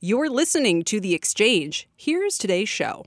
You're 0.00 0.30
listening 0.30 0.84
to 0.84 1.00
The 1.00 1.12
Exchange. 1.12 1.88
Here's 1.96 2.38
today's 2.38 2.68
show. 2.68 3.04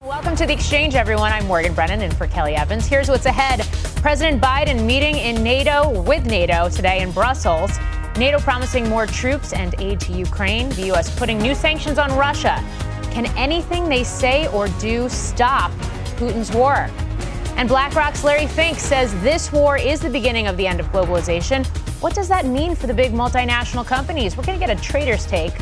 Welcome 0.00 0.36
to 0.36 0.46
The 0.46 0.52
Exchange, 0.52 0.94
everyone. 0.94 1.32
I'm 1.32 1.48
Morgan 1.48 1.74
Brennan 1.74 2.00
and 2.02 2.16
for 2.16 2.28
Kelly 2.28 2.54
Evans. 2.54 2.86
Here's 2.86 3.08
what's 3.08 3.26
ahead 3.26 3.66
President 4.02 4.40
Biden 4.40 4.86
meeting 4.86 5.16
in 5.16 5.42
NATO 5.42 6.00
with 6.02 6.26
NATO 6.26 6.68
today 6.68 7.00
in 7.00 7.10
Brussels. 7.10 7.76
NATO 8.16 8.38
promising 8.38 8.88
more 8.88 9.04
troops 9.04 9.52
and 9.52 9.74
aid 9.80 9.98
to 9.98 10.12
Ukraine. 10.12 10.68
The 10.68 10.86
U.S. 10.86 11.12
putting 11.18 11.38
new 11.38 11.56
sanctions 11.56 11.98
on 11.98 12.16
Russia. 12.16 12.64
Can 13.10 13.26
anything 13.36 13.88
they 13.88 14.04
say 14.04 14.46
or 14.52 14.68
do 14.78 15.08
stop 15.08 15.72
Putin's 16.18 16.52
war? 16.52 16.88
And 17.56 17.68
BlackRock's 17.68 18.22
Larry 18.22 18.46
Fink 18.46 18.78
says 18.78 19.12
this 19.22 19.50
war 19.50 19.76
is 19.76 19.98
the 19.98 20.10
beginning 20.10 20.46
of 20.46 20.56
the 20.56 20.68
end 20.68 20.78
of 20.78 20.86
globalization. 20.92 21.66
What 22.00 22.14
does 22.14 22.28
that 22.28 22.46
mean 22.46 22.76
for 22.76 22.86
the 22.86 22.94
big 22.94 23.10
multinational 23.10 23.84
companies? 23.84 24.36
We're 24.36 24.44
going 24.44 24.60
to 24.60 24.64
get 24.64 24.78
a 24.78 24.80
trader's 24.80 25.26
take 25.26 25.54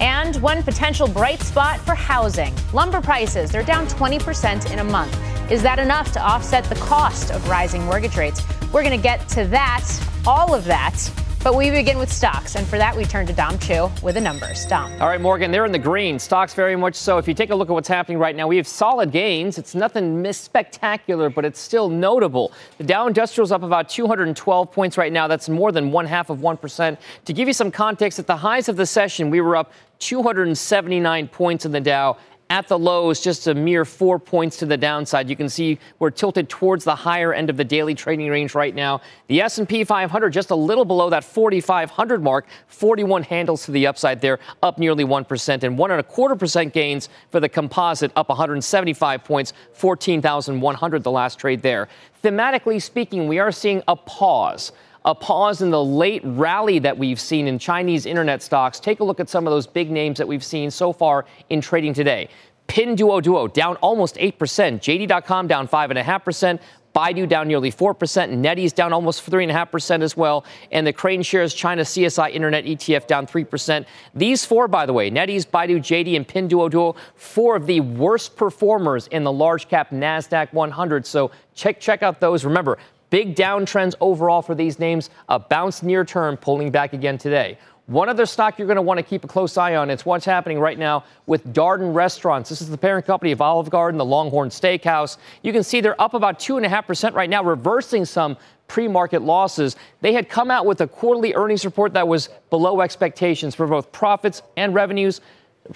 and 0.00 0.36
one 0.36 0.62
potential 0.62 1.06
bright 1.06 1.40
spot 1.40 1.78
for 1.80 1.94
housing. 1.94 2.54
Lumber 2.72 3.00
prices, 3.00 3.50
they're 3.50 3.62
down 3.62 3.86
20% 3.86 4.72
in 4.72 4.78
a 4.78 4.84
month. 4.84 5.16
Is 5.50 5.62
that 5.62 5.78
enough 5.78 6.12
to 6.12 6.20
offset 6.20 6.64
the 6.64 6.74
cost 6.76 7.30
of 7.30 7.48
rising 7.48 7.84
mortgage 7.84 8.16
rates? 8.16 8.42
We're 8.72 8.82
going 8.82 8.96
to 8.96 9.02
get 9.02 9.28
to 9.30 9.44
that, 9.46 9.84
all 10.26 10.54
of 10.54 10.64
that, 10.64 10.94
but 11.42 11.56
we 11.56 11.70
begin 11.70 11.96
with 11.96 12.12
stocks, 12.12 12.54
and 12.54 12.66
for 12.66 12.76
that, 12.76 12.94
we 12.94 13.04
turn 13.04 13.26
to 13.26 13.32
Dom 13.32 13.58
Chu 13.58 13.90
with 14.02 14.14
the 14.16 14.20
numbers. 14.20 14.66
Dom. 14.66 14.92
All 15.00 15.08
right, 15.08 15.20
Morgan, 15.20 15.50
they're 15.50 15.64
in 15.64 15.72
the 15.72 15.78
green. 15.78 16.18
Stocks 16.18 16.52
very 16.52 16.76
much 16.76 16.94
so. 16.94 17.16
If 17.16 17.26
you 17.26 17.32
take 17.32 17.50
a 17.50 17.54
look 17.54 17.70
at 17.70 17.72
what's 17.72 17.88
happening 17.88 18.18
right 18.18 18.36
now, 18.36 18.46
we 18.46 18.58
have 18.58 18.68
solid 18.68 19.10
gains. 19.10 19.56
It's 19.56 19.74
nothing 19.74 20.30
spectacular, 20.32 21.30
but 21.30 21.46
it's 21.46 21.58
still 21.58 21.88
notable. 21.88 22.52
The 22.76 22.84
Dow 22.84 23.06
Industrial's 23.06 23.52
up 23.52 23.62
about 23.62 23.88
212 23.88 24.70
points 24.70 24.98
right 24.98 25.12
now. 25.12 25.26
That's 25.28 25.48
more 25.48 25.72
than 25.72 25.90
one 25.90 26.04
half 26.04 26.28
of 26.28 26.40
1%. 26.40 26.98
To 27.24 27.32
give 27.32 27.48
you 27.48 27.54
some 27.54 27.70
context, 27.70 28.18
at 28.18 28.26
the 28.26 28.36
highs 28.36 28.68
of 28.68 28.76
the 28.76 28.86
session, 28.86 29.30
we 29.30 29.40
were 29.40 29.56
up 29.56 29.72
279 30.00 31.28
points 31.28 31.64
in 31.64 31.72
the 31.72 31.80
Dow 31.80 32.16
at 32.50 32.66
the 32.66 32.76
lows, 32.78 33.20
just 33.20 33.46
a 33.46 33.54
mere 33.54 33.84
four 33.84 34.18
points 34.18 34.56
to 34.58 34.66
the 34.66 34.76
downside. 34.76 35.30
You 35.30 35.36
can 35.36 35.48
see 35.48 35.78
we're 36.00 36.10
tilted 36.10 36.48
towards 36.48 36.84
the 36.84 36.96
higher 36.96 37.32
end 37.32 37.48
of 37.48 37.56
the 37.56 37.64
daily 37.64 37.94
trading 37.94 38.28
range 38.28 38.56
right 38.56 38.74
now. 38.74 39.00
The 39.28 39.40
S&P 39.40 39.84
500 39.84 40.30
just 40.30 40.50
a 40.50 40.56
little 40.56 40.84
below 40.84 41.08
that 41.10 41.22
4,500 41.22 42.22
mark, 42.22 42.46
41 42.66 43.22
handles 43.22 43.64
to 43.66 43.70
the 43.70 43.86
upside 43.86 44.20
there, 44.20 44.40
up 44.64 44.78
nearly 44.78 45.04
one 45.04 45.24
percent, 45.24 45.62
and 45.62 45.78
one 45.78 45.92
and 45.92 46.00
a 46.00 46.02
quarter 46.02 46.34
percent 46.34 46.74
gains 46.74 47.08
for 47.30 47.38
the 47.38 47.48
composite, 47.48 48.10
up 48.16 48.28
175 48.28 49.22
points, 49.22 49.52
14,100 49.74 51.02
the 51.04 51.10
last 51.10 51.38
trade 51.38 51.62
there. 51.62 51.88
Thematically 52.24 52.82
speaking, 52.82 53.28
we 53.28 53.38
are 53.38 53.52
seeing 53.52 53.80
a 53.86 53.94
pause 53.94 54.72
a 55.04 55.14
pause 55.14 55.62
in 55.62 55.70
the 55.70 55.82
late 55.82 56.22
rally 56.24 56.78
that 56.78 56.96
we've 56.96 57.20
seen 57.20 57.46
in 57.46 57.58
Chinese 57.58 58.06
internet 58.06 58.42
stocks. 58.42 58.78
Take 58.78 59.00
a 59.00 59.04
look 59.04 59.20
at 59.20 59.28
some 59.28 59.46
of 59.46 59.50
those 59.50 59.66
big 59.66 59.90
names 59.90 60.18
that 60.18 60.28
we've 60.28 60.44
seen 60.44 60.70
so 60.70 60.92
far 60.92 61.24
in 61.48 61.60
trading 61.60 61.94
today. 61.94 62.28
Pinduoduo 62.68 63.52
down 63.52 63.76
almost 63.76 64.14
8%, 64.16 64.36
JD.com 64.36 65.48
down 65.48 65.66
5.5%, 65.66 66.60
Baidu 66.94 67.28
down 67.28 67.48
nearly 67.48 67.70
4%, 67.70 67.94
NetEase 67.96 68.74
down 68.74 68.92
almost 68.92 69.28
3.5% 69.28 70.02
as 70.02 70.16
well, 70.16 70.44
and 70.72 70.86
the 70.86 70.92
KraneShares 70.92 71.54
China 71.56 71.82
CSI 71.82 72.30
Internet 72.32 72.64
ETF 72.64 73.06
down 73.06 73.26
3%. 73.26 73.86
These 74.14 74.44
four, 74.44 74.68
by 74.68 74.86
the 74.86 74.92
way, 74.92 75.10
NetEase, 75.10 75.46
Baidu, 75.46 75.78
JD, 75.78 76.16
and 76.16 76.26
Pinduoduo, 76.26 76.96
four 77.14 77.56
of 77.56 77.66
the 77.66 77.80
worst 77.80 78.36
performers 78.36 79.06
in 79.08 79.24
the 79.24 79.32
large 79.32 79.68
cap 79.68 79.90
NASDAQ 79.90 80.52
100. 80.52 81.06
So 81.06 81.30
check, 81.54 81.80
check 81.80 82.02
out 82.02 82.20
those. 82.20 82.44
Remember, 82.44 82.78
Big 83.10 83.34
downtrends 83.34 83.94
overall 84.00 84.40
for 84.40 84.54
these 84.54 84.78
names, 84.78 85.10
a 85.28 85.38
bounce 85.38 85.82
near 85.82 86.04
term, 86.04 86.36
pulling 86.36 86.70
back 86.70 86.92
again 86.92 87.18
today. 87.18 87.58
One 87.90 88.08
other 88.08 88.24
stock 88.24 88.56
you're 88.56 88.68
going 88.68 88.76
to 88.76 88.82
want 88.82 88.98
to 88.98 89.02
keep 89.02 89.24
a 89.24 89.26
close 89.26 89.56
eye 89.56 89.74
on. 89.74 89.90
It's 89.90 90.06
what's 90.06 90.24
happening 90.24 90.60
right 90.60 90.78
now 90.78 91.02
with 91.26 91.52
Darden 91.52 91.92
Restaurants. 91.92 92.48
This 92.48 92.60
is 92.60 92.70
the 92.70 92.78
parent 92.78 93.04
company 93.04 93.32
of 93.32 93.40
Olive 93.40 93.68
Garden, 93.68 93.98
the 93.98 94.04
Longhorn 94.04 94.48
Steakhouse. 94.48 95.16
You 95.42 95.52
can 95.52 95.64
see 95.64 95.80
they're 95.80 96.00
up 96.00 96.14
about 96.14 96.38
2.5% 96.38 97.14
right 97.14 97.28
now, 97.28 97.42
reversing 97.42 98.04
some 98.04 98.36
pre 98.68 98.86
market 98.86 99.22
losses. 99.22 99.74
They 100.02 100.12
had 100.12 100.28
come 100.28 100.52
out 100.52 100.66
with 100.66 100.80
a 100.82 100.86
quarterly 100.86 101.34
earnings 101.34 101.64
report 101.64 101.92
that 101.94 102.06
was 102.06 102.28
below 102.48 102.80
expectations 102.80 103.56
for 103.56 103.66
both 103.66 103.90
profits 103.90 104.42
and 104.56 104.72
revenues. 104.72 105.20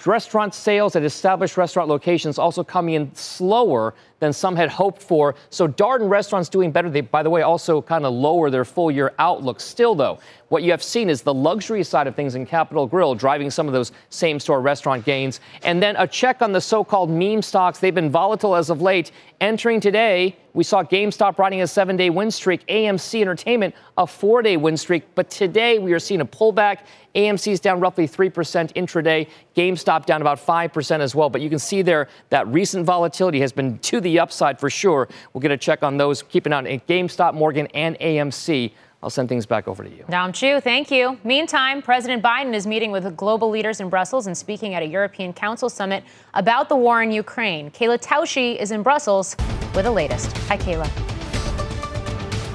Restaurant 0.03 0.53
sales 0.53 0.97
at 0.97 1.03
established 1.03 1.55
restaurant 1.55 1.87
locations 1.87 2.37
also 2.37 2.65
coming 2.65 2.95
in 2.95 3.15
slower 3.15 3.93
than 4.19 4.33
some 4.33 4.53
had 4.55 4.69
hoped 4.69 5.01
for. 5.01 5.35
So 5.49 5.69
Darden 5.69 6.09
restaurants 6.09 6.49
doing 6.49 6.71
better. 6.71 6.89
They, 6.89 6.99
by 6.99 7.23
the 7.23 7.29
way, 7.29 7.43
also 7.43 7.81
kind 7.81 8.05
of 8.05 8.13
lower 8.13 8.49
their 8.49 8.65
full 8.65 8.91
year 8.91 9.13
outlook. 9.19 9.61
Still, 9.61 9.95
though, 9.95 10.19
what 10.49 10.63
you 10.63 10.71
have 10.71 10.83
seen 10.83 11.09
is 11.09 11.21
the 11.21 11.33
luxury 11.33 11.83
side 11.83 12.07
of 12.07 12.15
things 12.15 12.35
in 12.35 12.45
Capital 12.45 12.87
Grille 12.87 13.15
driving 13.15 13.49
some 13.49 13.67
of 13.67 13.73
those 13.73 13.93
same 14.09 14.37
store 14.37 14.59
restaurant 14.59 15.05
gains. 15.05 15.39
And 15.63 15.81
then 15.81 15.95
a 15.95 16.05
check 16.05 16.41
on 16.41 16.51
the 16.51 16.61
so 16.61 16.83
called 16.83 17.09
meme 17.09 17.41
stocks. 17.41 17.79
They've 17.79 17.95
been 17.95 18.11
volatile 18.11 18.55
as 18.55 18.69
of 18.69 18.81
late. 18.81 19.11
Entering 19.39 19.79
today, 19.79 20.35
we 20.55 20.63
saw 20.63 20.81
GameStop 20.81 21.37
riding 21.37 21.61
a 21.61 21.67
seven 21.67 21.97
day 21.97 22.09
win 22.09 22.31
streak, 22.31 22.65
AMC 22.67 23.21
Entertainment 23.21 23.75
a 23.97 24.07
four 24.07 24.41
day 24.41 24.57
win 24.57 24.77
streak. 24.77 25.03
But 25.13 25.29
today 25.29 25.77
we 25.77 25.93
are 25.93 25.99
seeing 25.99 26.21
a 26.21 26.25
pullback. 26.25 26.79
AMC 27.13 27.51
is 27.51 27.59
down 27.59 27.79
roughly 27.79 28.07
3% 28.07 28.31
intraday, 28.73 29.29
GameStop 29.55 30.05
down 30.05 30.21
about 30.21 30.43
5% 30.43 30.99
as 30.99 31.13
well. 31.13 31.29
But 31.29 31.41
you 31.41 31.49
can 31.49 31.59
see 31.59 31.81
there 31.81 32.07
that 32.29 32.47
recent 32.47 32.85
volatility 32.85 33.39
has 33.41 33.51
been 33.51 33.77
to 33.79 34.01
the 34.01 34.19
upside 34.19 34.59
for 34.59 34.69
sure. 34.69 35.07
We'll 35.33 35.41
get 35.41 35.51
a 35.51 35.57
check 35.57 35.83
on 35.83 35.97
those. 35.97 36.23
Keep 36.23 36.45
an 36.47 36.53
eye 36.53 36.57
on 36.57 36.65
GameStop, 36.65 37.33
Morgan, 37.33 37.67
and 37.73 37.99
AMC. 37.99 38.71
I'll 39.03 39.09
send 39.11 39.29
things 39.29 39.45
back 39.45 39.67
over 39.67 39.83
to 39.83 39.89
you. 39.89 40.03
Dom 40.09 40.33
Chu, 40.33 40.59
thank 40.59 40.89
you. 40.89 41.19
Meantime, 41.23 41.81
President 41.81 42.23
Biden 42.23 42.55
is 42.55 42.65
meeting 42.65 42.91
with 42.91 43.15
global 43.15 43.49
leaders 43.51 43.79
in 43.79 43.89
Brussels 43.89 44.25
and 44.25 44.35
speaking 44.35 44.73
at 44.73 44.81
a 44.81 44.85
European 44.87 45.31
Council 45.31 45.69
summit 45.69 46.03
about 46.33 46.69
the 46.69 46.75
war 46.75 47.03
in 47.03 47.11
Ukraine. 47.11 47.69
Kayla 47.69 48.01
Tausche 48.01 48.57
is 48.57 48.71
in 48.71 48.81
Brussels 48.81 49.35
with 49.75 49.85
the 49.85 49.91
latest. 49.91 50.35
Hi, 50.47 50.57
Kayla. 50.57 50.89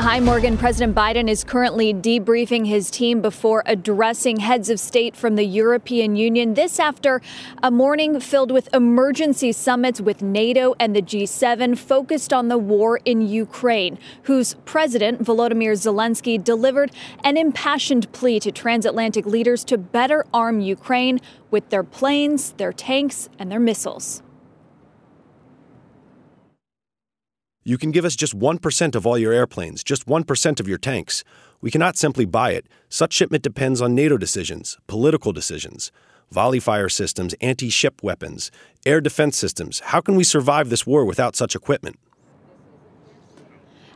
Hi, 0.02 0.18
Morgan. 0.18 0.56
President 0.56 0.94
Biden 0.94 1.28
is 1.28 1.44
currently 1.44 1.92
debriefing 1.92 2.66
his 2.66 2.90
team 2.90 3.20
before 3.20 3.62
addressing 3.66 4.40
heads 4.40 4.70
of 4.70 4.80
state 4.80 5.14
from 5.14 5.36
the 5.36 5.44
European 5.44 6.16
Union. 6.16 6.54
This 6.54 6.80
after 6.80 7.20
a 7.62 7.70
morning 7.70 8.18
filled 8.18 8.50
with 8.50 8.74
emergency 8.74 9.52
summits 9.52 10.00
with 10.00 10.22
NATO 10.22 10.74
and 10.80 10.96
the 10.96 11.02
G7 11.02 11.76
focused 11.76 12.32
on 12.32 12.48
the 12.48 12.56
war 12.56 12.98
in 13.04 13.20
Ukraine, 13.20 13.98
whose 14.22 14.54
president, 14.64 15.22
Volodymyr 15.22 15.72
Zelensky, 15.72 16.42
delivered 16.42 16.90
an 17.22 17.36
impassioned 17.36 18.10
plea 18.12 18.40
to 18.40 18.50
transatlantic 18.50 19.26
leaders 19.26 19.64
to 19.64 19.76
better 19.76 20.24
arm 20.32 20.60
Ukraine 20.60 21.20
with 21.50 21.68
their 21.68 21.84
planes, 21.84 22.52
their 22.52 22.72
tanks, 22.72 23.28
and 23.38 23.52
their 23.52 23.60
missiles. 23.60 24.22
You 27.62 27.76
can 27.76 27.90
give 27.90 28.06
us 28.06 28.16
just 28.16 28.38
1% 28.38 28.94
of 28.94 29.06
all 29.06 29.18
your 29.18 29.34
airplanes, 29.34 29.84
just 29.84 30.06
1% 30.06 30.60
of 30.60 30.66
your 30.66 30.78
tanks. 30.78 31.24
We 31.60 31.70
cannot 31.70 31.98
simply 31.98 32.24
buy 32.24 32.52
it. 32.52 32.66
Such 32.88 33.12
shipment 33.12 33.42
depends 33.42 33.82
on 33.82 33.94
NATO 33.94 34.16
decisions, 34.16 34.78
political 34.86 35.32
decisions, 35.32 35.92
volley 36.30 36.58
fire 36.58 36.88
systems, 36.88 37.34
anti 37.42 37.68
ship 37.68 38.02
weapons, 38.02 38.50
air 38.86 39.02
defense 39.02 39.36
systems. 39.36 39.80
How 39.80 40.00
can 40.00 40.16
we 40.16 40.24
survive 40.24 40.70
this 40.70 40.86
war 40.86 41.04
without 41.04 41.36
such 41.36 41.54
equipment? 41.54 41.98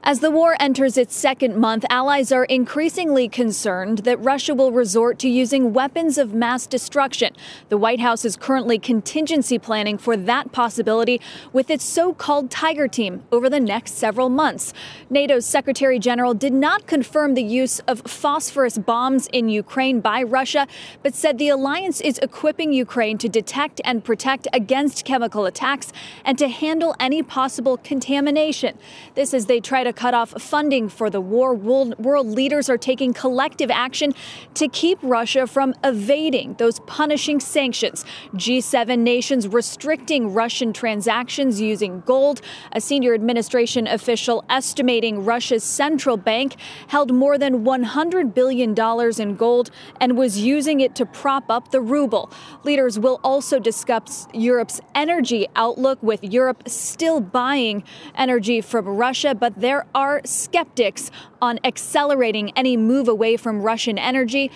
As 0.06 0.20
the 0.20 0.30
war 0.30 0.54
enters 0.60 0.98
its 0.98 1.16
second 1.16 1.56
month, 1.56 1.86
allies 1.88 2.30
are 2.30 2.44
increasingly 2.44 3.26
concerned 3.26 4.00
that 4.00 4.22
Russia 4.22 4.54
will 4.54 4.70
resort 4.70 5.18
to 5.20 5.30
using 5.30 5.72
weapons 5.72 6.18
of 6.18 6.34
mass 6.34 6.66
destruction. 6.66 7.32
The 7.70 7.78
White 7.78 8.00
House 8.00 8.26
is 8.26 8.36
currently 8.36 8.78
contingency 8.78 9.58
planning 9.58 9.96
for 9.96 10.14
that 10.14 10.52
possibility 10.52 11.22
with 11.54 11.70
its 11.70 11.84
so 11.84 12.12
called 12.12 12.50
Tiger 12.50 12.86
Team 12.86 13.22
over 13.32 13.48
the 13.48 13.58
next 13.58 13.94
several 13.94 14.28
months. 14.28 14.74
NATO's 15.08 15.46
Secretary 15.46 15.98
General 15.98 16.34
did 16.34 16.52
not 16.52 16.86
confirm 16.86 17.32
the 17.32 17.42
use 17.42 17.78
of 17.88 18.02
phosphorus 18.02 18.76
bombs 18.76 19.26
in 19.28 19.48
Ukraine 19.48 20.00
by 20.00 20.22
Russia, 20.22 20.66
but 21.02 21.14
said 21.14 21.38
the 21.38 21.48
alliance 21.48 22.02
is 22.02 22.18
equipping 22.18 22.74
Ukraine 22.74 23.16
to 23.16 23.28
detect 23.30 23.80
and 23.86 24.04
protect 24.04 24.48
against 24.52 25.06
chemical 25.06 25.46
attacks 25.46 25.92
and 26.26 26.36
to 26.36 26.48
handle 26.48 26.94
any 27.00 27.22
possible 27.22 27.78
contamination. 27.78 28.76
This 29.14 29.32
as 29.32 29.46
they 29.46 29.60
try 29.60 29.82
to 29.82 29.93
cut 29.94 30.14
off 30.14 30.30
funding 30.40 30.88
for 30.88 31.10
the 31.10 31.20
war. 31.20 31.54
World, 31.54 31.98
world 31.98 32.26
leaders 32.26 32.68
are 32.68 32.78
taking 32.78 33.12
collective 33.12 33.70
action 33.70 34.14
to 34.54 34.68
keep 34.68 34.98
Russia 35.02 35.46
from 35.46 35.74
evading 35.82 36.54
those 36.54 36.80
punishing 36.80 37.40
sanctions. 37.40 38.04
G7 38.34 38.98
nations 38.98 39.48
restricting 39.48 40.32
Russian 40.34 40.72
transactions 40.72 41.60
using 41.60 42.00
gold. 42.00 42.40
A 42.72 42.80
senior 42.80 43.14
administration 43.14 43.86
official 43.86 44.44
estimating 44.48 45.24
Russia's 45.24 45.64
central 45.64 46.16
bank 46.16 46.56
held 46.88 47.12
more 47.12 47.38
than 47.38 47.64
$100 47.64 48.34
billion 48.34 48.74
in 49.20 49.36
gold 49.36 49.70
and 50.00 50.18
was 50.18 50.38
using 50.38 50.80
it 50.80 50.94
to 50.96 51.06
prop 51.06 51.50
up 51.50 51.70
the 51.70 51.80
ruble. 51.80 52.30
Leaders 52.64 52.98
will 52.98 53.20
also 53.22 53.58
discuss 53.58 54.26
Europe's 54.32 54.80
energy 54.94 55.46
outlook, 55.56 56.02
with 56.02 56.22
Europe 56.24 56.62
still 56.68 57.20
buying 57.20 57.84
energy 58.16 58.60
from 58.60 58.86
Russia, 58.86 59.34
but 59.34 59.60
there 59.60 59.83
are 59.94 60.20
skeptics 60.24 61.10
on 61.42 61.58
accelerating 61.64 62.50
any 62.56 62.76
move 62.76 63.08
away 63.08 63.36
from 63.36 63.62
Russian 63.62 63.98
energy. 63.98 64.50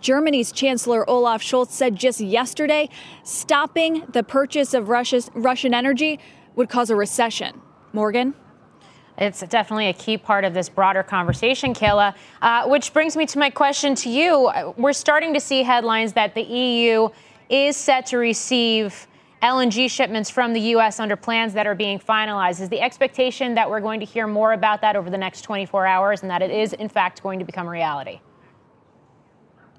Germany's 0.00 0.52
Chancellor 0.52 1.08
Olaf 1.08 1.42
Scholz 1.42 1.70
said 1.70 1.96
just 1.96 2.20
yesterday 2.20 2.88
stopping 3.24 4.04
the 4.12 4.22
purchase 4.22 4.74
of 4.74 4.88
Russia's, 4.88 5.30
Russian 5.34 5.74
energy 5.74 6.18
would 6.56 6.68
cause 6.68 6.90
a 6.90 6.96
recession. 6.96 7.60
Morgan? 7.92 8.34
It's 9.18 9.40
definitely 9.40 9.88
a 9.88 9.92
key 9.92 10.16
part 10.16 10.44
of 10.44 10.54
this 10.54 10.70
broader 10.70 11.02
conversation, 11.02 11.74
Kayla. 11.74 12.14
Uh, 12.40 12.66
which 12.68 12.92
brings 12.94 13.16
me 13.16 13.26
to 13.26 13.38
my 13.38 13.50
question 13.50 13.94
to 13.96 14.08
you. 14.08 14.50
We're 14.78 14.94
starting 14.94 15.34
to 15.34 15.40
see 15.40 15.62
headlines 15.62 16.14
that 16.14 16.34
the 16.34 16.42
EU 16.42 17.08
is 17.50 17.76
set 17.76 18.06
to 18.06 18.16
receive 18.16 19.06
LNG 19.42 19.90
shipments 19.90 20.28
from 20.28 20.52
the 20.52 20.60
U.S. 20.60 21.00
under 21.00 21.16
plans 21.16 21.54
that 21.54 21.66
are 21.66 21.74
being 21.74 21.98
finalized. 21.98 22.60
Is 22.60 22.68
the 22.68 22.80
expectation 22.80 23.54
that 23.54 23.70
we're 23.70 23.80
going 23.80 24.00
to 24.00 24.06
hear 24.06 24.26
more 24.26 24.52
about 24.52 24.82
that 24.82 24.96
over 24.96 25.08
the 25.08 25.16
next 25.16 25.42
24 25.42 25.86
hours 25.86 26.20
and 26.20 26.30
that 26.30 26.42
it 26.42 26.50
is, 26.50 26.74
in 26.74 26.90
fact, 26.90 27.22
going 27.22 27.38
to 27.38 27.46
become 27.46 27.66
a 27.66 27.70
reality? 27.70 28.20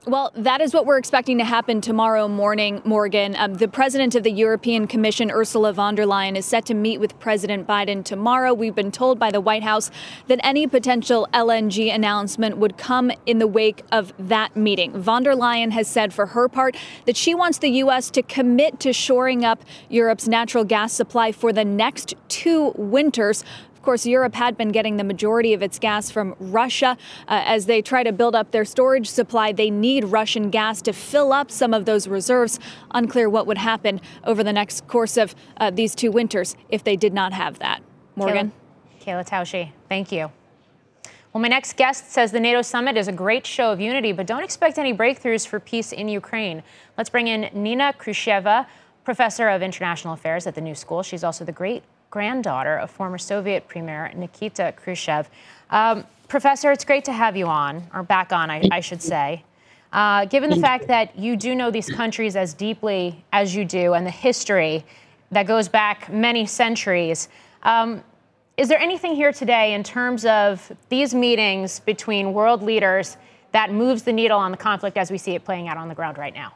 Well, 0.07 0.31
that 0.33 0.61
is 0.61 0.73
what 0.73 0.87
we're 0.87 0.97
expecting 0.97 1.37
to 1.37 1.43
happen 1.43 1.79
tomorrow 1.79 2.27
morning, 2.27 2.81
Morgan. 2.83 3.35
Um, 3.35 3.53
the 3.53 3.67
president 3.67 4.15
of 4.15 4.23
the 4.23 4.31
European 4.31 4.87
Commission, 4.87 5.29
Ursula 5.29 5.73
von 5.73 5.93
der 5.93 6.05
Leyen, 6.05 6.35
is 6.35 6.43
set 6.43 6.65
to 6.65 6.73
meet 6.73 6.97
with 6.97 7.19
President 7.19 7.67
Biden 7.67 8.03
tomorrow. 8.03 8.51
We've 8.51 8.73
been 8.73 8.91
told 8.91 9.19
by 9.19 9.29
the 9.29 9.39
White 9.39 9.61
House 9.61 9.91
that 10.25 10.39
any 10.41 10.65
potential 10.65 11.27
LNG 11.35 11.93
announcement 11.93 12.57
would 12.57 12.79
come 12.79 13.11
in 13.27 13.37
the 13.37 13.45
wake 13.45 13.83
of 13.91 14.11
that 14.17 14.55
meeting. 14.55 14.99
Von 14.99 15.21
der 15.21 15.35
Leyen 15.35 15.69
has 15.69 15.87
said 15.87 16.15
for 16.15 16.25
her 16.25 16.49
part 16.49 16.75
that 17.05 17.15
she 17.15 17.35
wants 17.35 17.59
the 17.59 17.69
U.S. 17.69 18.09
to 18.09 18.23
commit 18.23 18.79
to 18.79 18.93
shoring 18.93 19.45
up 19.45 19.63
Europe's 19.87 20.27
natural 20.27 20.63
gas 20.63 20.93
supply 20.93 21.31
for 21.31 21.53
the 21.53 21.63
next 21.63 22.15
two 22.27 22.73
winters 22.75 23.43
of 23.81 23.85
course, 23.85 24.05
Europe 24.05 24.35
had 24.35 24.57
been 24.57 24.69
getting 24.69 24.97
the 24.97 25.03
majority 25.03 25.55
of 25.55 25.63
its 25.63 25.79
gas 25.79 26.11
from 26.11 26.35
Russia. 26.39 26.95
Uh, 27.27 27.41
as 27.47 27.65
they 27.65 27.81
try 27.81 28.03
to 28.03 28.11
build 28.11 28.35
up 28.35 28.51
their 28.51 28.63
storage 28.63 29.09
supply, 29.09 29.51
they 29.51 29.71
need 29.71 30.03
Russian 30.03 30.51
gas 30.51 30.83
to 30.83 30.93
fill 30.93 31.33
up 31.33 31.49
some 31.49 31.73
of 31.73 31.85
those 31.85 32.07
reserves. 32.07 32.59
Unclear 32.91 33.27
what 33.27 33.47
would 33.47 33.57
happen 33.57 33.99
over 34.23 34.43
the 34.43 34.53
next 34.53 34.87
course 34.87 35.17
of 35.17 35.33
uh, 35.57 35.71
these 35.71 35.95
two 35.95 36.11
winters 36.11 36.55
if 36.69 36.83
they 36.83 36.95
did 36.95 37.11
not 37.11 37.33
have 37.33 37.57
that. 37.57 37.81
Morgan? 38.15 38.51
Kayla, 39.01 39.25
Kayla 39.25 39.27
Tausche, 39.27 39.71
thank 39.89 40.11
you. 40.11 40.31
Well, 41.33 41.41
my 41.41 41.47
next 41.47 41.75
guest 41.75 42.11
says 42.11 42.31
the 42.31 42.39
NATO 42.39 42.61
summit 42.61 42.97
is 42.97 43.07
a 43.07 43.11
great 43.11 43.47
show 43.47 43.71
of 43.71 43.81
unity, 43.81 44.11
but 44.11 44.27
don't 44.27 44.43
expect 44.43 44.77
any 44.77 44.93
breakthroughs 44.93 45.47
for 45.47 45.59
peace 45.59 45.91
in 45.91 46.07
Ukraine. 46.07 46.61
Let's 46.99 47.09
bring 47.09 47.27
in 47.27 47.49
Nina 47.51 47.95
Khrushcheva, 47.97 48.67
professor 49.03 49.49
of 49.49 49.63
international 49.63 50.13
affairs 50.13 50.45
at 50.45 50.53
the 50.53 50.61
New 50.61 50.75
School. 50.75 51.01
She's 51.01 51.23
also 51.23 51.43
the 51.43 51.51
great 51.51 51.81
granddaughter 52.11 52.77
of 52.77 52.91
former 52.91 53.17
Soviet 53.17 53.67
Premier 53.67 54.11
Nikita 54.13 54.73
Khrushchev. 54.75 55.29
Um, 55.71 56.05
Professor, 56.27 56.71
it's 56.71 56.85
great 56.85 57.05
to 57.05 57.11
have 57.11 57.35
you 57.35 57.47
on, 57.47 57.83
or 57.93 58.03
back 58.03 58.31
on, 58.31 58.51
I, 58.51 58.61
I 58.71 58.79
should 58.81 59.01
say. 59.01 59.43
Uh, 59.91 60.25
given 60.25 60.49
the 60.49 60.55
fact 60.55 60.87
that 60.87 61.17
you 61.17 61.35
do 61.35 61.55
know 61.55 61.71
these 61.71 61.89
countries 61.89 62.35
as 62.35 62.53
deeply 62.53 63.25
as 63.33 63.53
you 63.53 63.65
do 63.65 63.93
and 63.93 64.05
the 64.05 64.11
history 64.11 64.85
that 65.31 65.47
goes 65.47 65.67
back 65.67 66.11
many 66.11 66.45
centuries, 66.45 67.27
um, 67.63 68.01
is 68.55 68.69
there 68.69 68.79
anything 68.79 69.15
here 69.15 69.33
today 69.33 69.73
in 69.73 69.83
terms 69.83 70.25
of 70.25 70.71
these 70.89 71.13
meetings 71.13 71.79
between 71.81 72.33
world 72.33 72.61
leaders 72.61 73.17
that 73.51 73.73
moves 73.73 74.03
the 74.03 74.13
needle 74.13 74.37
on 74.37 74.51
the 74.51 74.57
conflict 74.57 74.97
as 74.97 75.11
we 75.11 75.17
see 75.17 75.35
it 75.35 75.43
playing 75.43 75.67
out 75.67 75.77
on 75.77 75.89
the 75.89 75.95
ground 75.95 76.17
right 76.17 76.33
now? 76.33 76.53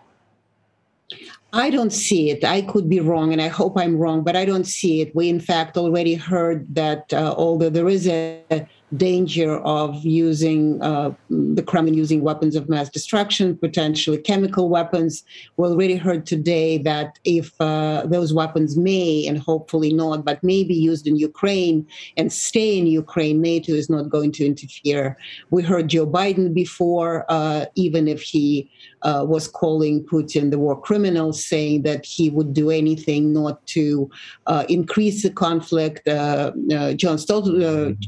I 1.54 1.70
don't 1.70 1.94
see 1.94 2.32
it. 2.32 2.44
I 2.44 2.64
could 2.64 2.90
be 2.90 3.00
wrong, 3.00 3.32
and 3.32 3.42
I 3.42 3.48
hope 3.48 3.78
I'm 3.78 3.98
wrong, 3.98 4.24
but 4.24 4.36
I 4.36 4.44
don't 4.44 4.66
see 4.66 5.02
it. 5.02 5.16
We, 5.16 5.30
in 5.30 5.40
fact, 5.40 5.78
already 5.78 6.16
heard 6.16 6.76
that 6.76 7.14
uh, 7.14 7.34
although 7.38 7.70
there 7.70 7.88
is 7.88 8.08
a 8.08 8.68
danger 8.98 9.58
of 9.60 10.06
using 10.06 10.82
uh, 10.82 11.12
the 11.30 11.64
Kremlin 11.64 11.96
using 11.96 12.22
weapons 12.22 12.56
of 12.56 12.70
mass 12.70 12.90
destruction, 12.90 13.58
potentially 13.58 14.18
chemical 14.18 14.70
weapons. 14.70 15.24
We 15.58 15.68
already 15.68 15.96
heard 15.96 16.26
today 16.26 16.78
that 16.80 17.20
if 17.24 17.60
uh, 17.60 18.06
those 18.06 18.34
weapons 18.34 18.78
may 18.78 19.26
and 19.28 19.40
hopefully 19.40 19.94
not, 19.94 20.24
but 20.24 20.44
may 20.44 20.64
be 20.64 20.76
used 20.76 21.08
in 21.08 21.16
Ukraine 21.16 21.88
and 22.18 22.32
stay 22.32 22.78
in 22.78 22.88
Ukraine, 22.88 23.42
NATO 23.42 23.74
is 23.74 23.90
not 23.90 24.10
going 24.10 24.32
to 24.34 24.46
interfere. 24.46 25.18
We 25.50 25.64
heard 25.64 25.90
Joe 25.90 26.06
Biden 26.06 26.54
before, 26.54 27.26
uh, 27.30 27.66
even 27.76 28.08
if 28.08 28.22
he 28.22 28.70
uh, 29.02 29.26
was 29.28 29.48
calling 29.48 30.04
Putin 30.06 30.52
the 30.52 30.60
war 30.60 30.80
criminal, 30.80 31.34
saying 31.34 31.84
that 31.84 32.06
he 32.06 32.30
would 32.30 32.54
do 32.54 32.70
anything 32.70 33.34
not 33.34 33.66
to 33.68 34.10
uh, 34.48 34.66
increase 34.70 35.24
the 35.24 35.30
conflict. 35.30 36.08
Uh, 36.08 36.52
John 36.96 37.18
Stoltenberg, 37.18 38.00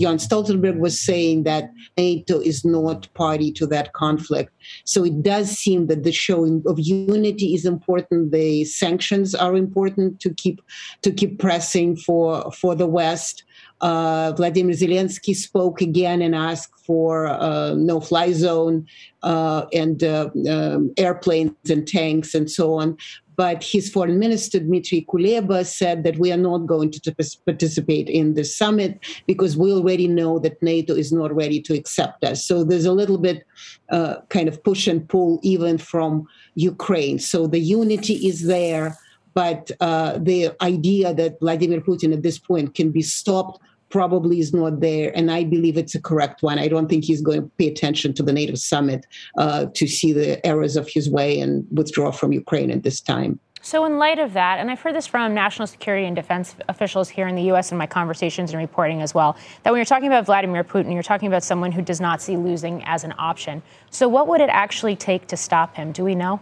John 0.00 0.18
Stoltenberg 0.18 0.78
was 0.78 0.98
saying 0.98 1.44
that 1.44 1.70
NATO 1.96 2.40
is 2.40 2.64
not 2.64 3.12
party 3.14 3.50
to 3.52 3.66
that 3.66 3.92
conflict. 3.92 4.52
So 4.84 5.04
it 5.04 5.22
does 5.22 5.50
seem 5.50 5.86
that 5.86 6.04
the 6.04 6.12
showing 6.12 6.62
of 6.66 6.78
unity 6.78 7.54
is 7.54 7.64
important. 7.64 8.32
The 8.32 8.64
sanctions 8.64 9.34
are 9.34 9.56
important 9.56 10.20
to 10.20 10.34
keep 10.34 10.60
to 11.02 11.10
keep 11.10 11.38
pressing 11.38 11.96
for 11.96 12.50
for 12.52 12.74
the 12.74 12.86
West. 12.86 13.44
Uh, 13.80 14.32
Vladimir 14.36 14.74
Zelensky 14.74 15.34
spoke 15.34 15.80
again 15.80 16.22
and 16.22 16.34
asked 16.34 16.72
for 16.86 17.26
uh, 17.26 17.74
no-fly 17.74 18.32
zone 18.32 18.86
uh, 19.22 19.66
and 19.72 20.02
uh, 20.02 20.30
um, 20.48 20.92
airplanes 20.96 21.52
and 21.68 21.86
tanks 21.86 22.34
and 22.34 22.50
so 22.50 22.74
on. 22.74 22.96
But 23.36 23.62
his 23.62 23.90
foreign 23.90 24.18
minister, 24.18 24.58
Dmitry 24.60 25.06
Kuleba, 25.06 25.66
said 25.66 26.04
that 26.04 26.18
we 26.18 26.32
are 26.32 26.38
not 26.38 26.66
going 26.66 26.90
to 26.90 27.14
participate 27.44 28.08
in 28.08 28.32
the 28.32 28.44
summit 28.44 28.98
because 29.26 29.58
we 29.58 29.72
already 29.72 30.08
know 30.08 30.38
that 30.38 30.62
NATO 30.62 30.94
is 30.94 31.12
not 31.12 31.34
ready 31.34 31.60
to 31.60 31.74
accept 31.74 32.24
us. 32.24 32.42
So 32.42 32.64
there's 32.64 32.86
a 32.86 32.92
little 32.92 33.18
bit 33.18 33.46
uh, 33.90 34.16
kind 34.30 34.48
of 34.48 34.62
push 34.64 34.86
and 34.86 35.06
pull 35.06 35.38
even 35.42 35.76
from 35.76 36.26
Ukraine. 36.54 37.18
So 37.18 37.46
the 37.46 37.60
unity 37.60 38.14
is 38.26 38.46
there, 38.46 38.96
but 39.36 39.70
uh, 39.80 40.16
the 40.18 40.50
idea 40.62 41.12
that 41.12 41.38
Vladimir 41.40 41.82
Putin 41.82 42.14
at 42.14 42.22
this 42.22 42.38
point 42.38 42.74
can 42.74 42.90
be 42.90 43.02
stopped 43.02 43.60
probably 43.90 44.40
is 44.40 44.54
not 44.54 44.80
there. 44.80 45.12
And 45.14 45.30
I 45.30 45.44
believe 45.44 45.76
it's 45.76 45.94
a 45.94 46.00
correct 46.00 46.42
one. 46.42 46.58
I 46.58 46.68
don't 46.68 46.88
think 46.88 47.04
he's 47.04 47.20
going 47.20 47.42
to 47.42 47.50
pay 47.58 47.68
attention 47.68 48.14
to 48.14 48.22
the 48.22 48.32
NATO 48.32 48.54
summit 48.54 49.06
uh, 49.36 49.66
to 49.74 49.86
see 49.86 50.14
the 50.14 50.44
errors 50.44 50.74
of 50.74 50.88
his 50.88 51.10
way 51.10 51.38
and 51.38 51.66
withdraw 51.70 52.12
from 52.12 52.32
Ukraine 52.32 52.70
at 52.70 52.82
this 52.82 52.98
time. 52.98 53.38
So, 53.60 53.84
in 53.84 53.98
light 53.98 54.18
of 54.18 54.32
that, 54.32 54.58
and 54.58 54.70
I've 54.70 54.80
heard 54.80 54.94
this 54.94 55.06
from 55.06 55.34
national 55.34 55.66
security 55.66 56.06
and 56.06 56.16
defense 56.16 56.54
officials 56.68 57.08
here 57.10 57.26
in 57.26 57.34
the 57.34 57.42
U.S. 57.52 57.72
in 57.72 57.76
my 57.76 57.86
conversations 57.86 58.52
and 58.52 58.60
reporting 58.60 59.02
as 59.02 59.12
well, 59.12 59.36
that 59.64 59.70
when 59.70 59.78
you're 59.78 59.84
talking 59.84 60.06
about 60.06 60.24
Vladimir 60.24 60.64
Putin, 60.64 60.94
you're 60.94 61.02
talking 61.02 61.26
about 61.26 61.42
someone 61.42 61.72
who 61.72 61.82
does 61.82 62.00
not 62.00 62.22
see 62.22 62.36
losing 62.36 62.82
as 62.84 63.04
an 63.04 63.12
option. 63.18 63.60
So, 63.90 64.08
what 64.08 64.28
would 64.28 64.40
it 64.40 64.50
actually 64.50 64.96
take 64.96 65.26
to 65.26 65.36
stop 65.36 65.74
him? 65.74 65.92
Do 65.92 66.04
we 66.04 66.14
know? 66.14 66.40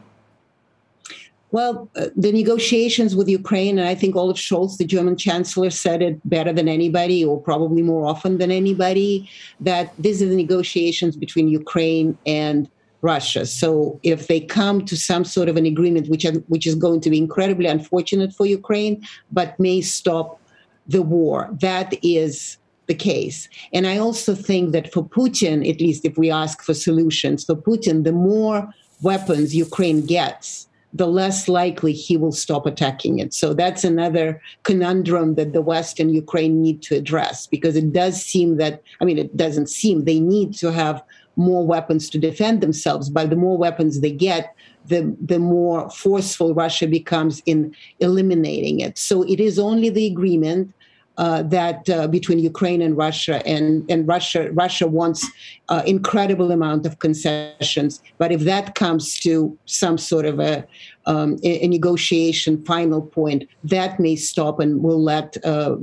Well, 1.51 1.89
uh, 1.95 2.07
the 2.17 2.33
negotiations 2.33 3.15
with 3.15 3.29
Ukraine, 3.29 3.79
and 3.79 3.89
I 3.89 3.95
think 3.95 4.17
Olaf 4.17 4.37
Scholz, 4.37 4.77
the 4.77 4.85
German 4.85 5.17
chancellor, 5.17 5.71
said 5.71 6.03
it 6.03 6.19
better 6.29 6.53
than 6.53 6.69
anybody, 6.69 7.25
or 7.25 7.41
probably 7.41 7.83
more 7.83 8.07
often 8.07 8.39
than 8.39 8.51
anybody, 8.51 9.31
that 9.61 9.93
these 9.99 10.21
are 10.21 10.27
the 10.27 10.35
negotiations 10.35 11.17
between 11.17 11.47
Ukraine 11.49 12.19
and 12.27 12.69
Russia. 13.03 13.45
So 13.47 14.01
if 14.03 14.27
they 14.27 14.41
come 14.41 14.85
to 14.87 14.97
some 14.97 15.25
sort 15.25 15.49
of 15.49 15.57
an 15.57 15.67
agreement, 15.67 16.09
which 16.09 16.27
which 16.49 16.67
is 16.67 16.75
going 16.75 17.01
to 17.03 17.11
be 17.11 17.19
incredibly 17.19 17.67
unfortunate 17.67 18.33
for 18.33 18.47
Ukraine, 18.47 19.07
but 19.31 19.61
may 19.61 19.81
stop 19.83 20.41
the 20.89 21.03
war, 21.03 21.49
that 21.61 21.95
is 22.03 22.57
the 22.87 22.95
case. 22.95 23.49
And 23.73 23.87
I 23.87 23.97
also 23.99 24.35
think 24.35 24.73
that 24.73 24.93
for 24.93 25.05
Putin, 25.05 25.69
at 25.69 25.81
least 25.81 26.05
if 26.05 26.19
we 26.19 26.31
ask 26.31 26.63
for 26.63 26.75
solutions, 26.75 27.45
for 27.45 27.55
Putin, 27.55 28.05
the 28.05 28.13
more 28.13 28.73
weapons 29.03 29.55
Ukraine 29.55 30.05
gets, 30.05 30.67
the 30.95 31.09
less 31.09 31.49
likely 31.49 31.93
he 31.93 32.17
will 32.17 32.33
stop 32.33 32.67
attacking 32.67 33.19
it. 33.19 33.35
So 33.35 33.53
that's 33.53 33.83
another 33.83 34.41
conundrum 34.63 35.35
that 35.35 35.53
the 35.53 35.61
West 35.61 35.99
and 35.99 36.15
Ukraine 36.15 36.63
need 36.63 36.83
to 36.83 36.95
address 36.95 37.49
because 37.49 37.75
it 37.75 37.93
does 37.93 38.23
seem 38.23 38.57
that, 38.59 38.81
I 39.01 39.05
mean, 39.05 39.19
it 39.19 39.37
doesn't 39.37 39.69
seem 39.69 40.05
they 40.05 40.21
need 40.21 40.55
to 40.55 40.71
have 40.71 41.03
more 41.37 41.67
weapons 41.67 42.09
to 42.11 42.19
defend 42.19 42.61
themselves, 42.61 43.11
but 43.11 43.29
the 43.29 43.37
more 43.37 43.59
weapons 43.59 44.01
they 44.01 44.13
get, 44.13 44.55
the, 44.87 45.17
the 45.21 45.41
more 45.41 45.91
forceful 45.91 46.55
Russia 46.55 46.87
becomes 46.87 47.43
in 47.45 47.75
eliminating 47.99 48.79
it. 48.79 48.97
So 48.97 49.23
it 49.25 49.41
is 49.41 49.59
only 49.59 49.91
the 49.91 50.07
agreement 50.07 50.73
uh, 51.17 51.43
that 51.45 51.89
uh, 51.89 52.09
between 52.09 52.39
Ukraine 52.39 52.83
and 52.83 52.97
Russia, 52.97 53.47
and 53.47 53.89
and 53.91 54.07
Russia 54.09 54.51
Russia 54.53 54.87
wants 54.87 55.25
uh, 55.69 55.83
incredible 55.87 56.51
amount 56.51 56.87
of 56.87 56.99
concessions. 56.99 58.03
But 58.19 58.33
if 58.33 58.41
that 58.43 58.75
comes 58.75 59.19
to 59.21 59.57
some 59.67 59.97
sort 59.97 60.27
of 60.27 60.41
a, 60.41 60.67
um, 61.07 61.39
a, 61.45 61.67
negotiation 61.69 62.63
final 62.65 63.01
point, 63.01 63.49
that 63.63 64.01
may 64.01 64.17
stop 64.17 64.59
and 64.59 64.83
will 64.83 65.03
let 65.03 65.37
uh, 65.45 65.77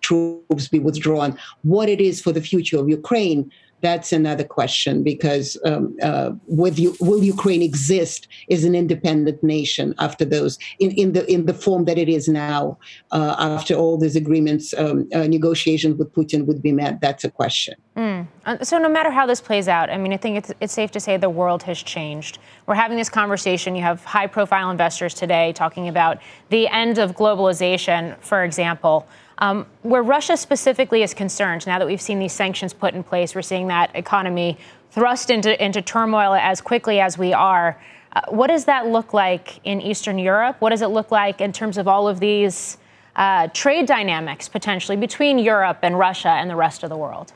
troops 0.00 0.68
be 0.68 0.78
withdrawn. 0.78 1.36
What 1.62 1.88
it 1.88 2.00
is 2.00 2.20
for 2.20 2.32
the 2.32 2.40
future 2.40 2.78
of 2.78 2.88
Ukraine 2.88 3.50
that's 3.82 4.12
another 4.12 4.44
question 4.44 5.02
because 5.02 5.58
um, 5.64 5.96
uh, 6.02 6.30
you, 6.48 6.96
will 7.00 7.22
Ukraine 7.22 7.62
exist 7.62 8.28
as 8.50 8.64
an 8.64 8.74
independent 8.74 9.42
nation 9.42 9.94
after 9.98 10.24
those 10.24 10.58
in, 10.78 10.92
in 10.92 11.12
the 11.12 11.30
in 11.30 11.46
the 11.46 11.54
form 11.54 11.84
that 11.84 11.98
it 11.98 12.08
is 12.08 12.28
now 12.28 12.78
uh, 13.10 13.34
after 13.38 13.74
all 13.74 13.98
these 13.98 14.16
agreements 14.16 14.72
um, 14.78 15.08
uh, 15.12 15.26
negotiations 15.26 15.98
with 15.98 16.12
Putin 16.14 16.46
would 16.46 16.62
be 16.62 16.72
met? 16.72 17.00
That's 17.00 17.24
a 17.24 17.30
question. 17.30 17.74
Mm. 17.96 18.26
So 18.62 18.78
no 18.78 18.88
matter 18.88 19.10
how 19.10 19.26
this 19.26 19.40
plays 19.40 19.68
out, 19.68 19.90
I 19.90 19.98
mean, 19.98 20.12
I 20.12 20.16
think 20.16 20.38
it's, 20.38 20.52
it's 20.60 20.72
safe 20.72 20.90
to 20.92 21.00
say 21.00 21.16
the 21.16 21.28
world 21.28 21.62
has 21.64 21.82
changed. 21.82 22.38
We're 22.66 22.74
having 22.74 22.96
this 22.96 23.10
conversation. 23.10 23.76
You 23.76 23.82
have 23.82 24.04
high-profile 24.04 24.70
investors 24.70 25.12
today 25.12 25.52
talking 25.52 25.88
about 25.88 26.18
the 26.48 26.68
end 26.68 26.98
of 26.98 27.12
globalization, 27.12 28.16
for 28.20 28.44
example. 28.44 29.06
Um, 29.38 29.66
where 29.82 30.02
Russia 30.02 30.36
specifically 30.36 31.02
is 31.02 31.14
concerned, 31.14 31.66
now 31.66 31.78
that 31.78 31.86
we've 31.86 32.00
seen 32.00 32.18
these 32.18 32.32
sanctions 32.32 32.72
put 32.72 32.94
in 32.94 33.02
place, 33.02 33.34
we're 33.34 33.42
seeing 33.42 33.68
that 33.68 33.90
economy 33.94 34.58
thrust 34.90 35.30
into, 35.30 35.62
into 35.62 35.82
turmoil 35.82 36.34
as 36.34 36.60
quickly 36.60 37.00
as 37.00 37.16
we 37.18 37.32
are. 37.32 37.80
Uh, 38.12 38.20
what 38.28 38.48
does 38.48 38.66
that 38.66 38.86
look 38.86 39.14
like 39.14 39.58
in 39.64 39.80
Eastern 39.80 40.18
Europe? 40.18 40.56
What 40.60 40.70
does 40.70 40.82
it 40.82 40.88
look 40.88 41.10
like 41.10 41.40
in 41.40 41.52
terms 41.52 41.78
of 41.78 41.88
all 41.88 42.06
of 42.08 42.20
these 42.20 42.76
uh, 43.16 43.48
trade 43.48 43.86
dynamics 43.86 44.48
potentially 44.48 44.96
between 44.96 45.38
Europe 45.38 45.78
and 45.82 45.98
Russia 45.98 46.28
and 46.28 46.48
the 46.48 46.56
rest 46.56 46.82
of 46.82 46.90
the 46.90 46.96
world? 46.96 47.32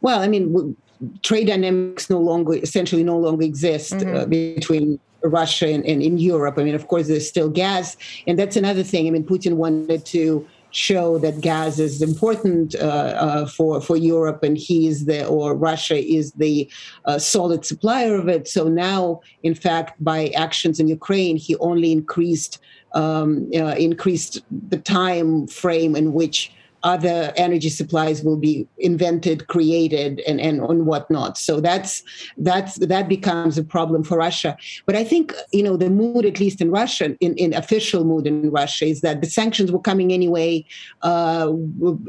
Well, 0.00 0.20
I 0.20 0.28
mean, 0.28 0.76
trade 1.22 1.46
dynamics 1.46 2.10
no 2.10 2.18
longer, 2.18 2.54
essentially, 2.54 3.04
no 3.04 3.18
longer 3.18 3.44
exist 3.44 3.92
uh, 3.92 3.96
mm-hmm. 3.98 4.16
uh, 4.16 4.26
between 4.26 4.98
Russia 5.22 5.68
and, 5.68 5.84
and 5.84 6.02
in 6.02 6.18
Europe. 6.18 6.58
I 6.58 6.64
mean, 6.64 6.74
of 6.74 6.88
course, 6.88 7.08
there's 7.08 7.28
still 7.28 7.48
gas, 7.48 7.96
and 8.26 8.38
that's 8.38 8.56
another 8.56 8.82
thing. 8.82 9.06
I 9.06 9.10
mean, 9.10 9.24
Putin 9.24 9.54
wanted 9.54 10.04
to 10.06 10.46
show 10.70 11.18
that 11.18 11.40
gas 11.40 11.78
is 11.78 12.02
important 12.02 12.74
uh, 12.74 12.78
uh, 12.78 13.46
for 13.46 13.80
for 13.80 13.96
Europe, 13.96 14.42
and 14.42 14.56
he 14.56 14.86
is 14.86 15.06
the 15.06 15.26
or 15.26 15.54
Russia 15.54 15.96
is 15.96 16.32
the 16.32 16.70
uh, 17.04 17.18
solid 17.18 17.64
supplier 17.64 18.16
of 18.16 18.28
it. 18.28 18.48
So 18.48 18.68
now, 18.68 19.20
in 19.42 19.54
fact, 19.54 20.02
by 20.02 20.28
actions 20.28 20.78
in 20.80 20.88
Ukraine, 20.88 21.36
he 21.36 21.56
only 21.56 21.92
increased 21.92 22.58
um, 22.94 23.50
uh, 23.54 23.74
increased 23.78 24.42
the 24.68 24.78
time 24.78 25.46
frame 25.46 25.94
in 25.96 26.12
which 26.12 26.52
other 26.82 27.32
energy 27.36 27.68
supplies 27.68 28.22
will 28.22 28.36
be 28.36 28.66
invented, 28.78 29.46
created, 29.48 30.20
and, 30.20 30.40
and, 30.40 30.60
and 30.60 30.86
whatnot. 30.86 31.36
So 31.38 31.60
that's 31.60 32.02
that's 32.36 32.76
that 32.76 33.08
becomes 33.08 33.58
a 33.58 33.64
problem 33.64 34.04
for 34.04 34.18
Russia. 34.18 34.56
But 34.86 34.94
I 34.94 35.04
think 35.04 35.34
you 35.52 35.62
know 35.62 35.76
the 35.76 35.90
mood, 35.90 36.24
at 36.24 36.40
least 36.40 36.60
in 36.60 36.70
Russia, 36.70 37.16
in, 37.20 37.34
in 37.36 37.52
official 37.54 38.04
mood 38.04 38.26
in 38.26 38.50
Russia, 38.50 38.86
is 38.86 39.00
that 39.00 39.20
the 39.20 39.28
sanctions 39.28 39.72
were 39.72 39.80
coming 39.80 40.12
anyway. 40.12 40.64
Uh, 41.02 41.52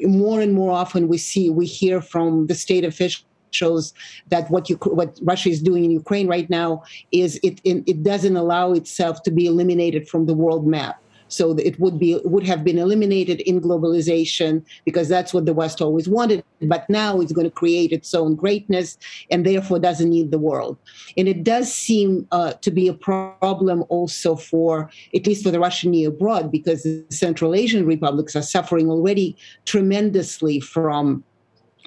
more 0.01 0.41
and 0.41 0.53
more 0.53 0.71
often, 0.71 1.07
we 1.07 1.17
see 1.17 1.49
we 1.49 1.65
hear 1.65 2.01
from 2.01 2.47
the 2.47 2.55
state 2.55 2.83
officials 2.83 3.25
shows 3.51 3.93
that 4.27 4.49
what 4.51 4.69
you 4.69 4.75
what 4.83 5.19
Russia 5.23 5.49
is 5.49 5.61
doing 5.61 5.83
in 5.83 5.91
Ukraine 5.91 6.27
right 6.27 6.49
now 6.49 6.83
is 7.11 7.39
it 7.41 7.59
it 7.63 8.03
doesn't 8.03 8.35
allow 8.35 8.73
itself 8.73 9.23
to 9.23 9.31
be 9.31 9.47
eliminated 9.47 10.07
from 10.07 10.27
the 10.27 10.35
world 10.35 10.67
map 10.67 11.01
so 11.29 11.51
it 11.57 11.79
would 11.79 11.97
be 11.99 12.19
would 12.25 12.45
have 12.45 12.63
been 12.63 12.77
eliminated 12.77 13.41
in 13.41 13.61
globalization 13.61 14.65
because 14.85 15.07
that's 15.07 15.33
what 15.33 15.45
the 15.45 15.53
West 15.53 15.81
always 15.81 16.09
wanted. 16.09 16.43
But 16.61 16.89
now 16.89 17.21
it's 17.21 17.31
going 17.31 17.49
to 17.49 17.51
create 17.51 17.91
its 17.91 18.13
own 18.13 18.35
greatness 18.35 18.97
and 19.31 19.45
therefore 19.45 19.79
doesn't 19.79 20.09
need 20.09 20.31
the 20.31 20.39
world. 20.39 20.77
And 21.17 21.27
it 21.27 21.43
does 21.43 21.73
seem 21.73 22.27
uh, 22.31 22.53
to 22.53 22.71
be 22.71 22.87
a 22.87 22.93
problem 22.93 23.85
also 23.89 24.35
for 24.35 24.89
at 25.15 25.25
least 25.25 25.43
for 25.43 25.51
the 25.51 25.59
Russian 25.59 25.89
abroad 26.05 26.51
because 26.51 26.83
the 26.83 27.05
Central 27.09 27.55
Asian 27.55 27.85
republics 27.85 28.35
are 28.35 28.41
suffering 28.41 28.89
already 28.89 29.37
tremendously 29.65 30.59
from 30.59 31.23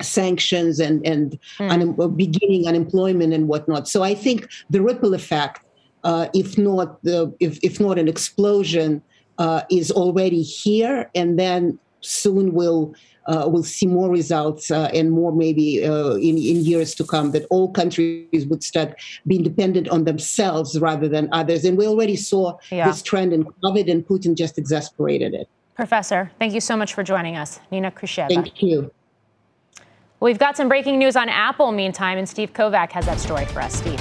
sanctions 0.01 0.81
and 0.81 1.07
and 1.07 1.39
mm. 1.59 1.71
un- 1.71 2.17
beginning 2.17 2.67
unemployment 2.67 3.33
and 3.33 3.49
whatnot. 3.49 3.89
So 3.89 4.03
I 4.03 4.15
think 4.15 4.49
the 4.71 4.81
ripple 4.81 5.15
effect, 5.15 5.65
uh, 6.05 6.29
if 6.35 6.57
not 6.59 7.03
the 7.05 7.35
if 7.41 7.59
if 7.63 7.81
not 7.81 7.99
an 7.99 8.09
explosion, 8.09 9.03
uh, 9.39 9.62
is 9.71 9.91
already 9.91 10.43
here, 10.43 11.11
and 11.15 11.39
then 11.39 11.79
soon 12.01 12.53
we'll 12.53 12.95
uh, 13.27 13.45
we'll 13.47 13.62
see 13.62 13.87
more 13.87 14.11
results 14.11 14.71
uh, 14.71 14.91
and 14.93 15.12
more 15.12 15.33
maybe 15.33 15.85
uh, 15.85 16.15
in, 16.15 16.37
in 16.37 16.65
years 16.65 16.95
to 16.97 17.05
come 17.05 17.31
that 17.31 17.47
all 17.51 17.71
countries 17.71 18.47
would 18.47 18.62
start 18.65 18.95
being 19.27 19.43
dependent 19.43 19.89
on 19.89 20.05
themselves 20.05 20.79
rather 20.81 21.09
than 21.09 21.29
others. 21.33 21.65
And 21.65 21.79
we 21.79 21.87
already 21.87 22.17
saw 22.17 22.59
yeah. 22.71 22.89
this 22.89 23.03
trend 23.03 23.33
in 23.33 23.45
COVID, 23.45 23.91
and 23.91 24.07
Putin 24.07 24.37
just 24.37 24.59
exasperated 24.59 25.35
it. 25.35 25.49
Professor, 25.75 26.31
thank 26.39 26.53
you 26.53 26.61
so 26.61 26.77
much 26.77 26.95
for 26.95 27.03
joining 27.03 27.37
us. 27.37 27.61
Nina 27.71 27.91
Khrushcheva. 27.91 28.29
Thank 28.29 28.62
you. 28.62 28.93
We've 30.21 30.39
got 30.39 30.57
some 30.57 30.69
breaking 30.69 30.99
news 30.99 31.17
on 31.17 31.29
Apple 31.29 31.73
meantime, 31.73 32.19
and 32.19 32.29
Steve 32.29 32.53
Kovach 32.53 32.93
has 32.93 33.07
that 33.07 33.19
story 33.19 33.45
for 33.47 33.61
us. 33.61 33.75
Steve. 33.75 34.01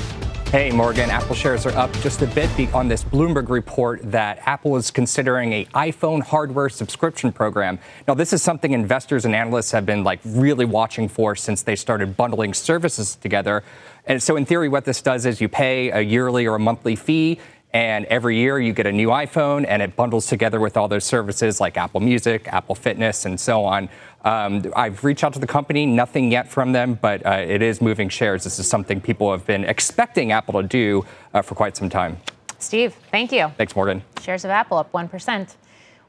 Hey, 0.52 0.70
Morgan. 0.70 1.10
Apple 1.10 1.34
shares 1.34 1.66
are 1.66 1.78
up 1.78 1.94
just 2.02 2.22
a 2.24 2.28
bit 2.28 2.50
on 2.74 2.90
this 2.90 3.06
Bloomberg 3.06 3.48
report 3.48 4.02
that 4.12 4.40
Apple 4.46 4.76
is 4.76 4.92
considering 4.92 5.54
a 5.54 5.64
iPhone 5.68 6.22
hardware 6.22 6.68
subscription 6.68 7.32
program. 7.32 7.80
Now, 8.06 8.16
this 8.16 8.34
is 8.34 8.42
something 8.42 8.74
investors 8.74 9.24
and 9.24 9.34
analysts 9.34 9.72
have 9.72 9.86
been 9.86 10.04
like 10.04 10.20
really 10.26 10.66
watching 10.66 11.08
for 11.08 11.38
since 11.38 11.64
they 11.64 11.78
started 11.78 12.18
bundling 12.18 12.54
services 12.54 13.16
together. 13.16 13.64
And 14.06 14.22
so, 14.22 14.36
in 14.36 14.46
theory, 14.46 14.68
what 14.68 14.84
this 14.84 15.02
does 15.02 15.26
is 15.26 15.40
you 15.40 15.48
pay 15.48 15.90
a 15.90 16.02
yearly 16.02 16.46
or 16.48 16.56
a 16.56 16.60
monthly 16.60 16.98
fee, 16.98 17.40
and 17.74 18.04
every 18.08 18.36
year 18.36 18.60
you 18.60 18.74
get 18.74 18.86
a 18.86 18.92
new 18.92 19.08
iPhone, 19.08 19.66
and 19.66 19.82
it 19.82 19.96
bundles 19.96 20.28
together 20.28 20.60
with 20.60 20.76
all 20.76 20.90
those 20.90 21.06
services 21.06 21.62
like 21.62 21.78
Apple 21.78 22.02
Music, 22.02 22.50
Apple 22.50 22.76
Fitness, 22.76 23.24
and 23.24 23.40
so 23.40 23.64
on. 23.64 23.88
Um, 24.24 24.72
I've 24.76 25.04
reached 25.04 25.24
out 25.24 25.34
to 25.34 25.40
the 25.40 25.48
company, 25.48 25.86
nothing 25.86 26.32
yet 26.32 26.48
from 26.48 26.72
them, 26.72 27.00
but 27.02 27.26
uh, 27.26 27.32
it 27.32 27.62
is 27.62 27.82
moving 27.82 28.10
shares. 28.10 28.44
This 28.44 28.60
is 28.60 28.68
something 28.68 29.02
people 29.02 29.32
have 29.32 29.46
been 29.46 29.64
expecting 29.66 30.32
Apple 30.32 30.62
to 30.62 30.68
do 30.68 31.06
uh, 31.34 31.42
for 31.42 31.56
quite 31.56 31.76
some 31.76 31.90
time. 31.90 32.18
Steve, 32.60 32.94
thank 33.10 33.32
you. 33.32 33.52
Thanks, 33.58 33.76
Morgan. 33.76 34.04
Shares 34.22 34.46
of 34.46 34.52
Apple 34.52 34.78
up 34.78 34.92
1%. 34.92 35.56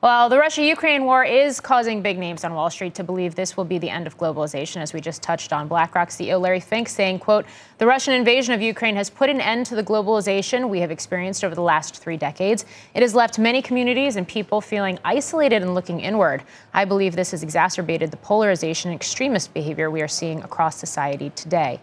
Well, 0.03 0.29
the 0.29 0.37
Russia 0.37 0.65
Ukraine 0.65 1.05
war 1.05 1.23
is 1.23 1.61
causing 1.61 2.03
big 2.03 2.19
names 2.19 2.43
on 2.43 2.55
Wall 2.55 2.71
Street 2.71 2.93
to 2.97 3.05
believe 3.05 3.37
this 3.37 3.57
will 3.57 3.65
be 3.65 3.79
the 3.79 3.89
end 3.89 4.09
of 4.09 4.19
globalization, 4.19 4.79
as 4.79 4.93
we 4.93 5.01
just 5.01 5.23
touched 5.23 5.53
on. 5.53 5.69
BlackRock 5.69 6.09
CEO 6.09 6.41
Larry 6.41 6.59
Fink 6.59 6.89
saying, 6.89 7.21
quote, 7.21 7.47
the 7.79 7.87
Russian 7.87 8.13
invasion 8.13 8.53
of 8.53 8.61
Ukraine 8.61 8.97
has 8.97 9.09
put 9.09 9.31
an 9.31 9.41
end 9.41 9.65
to 9.67 9.77
the 9.77 9.85
globalization 9.85 10.69
we 10.69 10.81
have 10.81 10.91
experienced 10.91 11.45
over 11.45 11.55
the 11.55 11.63
last 11.63 11.99
three 11.99 12.17
decades. 12.17 12.65
It 12.95 13.03
has 13.03 13.15
left 13.15 13.39
many 13.39 13.63
communities 13.63 14.17
and 14.17 14.27
people 14.27 14.61
feeling 14.61 14.99
isolated 15.05 15.63
and 15.63 15.73
looking 15.73 16.01
inward. 16.01 16.43
I 16.75 16.85
believe 16.85 17.15
this 17.15 17.31
has 17.31 17.45
exacerbated 17.45 18.11
the 18.11 18.17
polarization 18.17 18.91
and 18.91 19.01
extremist 19.01 19.55
behavior 19.55 19.89
we 19.89 20.03
are 20.03 20.09
seeing 20.09 20.43
across 20.43 20.75
society 20.75 21.31
today. 21.37 21.81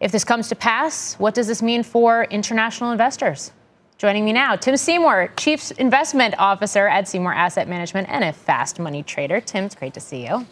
If 0.00 0.12
this 0.12 0.24
comes 0.24 0.48
to 0.48 0.56
pass, 0.56 1.12
what 1.16 1.34
does 1.34 1.48
this 1.48 1.60
mean 1.60 1.82
for 1.82 2.24
international 2.24 2.90
investors? 2.90 3.52
Joining 3.96 4.24
me 4.24 4.32
now, 4.32 4.56
Tim 4.56 4.76
Seymour, 4.76 5.30
Chief 5.36 5.70
Investment 5.72 6.34
Officer 6.38 6.88
at 6.88 7.06
Seymour 7.06 7.32
Asset 7.32 7.68
Management 7.68 8.08
and 8.10 8.24
a 8.24 8.32
fast 8.32 8.80
money 8.80 9.04
trader. 9.04 9.40
Tim, 9.40 9.64
it's 9.64 9.76
great 9.76 9.94
to 9.94 10.00
see 10.00 10.26
you. 10.26 10.44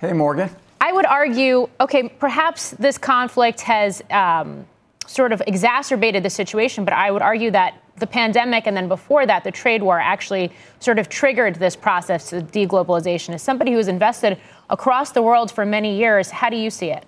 Hey, 0.00 0.14
Morgan. 0.14 0.48
I 0.80 0.90
would 0.90 1.04
argue, 1.04 1.68
okay, 1.80 2.08
perhaps 2.08 2.70
this 2.72 2.96
conflict 2.96 3.60
has 3.60 4.02
um, 4.10 4.66
sort 5.06 5.32
of 5.32 5.42
exacerbated 5.46 6.22
the 6.22 6.30
situation, 6.30 6.84
but 6.84 6.94
I 6.94 7.10
would 7.10 7.22
argue 7.22 7.50
that 7.50 7.74
the 7.98 8.06
pandemic 8.06 8.66
and 8.66 8.74
then 8.74 8.88
before 8.88 9.26
that, 9.26 9.44
the 9.44 9.52
trade 9.52 9.82
war 9.82 10.00
actually 10.00 10.50
sort 10.80 10.98
of 10.98 11.10
triggered 11.10 11.56
this 11.56 11.76
process 11.76 12.32
of 12.32 12.50
deglobalization. 12.50 13.34
As 13.34 13.42
somebody 13.42 13.70
who 13.70 13.76
has 13.76 13.88
invested 13.88 14.38
across 14.70 15.12
the 15.12 15.22
world 15.22 15.52
for 15.52 15.66
many 15.66 15.98
years, 15.98 16.30
how 16.30 16.48
do 16.48 16.56
you 16.56 16.70
see 16.70 16.90
it? 16.90 17.04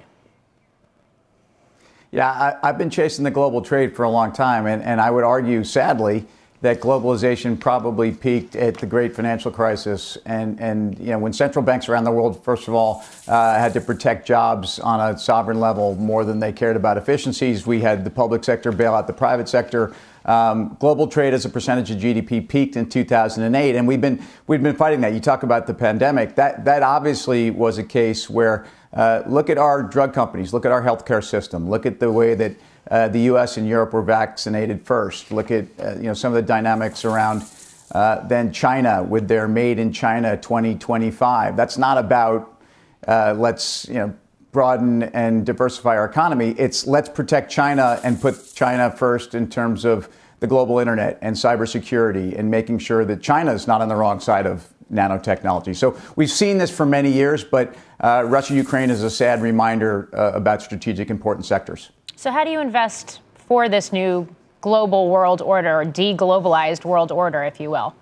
Yeah, 2.15 2.57
I, 2.63 2.69
have 2.69 2.79
been 2.79 2.91
chasing 2.91 3.25
the 3.25 3.33
global 3.33 3.61
trade 3.61 3.97
for 3.97 4.05
a 4.05 4.09
long 4.09 4.31
time, 4.31 4.67
and, 4.67 4.85
and 4.85 5.01
I 5.01 5.11
would 5.11 5.25
argue, 5.25 5.65
sadly, 5.65 6.25
that 6.61 6.81
globalization 6.81 7.59
probably 7.59 8.13
peaked 8.13 8.55
at 8.55 8.77
the 8.79 8.87
great 8.87 9.17
financial 9.17 9.51
crisis. 9.51 10.17
And, 10.25 10.61
and 10.61 10.97
you 11.01 11.07
know, 11.07 11.19
when 11.19 11.33
central 11.33 11.65
banks 11.65 11.89
around 11.89 12.05
the 12.05 12.13
world, 12.13 12.45
first 12.45 12.69
of 12.69 12.75
all, 12.75 13.05
uh, 13.27 13.59
had 13.59 13.73
to 13.73 13.81
protect 13.81 14.29
jobs 14.29 14.79
on 14.79 15.01
a 15.01 15.19
sovereign 15.19 15.59
level 15.59 15.97
more 15.97 16.25
than 16.25 16.39
they 16.39 16.53
cared 16.53 16.77
about 16.77 16.99
efficiencies, 16.99 17.67
we 17.67 17.81
had 17.81 18.05
the 18.05 18.11
public 18.11 18.45
sector 18.45 18.71
bail 18.71 18.95
out 18.95 19.09
the 19.09 19.13
private 19.13 19.49
sector. 19.49 19.93
Um, 20.25 20.77
global 20.79 21.09
trade 21.09 21.35
as 21.35 21.45
a 21.45 21.51
percentage 21.51 21.91
of 21.91 21.99
GDP 21.99 22.49
peaked 22.49 22.77
in 22.77 22.89
2008, 22.89 23.77
and 23.77 23.89
we've 23.89 24.01
been 24.01 24.25
we've 24.47 24.63
been 24.63 24.77
fighting 24.77 25.03
that. 25.03 25.13
You 25.13 25.21
talk 25.21 25.43
about 25.43 25.67
the 25.67 25.75
pandemic. 25.75 26.37
That 26.37 26.65
that 26.65 26.83
obviously 26.83 27.51
was 27.51 27.77
a 27.77 27.83
case 27.83 28.31
where 28.31 28.65
uh, 28.95 29.23
look 29.27 29.51
at 29.51 29.59
our 29.59 29.83
drug 29.83 30.15
companies, 30.15 30.53
look 30.53 30.65
at 30.65 30.73
our 30.73 30.83
healthcare 30.83 31.23
system, 31.23 31.69
look 31.69 31.85
at 31.85 31.99
the 32.01 32.11
way 32.11 32.35
that 32.35 32.55
uh, 32.91 33.09
the 33.09 33.21
U.S. 33.21 33.57
and 33.57 33.67
Europe 33.67 33.93
were 33.93 34.03
vaccinated 34.03 34.85
first. 34.87 35.31
Look 35.33 35.51
at 35.51 35.67
uh, 35.81 35.95
you 35.97 36.05
know 36.05 36.15
some 36.15 36.33
of 36.33 36.37
the 36.37 36.47
dynamics 36.47 37.05
around 37.05 37.45
uh, 37.93 38.27
than 38.27 38.53
China 38.53 39.03
with 39.03 39.27
their 39.27 39.49
Made 39.49 39.79
in 39.79 39.93
China 39.93 40.37
2025. 40.37 41.57
That's 41.57 41.79
not 41.79 41.99
about 41.99 42.61
uh, 43.09 43.35
let's 43.37 43.89
you 43.89 43.95
know 43.95 44.15
broaden 44.53 45.03
and 45.03 45.45
diversify 45.45 45.97
our 45.97 46.05
economy. 46.05 46.55
It's 46.59 46.87
let's 46.87 47.09
protect 47.09 47.51
China 47.51 48.01
and 48.05 48.21
put 48.21 48.53
China 48.55 48.91
first 48.91 49.35
in 49.35 49.49
terms 49.49 49.85
of 49.85 50.09
the 50.41 50.47
global 50.47 50.79
internet 50.79 51.19
and 51.23 51.35
cybersecurity 51.35 52.39
and 52.39 52.51
making 52.51 52.79
sure 52.79 53.05
that 53.05 53.23
China 53.23 53.53
is 53.53 53.67
not 53.67 53.81
on 53.81 53.89
the 53.89 53.97
wrong 53.97 54.21
side 54.21 54.47
of 54.47 54.69
nanotechnology. 54.93 55.75
So 55.75 55.99
we've 56.17 56.31
seen 56.31 56.59
this 56.59 56.71
for 56.71 56.87
many 56.87 57.11
years, 57.11 57.43
but 57.43 57.75
uh, 58.05 58.23
Russia 58.23 58.55
Ukraine 58.55 58.91
is 58.91 59.03
a 59.03 59.09
sad 59.09 59.41
reminder 59.41 60.11
uh, 60.13 60.33
about 60.35 60.61
strategic 60.61 61.09
important 61.09 61.47
sectors. 61.47 61.91
So, 62.17 62.31
how 62.31 62.45
do 62.45 62.51
you 62.51 62.61
invest 62.61 63.21
for 63.35 63.69
this 63.69 63.93
new 63.95 64.29
global 64.61 65.09
world 65.09 65.41
order, 65.41 65.81
or 65.81 65.85
deglobalized 65.87 66.85
world 66.85 67.11
order, 67.11 67.43
if 67.45 67.59
you 67.59 67.71
will? 67.71 67.95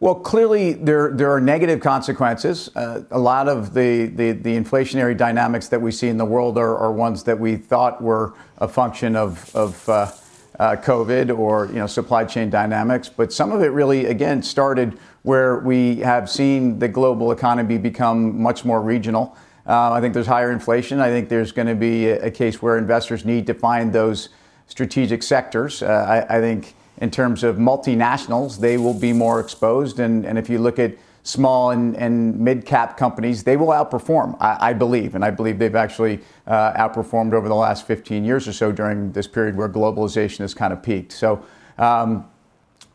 Well, 0.00 0.14
clearly 0.14 0.72
there, 0.72 1.12
there 1.12 1.30
are 1.30 1.40
negative 1.40 1.80
consequences. 1.80 2.70
Uh, 2.74 3.02
a 3.10 3.18
lot 3.18 3.48
of 3.48 3.74
the, 3.74 4.06
the, 4.06 4.32
the, 4.32 4.54
inflationary 4.54 5.16
dynamics 5.16 5.68
that 5.68 5.80
we 5.80 5.90
see 5.90 6.08
in 6.08 6.18
the 6.18 6.24
world 6.24 6.58
are, 6.58 6.76
are 6.76 6.92
ones 6.92 7.22
that 7.24 7.38
we 7.38 7.56
thought 7.56 8.02
were 8.02 8.34
a 8.58 8.68
function 8.68 9.16
of, 9.16 9.54
of 9.56 9.88
uh, 9.88 10.10
uh, 10.58 10.76
COVID 10.76 11.36
or 11.36 11.66
you 11.66 11.74
know 11.74 11.86
supply 11.86 12.24
chain 12.24 12.50
dynamics. 12.50 13.08
But 13.08 13.32
some 13.32 13.52
of 13.52 13.62
it 13.62 13.68
really, 13.68 14.06
again, 14.06 14.42
started 14.42 14.98
where 15.26 15.58
we 15.58 15.96
have 15.96 16.30
seen 16.30 16.78
the 16.78 16.86
global 16.86 17.32
economy 17.32 17.76
become 17.78 18.40
much 18.40 18.64
more 18.64 18.80
regional. 18.80 19.36
Uh, 19.66 19.90
I 19.90 20.00
think 20.00 20.14
there's 20.14 20.28
higher 20.28 20.52
inflation. 20.52 21.00
I 21.00 21.08
think 21.08 21.28
there's 21.28 21.50
going 21.50 21.66
to 21.66 21.74
be 21.74 22.06
a, 22.06 22.26
a, 22.26 22.30
case 22.30 22.62
where 22.62 22.78
investors 22.78 23.24
need 23.24 23.44
to 23.48 23.54
find 23.54 23.92
those 23.92 24.28
strategic 24.68 25.24
sectors. 25.24 25.82
Uh, 25.82 26.26
I, 26.30 26.36
I 26.36 26.40
think 26.40 26.76
in 26.98 27.10
terms 27.10 27.42
of 27.42 27.56
multinationals, 27.56 28.60
they 28.60 28.78
will 28.78 28.94
be 28.94 29.12
more 29.12 29.40
exposed. 29.40 29.98
And, 29.98 30.24
and 30.24 30.38
if 30.38 30.48
you 30.48 30.60
look 30.60 30.78
at 30.78 30.96
small 31.24 31.72
and, 31.72 31.96
and 31.96 32.38
mid 32.38 32.64
cap 32.64 32.96
companies, 32.96 33.42
they 33.42 33.56
will 33.56 33.70
outperform, 33.70 34.36
I, 34.40 34.68
I, 34.68 34.72
believe. 34.74 35.16
And 35.16 35.24
I 35.24 35.32
believe 35.32 35.58
they've 35.58 35.74
actually 35.74 36.20
uh, 36.46 36.74
outperformed 36.74 37.32
over 37.32 37.48
the 37.48 37.54
last 37.56 37.84
15 37.84 38.24
years 38.24 38.46
or 38.46 38.52
so 38.52 38.70
during 38.70 39.10
this 39.10 39.26
period 39.26 39.56
where 39.56 39.68
globalization 39.68 40.38
has 40.38 40.54
kind 40.54 40.72
of 40.72 40.84
peaked. 40.84 41.10
So, 41.10 41.44
um, 41.78 42.28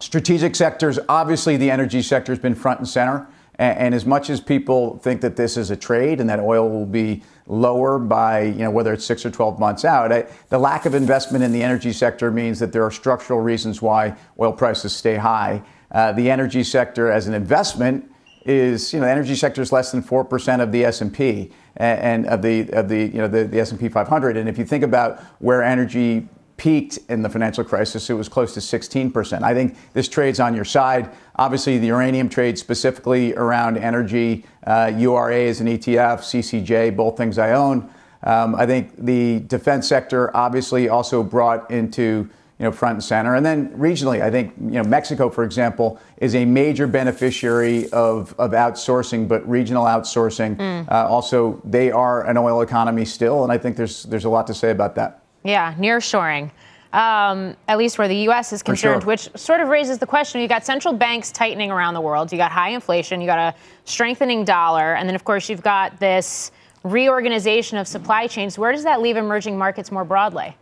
strategic 0.01 0.55
sectors, 0.55 0.99
obviously, 1.07 1.57
the 1.57 1.71
energy 1.71 2.01
sector 2.01 2.31
has 2.31 2.39
been 2.39 2.55
front 2.55 2.79
and 2.79 2.87
center. 2.87 3.27
And, 3.55 3.77
and 3.77 3.95
as 3.95 4.05
much 4.05 4.29
as 4.29 4.41
people 4.41 4.97
think 4.99 5.21
that 5.21 5.35
this 5.35 5.57
is 5.57 5.71
a 5.71 5.75
trade 5.75 6.19
and 6.19 6.29
that 6.29 6.39
oil 6.39 6.69
will 6.69 6.85
be 6.85 7.23
lower 7.47 7.99
by, 7.99 8.41
you 8.41 8.59
know, 8.59 8.71
whether 8.71 8.93
it's 8.93 9.05
six 9.05 9.25
or 9.25 9.31
12 9.31 9.59
months 9.59 9.85
out. 9.85 10.11
I, 10.11 10.25
the 10.49 10.57
lack 10.57 10.85
of 10.85 10.95
investment 10.95 11.43
in 11.43 11.51
the 11.51 11.61
energy 11.61 11.93
sector 11.93 12.31
means 12.31 12.59
that 12.59 12.71
there 12.71 12.83
are 12.83 12.91
structural 12.91 13.39
reasons 13.39 13.81
why 13.81 14.15
oil 14.39 14.53
prices 14.53 14.93
stay 14.93 15.15
high. 15.15 15.61
Uh, 15.91 16.11
the 16.13 16.31
energy 16.31 16.63
sector 16.63 17.11
as 17.11 17.27
an 17.27 17.33
investment 17.33 18.09
is, 18.45 18.93
you 18.93 18.99
know, 18.99 19.05
the 19.05 19.11
energy 19.11 19.35
sector 19.35 19.61
is 19.61 19.71
less 19.71 19.91
than 19.91 20.01
4% 20.01 20.61
of 20.61 20.71
the 20.71 20.85
S&P 20.85 21.51
and, 21.77 21.99
and 21.99 22.25
of 22.27 22.41
the, 22.41 22.69
of 22.71 22.89
the, 22.89 22.97
you 22.97 23.17
know, 23.17 23.27
the, 23.27 23.43
the 23.43 23.59
S&P 23.59 23.87
500. 23.89 24.37
And 24.37 24.49
if 24.49 24.57
you 24.57 24.65
think 24.65 24.83
about 24.83 25.19
where 25.39 25.61
energy 25.61 26.27
peaked 26.61 26.99
in 27.09 27.23
the 27.23 27.29
financial 27.29 27.63
crisis, 27.63 28.07
it 28.11 28.13
was 28.13 28.29
close 28.29 28.53
to 28.53 28.59
16%. 28.59 29.41
I 29.41 29.51
think 29.55 29.75
this 29.93 30.07
trade's 30.07 30.39
on 30.39 30.53
your 30.53 30.63
side. 30.63 31.09
Obviously, 31.37 31.79
the 31.79 31.87
uranium 31.87 32.29
trade 32.29 32.55
specifically 32.55 33.33
around 33.33 33.79
energy, 33.79 34.45
uh, 34.67 34.91
URA 34.95 35.37
is 35.37 35.59
an 35.59 35.65
ETF, 35.65 36.19
CCJ, 36.19 36.95
both 36.95 37.17
things 37.17 37.39
I 37.39 37.53
own. 37.53 37.89
Um, 38.21 38.53
I 38.53 38.67
think 38.67 38.93
the 38.95 39.39
defense 39.39 39.87
sector 39.87 40.29
obviously 40.37 40.87
also 40.87 41.23
brought 41.23 41.71
into 41.71 42.29
you 42.59 42.65
know, 42.65 42.71
front 42.71 42.93
and 42.93 43.03
center. 43.03 43.33
And 43.33 43.43
then 43.43 43.75
regionally, 43.75 44.21
I 44.21 44.29
think 44.29 44.53
you 44.59 44.73
know 44.73 44.83
Mexico, 44.83 45.31
for 45.31 45.43
example, 45.43 45.99
is 46.17 46.35
a 46.35 46.45
major 46.45 46.85
beneficiary 46.85 47.89
of, 47.89 48.35
of 48.37 48.51
outsourcing, 48.51 49.27
but 49.27 49.49
regional 49.49 49.85
outsourcing. 49.85 50.57
Mm. 50.57 50.91
Uh, 50.91 51.07
also, 51.09 51.59
they 51.65 51.89
are 51.89 52.27
an 52.27 52.37
oil 52.37 52.61
economy 52.61 53.03
still, 53.03 53.41
and 53.41 53.51
I 53.51 53.57
think 53.57 53.77
there's 53.77 54.03
there's 54.03 54.25
a 54.25 54.29
lot 54.29 54.45
to 54.45 54.53
say 54.53 54.69
about 54.69 54.93
that. 54.93 55.20
Yeah, 55.43 55.73
nearshoring. 55.75 56.51
Um, 56.93 57.55
at 57.69 57.77
least 57.77 57.97
where 57.97 58.09
the 58.09 58.17
U.S. 58.17 58.51
is 58.51 58.61
concerned, 58.61 59.03
sure. 59.03 59.07
which 59.07 59.29
sort 59.35 59.61
of 59.61 59.69
raises 59.69 59.97
the 59.97 60.05
question. 60.05 60.41
You 60.41 60.49
got 60.49 60.65
central 60.65 60.93
banks 60.93 61.31
tightening 61.31 61.71
around 61.71 61.93
the 61.93 62.01
world. 62.01 62.31
You 62.31 62.37
got 62.37 62.51
high 62.51 62.69
inflation. 62.69 63.21
You 63.21 63.27
got 63.27 63.39
a 63.39 63.57
strengthening 63.85 64.43
dollar, 64.43 64.95
and 64.95 65.07
then 65.07 65.15
of 65.15 65.23
course 65.23 65.49
you've 65.49 65.63
got 65.63 65.99
this 65.99 66.51
reorganization 66.83 67.77
of 67.77 67.87
supply 67.87 68.27
chains. 68.27 68.57
Where 68.57 68.73
does 68.73 68.83
that 68.83 69.01
leave 69.01 69.15
emerging 69.15 69.57
markets 69.57 69.89
more 69.91 70.03
broadly? 70.03 70.57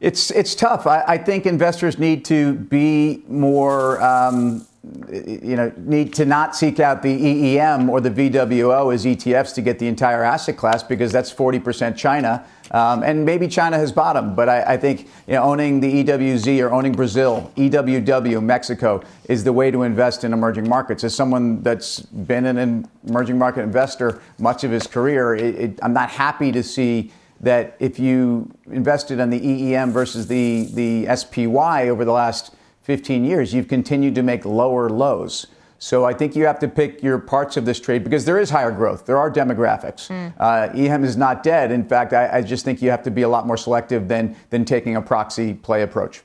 It's 0.00 0.30
it's 0.32 0.54
tough. 0.54 0.86
I, 0.86 1.04
I 1.06 1.18
think 1.18 1.46
investors 1.46 1.98
need 1.98 2.24
to 2.26 2.54
be 2.54 3.22
more. 3.28 4.02
Um, 4.02 4.66
you 5.10 5.56
know, 5.56 5.72
need 5.76 6.12
to 6.14 6.24
not 6.24 6.56
seek 6.56 6.80
out 6.80 7.02
the 7.02 7.16
EEM 7.16 7.88
or 7.88 8.00
the 8.00 8.10
VWO 8.10 8.92
as 8.92 9.04
ETFs 9.04 9.54
to 9.54 9.62
get 9.62 9.78
the 9.78 9.86
entire 9.86 10.22
asset 10.22 10.56
class 10.56 10.82
because 10.82 11.12
that's 11.12 11.32
40% 11.32 11.96
China. 11.96 12.44
Um, 12.70 13.02
and 13.02 13.24
maybe 13.24 13.46
China 13.46 13.76
has 13.78 13.92
bottomed, 13.92 14.34
but 14.34 14.48
I, 14.48 14.74
I, 14.74 14.76
think 14.76 15.06
you 15.26 15.34
know, 15.34 15.42
owning 15.42 15.80
the 15.80 16.04
EWZ 16.04 16.62
or 16.62 16.72
owning 16.72 16.92
Brazil, 16.92 17.52
EWW, 17.56 18.42
Mexico, 18.42 19.02
is 19.28 19.44
the 19.44 19.52
way 19.52 19.70
to 19.70 19.82
invest 19.82 20.24
in 20.24 20.32
emerging 20.32 20.68
markets. 20.68 21.04
As 21.04 21.14
someone 21.14 21.62
that's 21.62 22.00
been 22.00 22.46
an 22.46 22.88
emerging 23.06 23.38
market 23.38 23.62
investor 23.62 24.20
much 24.38 24.64
of 24.64 24.70
his 24.70 24.86
career, 24.86 25.34
it, 25.34 25.54
it, 25.54 25.78
I'm 25.82 25.92
not 25.92 26.10
happy 26.10 26.50
to 26.52 26.62
see 26.62 27.12
that 27.40 27.76
if 27.78 27.98
you 27.98 28.50
invested 28.70 29.20
on 29.20 29.30
the 29.30 29.40
EEM 29.40 29.92
versus 29.92 30.26
the, 30.26 30.68
the 30.72 31.14
SPY 31.14 31.88
over 31.88 32.04
the 32.04 32.12
last 32.12 32.54
15 32.84 33.24
years, 33.24 33.54
you've 33.54 33.66
continued 33.66 34.14
to 34.14 34.22
make 34.22 34.44
lower 34.44 34.90
lows. 34.90 35.46
So 35.78 36.04
I 36.04 36.12
think 36.12 36.36
you 36.36 36.44
have 36.44 36.58
to 36.60 36.68
pick 36.68 37.02
your 37.02 37.18
parts 37.18 37.56
of 37.56 37.64
this 37.64 37.80
trade 37.80 38.04
because 38.04 38.26
there 38.26 38.38
is 38.38 38.50
higher 38.50 38.70
growth. 38.70 39.06
There 39.06 39.16
are 39.16 39.30
demographics. 39.30 40.08
Mm. 40.08 40.32
Uh, 40.38 40.72
EM 40.74 41.02
is 41.02 41.16
not 41.16 41.42
dead. 41.42 41.72
In 41.72 41.84
fact, 41.84 42.12
I, 42.12 42.38
I, 42.38 42.42
just 42.42 42.64
think 42.64 42.80
you 42.80 42.90
have 42.90 43.02
to 43.02 43.10
be 43.10 43.22
a 43.22 43.28
lot 43.28 43.46
more 43.46 43.56
selective 43.56 44.06
than, 44.06 44.36
than 44.50 44.64
taking 44.64 44.96
a 44.96 45.02
proxy 45.02 45.54
play 45.54 45.82
approach. 45.82 46.22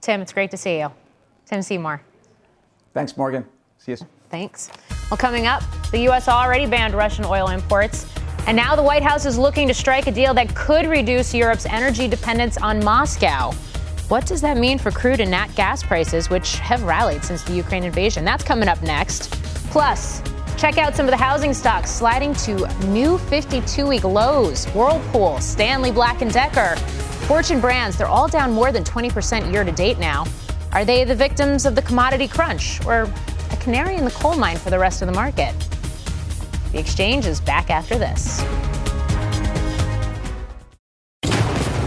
Tim, 0.00 0.20
it's 0.20 0.32
great 0.32 0.50
to 0.50 0.56
see 0.56 0.78
you. 0.78 0.90
Tim 1.46 1.62
Seymour. 1.62 2.02
Thanks, 2.94 3.16
Morgan. 3.16 3.44
See 3.78 3.92
you. 3.92 3.98
Thanks. 4.30 4.70
Well, 5.10 5.18
coming 5.18 5.46
up, 5.46 5.62
the 5.90 6.00
U.S. 6.00 6.28
already 6.28 6.66
banned 6.66 6.94
Russian 6.94 7.26
oil 7.26 7.48
imports. 7.48 8.10
And 8.46 8.56
now 8.56 8.74
the 8.74 8.82
White 8.82 9.02
House 9.02 9.26
is 9.26 9.38
looking 9.38 9.68
to 9.68 9.74
strike 9.74 10.06
a 10.06 10.12
deal 10.12 10.34
that 10.34 10.54
could 10.54 10.86
reduce 10.86 11.34
Europe's 11.34 11.66
energy 11.66 12.08
dependence 12.08 12.56
on 12.58 12.82
Moscow. 12.82 13.52
What 14.08 14.26
does 14.26 14.42
that 14.42 14.58
mean 14.58 14.78
for 14.78 14.90
crude 14.90 15.20
and 15.20 15.30
nat 15.30 15.48
gas 15.56 15.82
prices, 15.82 16.28
which 16.28 16.56
have 16.58 16.82
rallied 16.82 17.24
since 17.24 17.42
the 17.42 17.54
Ukraine 17.54 17.84
invasion? 17.84 18.22
That's 18.22 18.44
coming 18.44 18.68
up 18.68 18.82
next. 18.82 19.30
Plus, 19.70 20.22
check 20.58 20.76
out 20.76 20.94
some 20.94 21.06
of 21.06 21.10
the 21.10 21.16
housing 21.16 21.54
stocks 21.54 21.90
sliding 21.90 22.34
to 22.34 22.54
new 22.88 23.16
52-week 23.16 24.04
lows. 24.04 24.66
Whirlpool, 24.66 25.38
Stanley 25.40 25.90
Black 25.90 26.18
& 26.18 26.32
Decker, 26.32 26.76
Fortune 27.26 27.60
Brands, 27.60 27.96
they're 27.96 28.06
all 28.06 28.28
down 28.28 28.52
more 28.52 28.72
than 28.72 28.84
20% 28.84 29.50
year 29.50 29.64
to 29.64 29.72
date 29.72 29.98
now. 29.98 30.26
Are 30.72 30.84
they 30.84 31.04
the 31.04 31.14
victims 31.14 31.64
of 31.64 31.74
the 31.74 31.82
commodity 31.82 32.28
crunch 32.28 32.84
or 32.84 33.10
a 33.52 33.56
canary 33.56 33.96
in 33.96 34.04
the 34.04 34.10
coal 34.10 34.36
mine 34.36 34.58
for 34.58 34.68
the 34.68 34.78
rest 34.78 35.00
of 35.00 35.08
the 35.08 35.14
market? 35.14 35.54
The 36.72 36.78
exchange 36.78 37.24
is 37.24 37.40
back 37.40 37.70
after 37.70 37.96
this. 37.96 38.42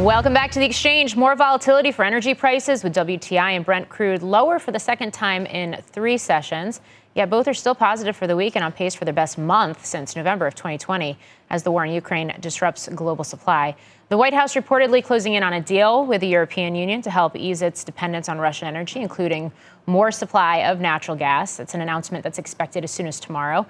Welcome 0.00 0.32
back 0.32 0.50
to 0.52 0.58
the 0.58 0.64
exchange. 0.64 1.14
More 1.14 1.36
volatility 1.36 1.92
for 1.92 2.06
energy 2.06 2.32
prices 2.32 2.82
with 2.82 2.94
WTI 2.94 3.50
and 3.54 3.62
Brent 3.66 3.90
crude 3.90 4.22
lower 4.22 4.58
for 4.58 4.72
the 4.72 4.78
second 4.78 5.12
time 5.12 5.44
in 5.44 5.82
three 5.92 6.16
sessions. 6.16 6.80
Yet 7.14 7.28
both 7.28 7.46
are 7.46 7.52
still 7.52 7.74
positive 7.74 8.16
for 8.16 8.26
the 8.26 8.34
week 8.34 8.56
and 8.56 8.64
on 8.64 8.72
pace 8.72 8.94
for 8.94 9.04
their 9.04 9.12
best 9.12 9.36
month 9.36 9.84
since 9.84 10.16
November 10.16 10.46
of 10.46 10.54
2020 10.54 11.18
as 11.50 11.64
the 11.64 11.70
war 11.70 11.84
in 11.84 11.92
Ukraine 11.92 12.34
disrupts 12.40 12.88
global 12.88 13.24
supply. 13.24 13.76
The 14.08 14.16
White 14.16 14.32
House 14.32 14.54
reportedly 14.54 15.04
closing 15.04 15.34
in 15.34 15.42
on 15.42 15.52
a 15.52 15.60
deal 15.60 16.06
with 16.06 16.22
the 16.22 16.28
European 16.28 16.74
Union 16.74 17.02
to 17.02 17.10
help 17.10 17.36
ease 17.36 17.60
its 17.60 17.84
dependence 17.84 18.30
on 18.30 18.38
Russian 18.38 18.68
energy, 18.68 19.00
including 19.00 19.52
more 19.84 20.10
supply 20.10 20.60
of 20.64 20.80
natural 20.80 21.14
gas. 21.14 21.60
It's 21.60 21.74
an 21.74 21.82
announcement 21.82 22.24
that's 22.24 22.38
expected 22.38 22.84
as 22.84 22.90
soon 22.90 23.06
as 23.06 23.20
tomorrow. 23.20 23.66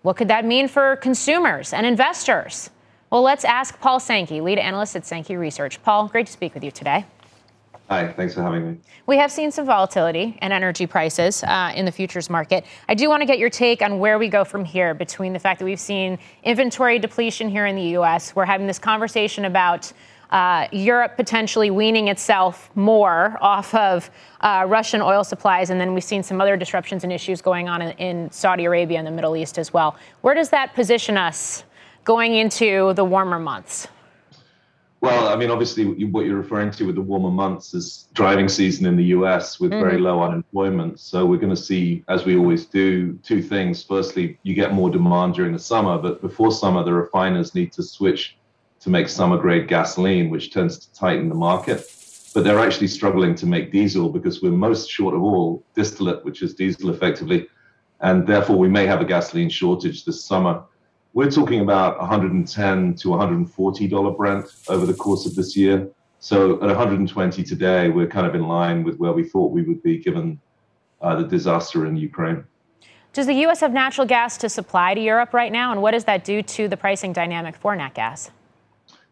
What 0.00 0.16
could 0.16 0.28
that 0.28 0.46
mean 0.46 0.68
for 0.68 0.96
consumers 0.96 1.74
and 1.74 1.84
investors? 1.84 2.70
Well, 3.10 3.22
let's 3.22 3.44
ask 3.44 3.78
Paul 3.80 4.00
Sankey, 4.00 4.40
lead 4.40 4.58
analyst 4.58 4.96
at 4.96 5.06
Sankey 5.06 5.36
Research. 5.36 5.80
Paul, 5.84 6.08
great 6.08 6.26
to 6.26 6.32
speak 6.32 6.54
with 6.54 6.64
you 6.64 6.72
today. 6.72 7.04
Hi, 7.88 8.12
thanks 8.12 8.34
for 8.34 8.42
having 8.42 8.72
me. 8.72 8.78
We 9.06 9.16
have 9.18 9.30
seen 9.30 9.52
some 9.52 9.64
volatility 9.64 10.36
in 10.42 10.50
energy 10.50 10.88
prices 10.88 11.44
uh, 11.44 11.72
in 11.76 11.84
the 11.84 11.92
futures 11.92 12.28
market. 12.28 12.64
I 12.88 12.94
do 12.94 13.08
want 13.08 13.20
to 13.20 13.26
get 13.26 13.38
your 13.38 13.48
take 13.48 13.80
on 13.80 14.00
where 14.00 14.18
we 14.18 14.28
go 14.28 14.44
from 14.44 14.64
here 14.64 14.92
between 14.92 15.32
the 15.32 15.38
fact 15.38 15.60
that 15.60 15.64
we've 15.64 15.78
seen 15.78 16.18
inventory 16.42 16.98
depletion 16.98 17.48
here 17.48 17.66
in 17.66 17.76
the 17.76 17.90
U.S. 17.90 18.34
We're 18.34 18.44
having 18.44 18.66
this 18.66 18.80
conversation 18.80 19.44
about 19.44 19.92
uh, 20.30 20.66
Europe 20.72 21.16
potentially 21.16 21.70
weaning 21.70 22.08
itself 22.08 22.70
more 22.74 23.38
off 23.40 23.72
of 23.72 24.10
uh, 24.40 24.64
Russian 24.66 25.00
oil 25.00 25.22
supplies, 25.22 25.70
and 25.70 25.80
then 25.80 25.94
we've 25.94 26.02
seen 26.02 26.24
some 26.24 26.40
other 26.40 26.56
disruptions 26.56 27.04
and 27.04 27.12
issues 27.12 27.40
going 27.40 27.68
on 27.68 27.82
in, 27.82 27.90
in 27.98 28.30
Saudi 28.32 28.64
Arabia 28.64 28.98
and 28.98 29.06
the 29.06 29.12
Middle 29.12 29.36
East 29.36 29.58
as 29.58 29.72
well. 29.72 29.94
Where 30.22 30.34
does 30.34 30.48
that 30.50 30.74
position 30.74 31.16
us 31.16 31.62
going 32.06 32.36
into 32.36 32.94
the 32.94 33.04
warmer 33.04 33.38
months? 33.38 33.88
Well, 35.02 35.28
I 35.28 35.36
mean, 35.36 35.50
obviously, 35.50 35.84
what 36.04 36.24
you're 36.24 36.38
referring 36.38 36.70
to 36.72 36.86
with 36.86 36.94
the 36.94 37.02
warmer 37.02 37.30
months 37.30 37.74
is 37.74 38.08
driving 38.14 38.48
season 38.48 38.86
in 38.86 38.96
the 38.96 39.04
US 39.16 39.60
with 39.60 39.72
mm-hmm. 39.72 39.86
very 39.86 39.98
low 39.98 40.22
unemployment. 40.22 40.98
So 40.98 41.26
we're 41.26 41.38
going 41.38 41.54
to 41.54 41.62
see, 41.70 42.02
as 42.08 42.24
we 42.24 42.36
always 42.38 42.64
do, 42.64 43.12
two 43.22 43.42
things. 43.42 43.82
Firstly, 43.82 44.38
you 44.42 44.54
get 44.54 44.72
more 44.72 44.88
demand 44.88 45.34
during 45.34 45.52
the 45.52 45.58
summer, 45.58 45.98
but 45.98 46.22
before 46.22 46.50
summer, 46.50 46.82
the 46.82 46.94
refiners 46.94 47.54
need 47.54 47.72
to 47.72 47.82
switch 47.82 48.38
to 48.80 48.88
make 48.88 49.08
summer 49.08 49.36
grade 49.36 49.68
gasoline, 49.68 50.30
which 50.30 50.50
tends 50.50 50.78
to 50.78 50.94
tighten 50.94 51.28
the 51.28 51.34
market. 51.34 51.84
But 52.34 52.44
they're 52.44 52.60
actually 52.60 52.88
struggling 52.88 53.34
to 53.36 53.46
make 53.46 53.72
diesel 53.72 54.08
because 54.08 54.42
we're 54.42 54.52
most 54.52 54.88
short 54.88 55.14
of 55.14 55.22
all 55.22 55.64
distillate, 55.74 56.24
which 56.24 56.42
is 56.42 56.54
diesel 56.54 56.90
effectively. 56.90 57.48
And 58.00 58.26
therefore, 58.26 58.56
we 58.56 58.68
may 58.68 58.86
have 58.86 59.00
a 59.00 59.04
gasoline 59.04 59.50
shortage 59.50 60.04
this 60.04 60.24
summer. 60.24 60.62
We're 61.16 61.30
talking 61.30 61.62
about 61.62 61.98
110 61.98 62.94
to 62.96 63.08
140 63.08 63.88
dollar 63.88 64.10
Brent 64.10 64.44
over 64.68 64.84
the 64.84 64.92
course 64.92 65.24
of 65.24 65.34
this 65.34 65.56
year. 65.56 65.88
So 66.18 66.56
at 66.56 66.66
120 66.66 67.42
today, 67.42 67.88
we're 67.88 68.06
kind 68.06 68.26
of 68.26 68.34
in 68.34 68.46
line 68.46 68.84
with 68.84 68.98
where 68.98 69.14
we 69.14 69.24
thought 69.24 69.50
we 69.50 69.62
would 69.62 69.82
be 69.82 69.96
given 69.96 70.38
uh, 71.00 71.16
the 71.16 71.26
disaster 71.26 71.86
in 71.86 71.96
Ukraine. 71.96 72.44
Does 73.14 73.24
the 73.24 73.32
U.S. 73.46 73.60
have 73.60 73.72
natural 73.72 74.06
gas 74.06 74.36
to 74.36 74.50
supply 74.50 74.92
to 74.92 75.00
Europe 75.00 75.32
right 75.32 75.50
now, 75.50 75.72
and 75.72 75.80
what 75.80 75.92
does 75.92 76.04
that 76.04 76.22
do 76.22 76.42
to 76.42 76.68
the 76.68 76.76
pricing 76.76 77.14
dynamic 77.14 77.56
for 77.56 77.74
nat 77.74 77.94
gas? 77.94 78.30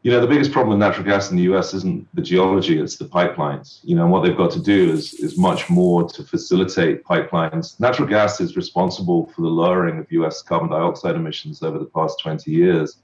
You 0.04 0.10
know, 0.10 0.20
the 0.20 0.26
biggest 0.26 0.52
problem 0.52 0.68
with 0.68 0.78
natural 0.78 1.06
gas 1.06 1.30
in 1.30 1.36
the 1.38 1.44
US 1.54 1.72
isn't 1.72 2.06
the 2.14 2.20
geology, 2.20 2.78
it's 2.78 2.98
the 2.98 3.06
pipelines. 3.06 3.80
You 3.82 3.96
know, 3.96 4.02
and 4.02 4.12
what 4.12 4.22
they've 4.22 4.36
got 4.36 4.50
to 4.50 4.60
do 4.60 4.90
is, 4.92 5.14
is 5.14 5.38
much 5.38 5.70
more 5.70 6.06
to 6.10 6.22
facilitate 6.22 7.04
pipelines. 7.04 7.80
Natural 7.80 8.06
gas 8.06 8.38
is 8.38 8.54
responsible 8.54 9.32
for 9.34 9.40
the 9.40 9.48
lowering 9.48 9.98
of 9.98 10.12
US 10.12 10.42
carbon 10.42 10.68
dioxide 10.68 11.16
emissions 11.16 11.62
over 11.62 11.78
the 11.78 11.86
past 11.86 12.20
20 12.20 12.50
years 12.50 12.98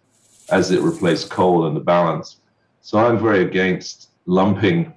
as 0.51 0.73
it 0.73 0.83
replaced 0.83 1.31
coal 1.31 1.67
in 1.67 1.73
the 1.73 1.81
balance. 1.81 2.37
So 2.83 2.99
I'm 2.99 3.19
very 3.19 3.45
against 3.45 4.11
lumping 4.27 4.93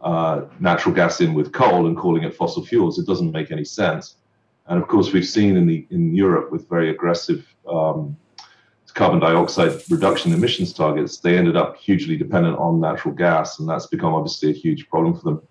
uh, 0.00 0.46
natural 0.58 0.94
gas 0.94 1.20
in 1.20 1.34
with 1.34 1.52
coal 1.52 1.86
and 1.86 1.98
calling 1.98 2.22
it 2.22 2.34
fossil 2.34 2.64
fuels. 2.64 2.98
It 2.98 3.06
doesn't 3.06 3.30
make 3.30 3.52
any 3.52 3.64
sense. 3.64 4.16
And 4.68 4.80
of 4.80 4.88
course, 4.88 5.12
we've 5.12 5.26
seen 5.26 5.58
in 5.58 5.66
the 5.66 5.86
in 5.90 6.14
Europe 6.14 6.50
with 6.50 6.66
very 6.66 6.88
aggressive 6.88 7.46
um, 7.68 8.16
carbon 8.94 9.20
dioxide 9.20 9.80
reduction 9.90 10.32
emissions 10.32 10.72
targets, 10.72 11.18
they 11.18 11.36
ended 11.36 11.56
up 11.56 11.76
hugely 11.76 12.16
dependent 12.16 12.58
on 12.58 12.80
natural 12.80 13.14
gas, 13.14 13.58
and 13.58 13.68
that's 13.68 13.86
become 13.86 14.14
obviously 14.14 14.50
a 14.50 14.54
huge 14.54 14.88
problem 14.88 15.14
for 15.14 15.24
them. 15.24 15.42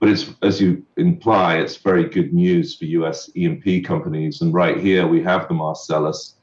But 0.00 0.10
it's 0.10 0.30
as 0.42 0.60
you 0.60 0.84
imply, 0.96 1.56
it's 1.56 1.76
very 1.76 2.08
good 2.08 2.32
news 2.32 2.76
for 2.76 2.84
U.S. 2.84 3.30
E&P 3.34 3.80
companies. 3.80 4.40
And 4.42 4.54
right 4.54 4.78
here 4.78 5.06
we 5.06 5.22
have 5.22 5.48
the 5.48 5.54
Marcellus, 5.54 6.34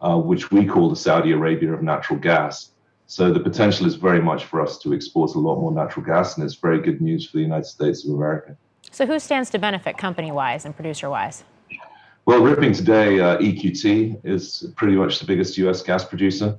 uh, 0.00 0.16
which 0.16 0.50
we 0.50 0.64
call 0.64 0.88
the 0.88 0.96
Saudi 0.96 1.32
Arabia 1.32 1.72
of 1.72 1.82
natural 1.82 2.18
gas. 2.18 2.70
So 3.06 3.30
the 3.30 3.40
potential 3.40 3.86
is 3.86 3.96
very 3.96 4.22
much 4.22 4.44
for 4.44 4.62
us 4.62 4.78
to 4.78 4.94
export 4.94 5.34
a 5.34 5.38
lot 5.38 5.60
more 5.60 5.72
natural 5.72 6.06
gas, 6.06 6.36
and 6.36 6.44
it's 6.44 6.54
very 6.54 6.80
good 6.80 7.02
news 7.02 7.28
for 7.28 7.36
the 7.36 7.42
United 7.42 7.66
States 7.66 8.06
of 8.06 8.14
America. 8.14 8.56
So 8.90 9.04
who 9.06 9.18
stands 9.18 9.50
to 9.50 9.58
benefit 9.58 9.98
company-wise 9.98 10.64
and 10.64 10.74
producer-wise? 10.74 11.44
Well, 12.24 12.40
ripping 12.40 12.72
today, 12.72 13.18
uh, 13.18 13.36
EQT 13.38 14.20
is 14.22 14.70
pretty 14.76 14.94
much 14.94 15.18
the 15.18 15.26
biggest 15.26 15.58
US 15.58 15.82
gas 15.82 16.04
producer. 16.04 16.56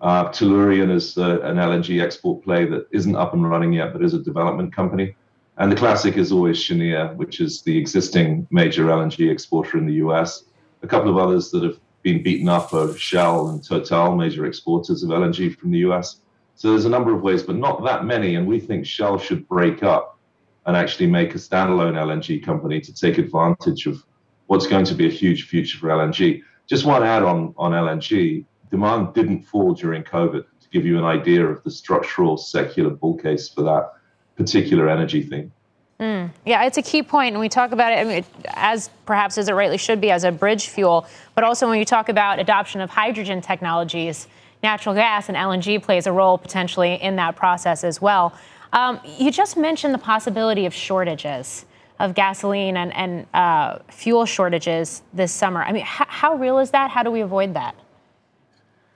Uh, 0.00 0.30
Tellurian 0.30 0.90
is 0.90 1.18
uh, 1.18 1.38
an 1.42 1.56
LNG 1.56 2.02
export 2.02 2.42
play 2.42 2.64
that 2.64 2.86
isn't 2.92 3.14
up 3.14 3.34
and 3.34 3.48
running 3.48 3.74
yet, 3.74 3.92
but 3.92 4.02
is 4.02 4.14
a 4.14 4.18
development 4.18 4.74
company. 4.74 5.14
And 5.58 5.70
the 5.70 5.76
classic 5.76 6.16
is 6.16 6.32
always 6.32 6.58
Cheniere, 6.58 7.14
which 7.16 7.42
is 7.42 7.60
the 7.60 7.76
existing 7.76 8.46
major 8.50 8.86
LNG 8.86 9.30
exporter 9.30 9.76
in 9.76 9.84
the 9.84 10.00
US. 10.04 10.44
A 10.82 10.86
couple 10.86 11.10
of 11.10 11.18
others 11.18 11.50
that 11.50 11.62
have 11.62 11.78
been 12.02 12.22
beaten 12.22 12.48
up 12.48 12.72
are 12.72 12.96
Shell 12.96 13.48
and 13.48 13.62
Total, 13.62 14.16
major 14.16 14.46
exporters 14.46 15.02
of 15.02 15.10
LNG 15.10 15.54
from 15.58 15.72
the 15.72 15.80
US. 15.90 16.22
So 16.54 16.70
there's 16.70 16.86
a 16.86 16.96
number 16.96 17.14
of 17.14 17.20
ways, 17.20 17.42
but 17.42 17.56
not 17.56 17.84
that 17.84 18.06
many. 18.06 18.36
And 18.36 18.46
we 18.46 18.58
think 18.58 18.86
Shell 18.86 19.18
should 19.18 19.46
break 19.46 19.82
up 19.82 20.18
and 20.64 20.74
actually 20.74 21.08
make 21.08 21.34
a 21.34 21.38
standalone 21.38 21.96
LNG 21.96 22.42
company 22.42 22.80
to 22.80 22.94
take 22.94 23.18
advantage 23.18 23.86
of 23.86 24.02
what's 24.52 24.66
going 24.66 24.84
to 24.84 24.94
be 24.94 25.06
a 25.06 25.10
huge 25.10 25.48
future 25.48 25.78
for 25.78 25.88
LNG. 25.88 26.42
Just 26.66 26.84
one 26.84 27.02
add 27.02 27.22
on 27.22 27.54
on 27.56 27.72
LNG 27.72 28.44
demand 28.70 29.14
didn't 29.14 29.44
fall 29.44 29.72
during 29.72 30.04
COVID 30.04 30.44
to 30.60 30.68
give 30.68 30.84
you 30.84 30.98
an 30.98 31.04
idea 31.04 31.42
of 31.42 31.64
the 31.64 31.70
structural 31.70 32.36
secular 32.36 32.90
bull 32.90 33.16
case 33.16 33.48
for 33.48 33.62
that 33.62 33.94
particular 34.36 34.90
energy 34.90 35.22
thing. 35.22 35.50
Mm, 35.98 36.30
yeah, 36.44 36.66
it's 36.66 36.76
a 36.76 36.82
key 36.82 37.02
point, 37.02 37.32
and 37.32 37.40
we 37.40 37.48
talk 37.48 37.72
about 37.72 37.92
it 37.92 37.98
I 38.00 38.04
mean, 38.04 38.24
as 38.48 38.90
perhaps 39.06 39.38
as 39.38 39.48
it 39.48 39.54
rightly 39.54 39.78
should 39.78 40.02
be 40.02 40.10
as 40.10 40.22
a 40.22 40.30
bridge 40.30 40.68
fuel, 40.68 41.06
but 41.34 41.44
also 41.44 41.66
when 41.66 41.78
you 41.78 41.86
talk 41.86 42.10
about 42.10 42.38
adoption 42.38 42.82
of 42.82 42.90
hydrogen 42.90 43.40
technologies, 43.40 44.28
natural 44.62 44.94
gas 44.94 45.30
and 45.30 45.36
LNG 45.38 45.82
plays 45.82 46.06
a 46.06 46.12
role 46.12 46.36
potentially 46.36 46.94
in 46.96 47.16
that 47.16 47.36
process 47.36 47.84
as 47.84 48.02
well. 48.02 48.34
Um, 48.74 49.00
you 49.18 49.30
just 49.30 49.56
mentioned 49.56 49.94
the 49.94 50.04
possibility 50.12 50.66
of 50.66 50.74
shortages 50.74 51.64
of 51.98 52.14
gasoline 52.14 52.76
and, 52.76 52.92
and 52.94 53.26
uh, 53.34 53.78
fuel 53.90 54.26
shortages 54.26 55.02
this 55.12 55.32
summer. 55.32 55.62
I 55.62 55.72
mean, 55.72 55.82
h- 55.82 56.08
how 56.08 56.34
real 56.34 56.58
is 56.58 56.70
that? 56.70 56.90
How 56.90 57.02
do 57.02 57.10
we 57.10 57.20
avoid 57.20 57.54
that? 57.54 57.74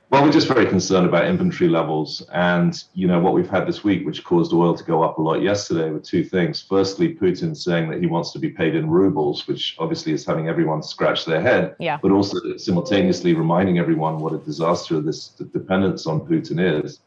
Well, 0.09 0.23
we're 0.23 0.31
just 0.31 0.47
very 0.47 0.67
concerned 0.67 1.05
about 1.07 1.27
inventory 1.27 1.69
levels. 1.69 2.23
And, 2.33 2.81
you 2.95 3.09
know, 3.09 3.19
what 3.19 3.35
we've 3.35 3.51
had 3.51 3.67
this 3.67 3.83
week, 3.83 4.07
which 4.07 4.23
caused 4.23 4.53
oil 4.53 4.73
to 4.73 4.85
go 4.85 5.03
up 5.03 5.19
a 5.19 5.23
lot 5.23 5.43
yesterday, 5.43 5.91
were 5.91 5.99
two 5.99 6.23
things. 6.23 6.63
Firstly, 6.63 7.13
Putin 7.13 7.57
saying 7.57 7.91
that 7.91 8.01
he 8.01 8.07
wants 8.07 8.31
to 8.33 8.39
be 8.39 8.49
paid 8.49 8.77
in 8.77 8.89
rubles, 8.89 9.49
which 9.49 9.75
obviously 9.81 10.13
is 10.13 10.25
having 10.25 10.49
everyone 10.49 10.81
scratch 10.81 11.25
their 11.25 11.41
head. 11.41 11.75
Yeah. 11.81 11.99
But 12.01 12.13
also 12.13 12.57
simultaneously 12.57 13.35
reminding 13.35 13.79
everyone 13.79 14.21
what 14.21 14.33
a 14.33 14.39
disaster 14.39 15.01
this 15.01 15.29
dependence 15.29 16.07
on 16.07 16.21
Putin 16.21 16.85
is. 16.85 17.01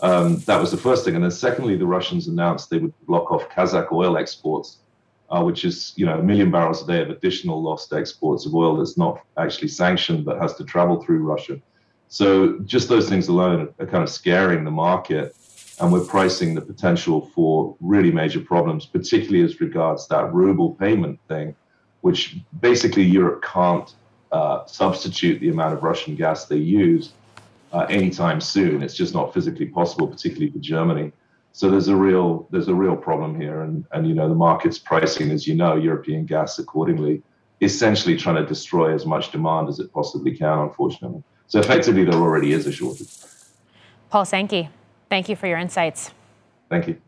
Um, 0.00 0.36
that 0.46 0.58
was 0.58 0.70
the 0.70 0.78
first 0.78 1.04
thing. 1.04 1.16
And 1.16 1.24
then 1.24 1.30
secondly, 1.30 1.76
the 1.76 1.86
Russians 1.86 2.28
announced 2.28 2.70
they 2.70 2.78
would 2.78 2.94
block 3.06 3.30
off 3.30 3.48
Kazakh 3.50 3.92
oil 3.92 4.16
exports 4.16 4.78
uh, 5.30 5.42
which 5.42 5.64
is 5.64 5.92
you 5.96 6.06
know 6.06 6.18
a 6.18 6.22
million 6.22 6.50
barrels 6.50 6.82
a 6.82 6.86
day 6.86 7.02
of 7.02 7.10
additional 7.10 7.62
lost 7.62 7.92
exports 7.92 8.46
of 8.46 8.54
oil 8.54 8.76
that's 8.76 8.96
not 8.96 9.20
actually 9.36 9.68
sanctioned 9.68 10.24
but 10.24 10.38
has 10.38 10.54
to 10.54 10.64
travel 10.64 11.02
through 11.02 11.18
Russia. 11.18 11.60
So 12.08 12.58
just 12.60 12.88
those 12.88 13.08
things 13.08 13.28
alone 13.28 13.68
are 13.78 13.86
kind 13.86 14.02
of 14.02 14.08
scaring 14.08 14.64
the 14.64 14.70
market, 14.70 15.36
and 15.80 15.92
we're 15.92 16.04
pricing 16.04 16.54
the 16.54 16.62
potential 16.62 17.30
for 17.34 17.76
really 17.80 18.10
major 18.10 18.40
problems, 18.40 18.86
particularly 18.86 19.44
as 19.44 19.60
regards 19.60 20.08
that 20.08 20.32
ruble 20.32 20.74
payment 20.74 21.20
thing, 21.28 21.54
which 22.00 22.38
basically 22.60 23.02
Europe 23.02 23.42
can't 23.42 23.94
uh, 24.32 24.64
substitute 24.66 25.40
the 25.40 25.50
amount 25.50 25.74
of 25.74 25.82
Russian 25.82 26.14
gas 26.14 26.46
they 26.46 26.56
use 26.56 27.12
uh, 27.72 27.86
anytime 27.90 28.40
soon. 28.40 28.82
It's 28.82 28.94
just 28.94 29.14
not 29.14 29.34
physically 29.34 29.66
possible, 29.66 30.06
particularly 30.06 30.50
for 30.50 30.58
Germany. 30.58 31.12
So 31.52 31.70
there's 31.70 31.88
a 31.88 31.96
real 31.96 32.46
there's 32.50 32.68
a 32.68 32.74
real 32.74 32.96
problem 32.96 33.40
here, 33.40 33.62
and 33.62 33.84
and 33.92 34.06
you 34.06 34.14
know 34.14 34.28
the 34.28 34.34
market's 34.34 34.78
pricing, 34.78 35.30
as 35.30 35.46
you 35.46 35.54
know, 35.54 35.76
European 35.76 36.24
gas 36.26 36.58
accordingly. 36.58 37.22
essentially 37.60 38.16
trying 38.16 38.36
to 38.36 38.46
destroy 38.46 38.94
as 38.94 39.04
much 39.04 39.32
demand 39.32 39.68
as 39.68 39.80
it 39.80 39.92
possibly 39.92 40.36
can, 40.36 40.60
unfortunately. 40.60 41.20
So 41.48 41.58
effectively, 41.58 42.04
there 42.04 42.14
already 42.14 42.52
is 42.52 42.68
a 42.68 42.72
shortage. 42.72 43.08
Paul 44.10 44.24
Sankey, 44.24 44.68
thank 45.10 45.28
you 45.28 45.34
for 45.34 45.48
your 45.48 45.58
insights. 45.58 46.12
Thank 46.70 46.86
you. 46.86 47.00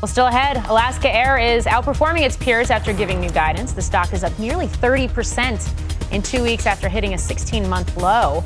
Well, 0.00 0.08
still 0.08 0.26
ahead, 0.26 0.56
Alaska 0.68 1.14
Air 1.14 1.38
is 1.38 1.66
outperforming 1.66 2.22
its 2.22 2.36
peers 2.36 2.70
after 2.70 2.92
giving 2.92 3.20
new 3.20 3.30
guidance. 3.30 3.72
The 3.72 3.82
stock 3.82 4.12
is 4.12 4.24
up 4.24 4.36
nearly 4.38 4.66
30% 4.66 6.12
in 6.12 6.22
two 6.22 6.42
weeks 6.42 6.66
after 6.66 6.88
hitting 6.88 7.14
a 7.14 7.18
16 7.18 7.68
month 7.68 7.96
low. 7.96 8.42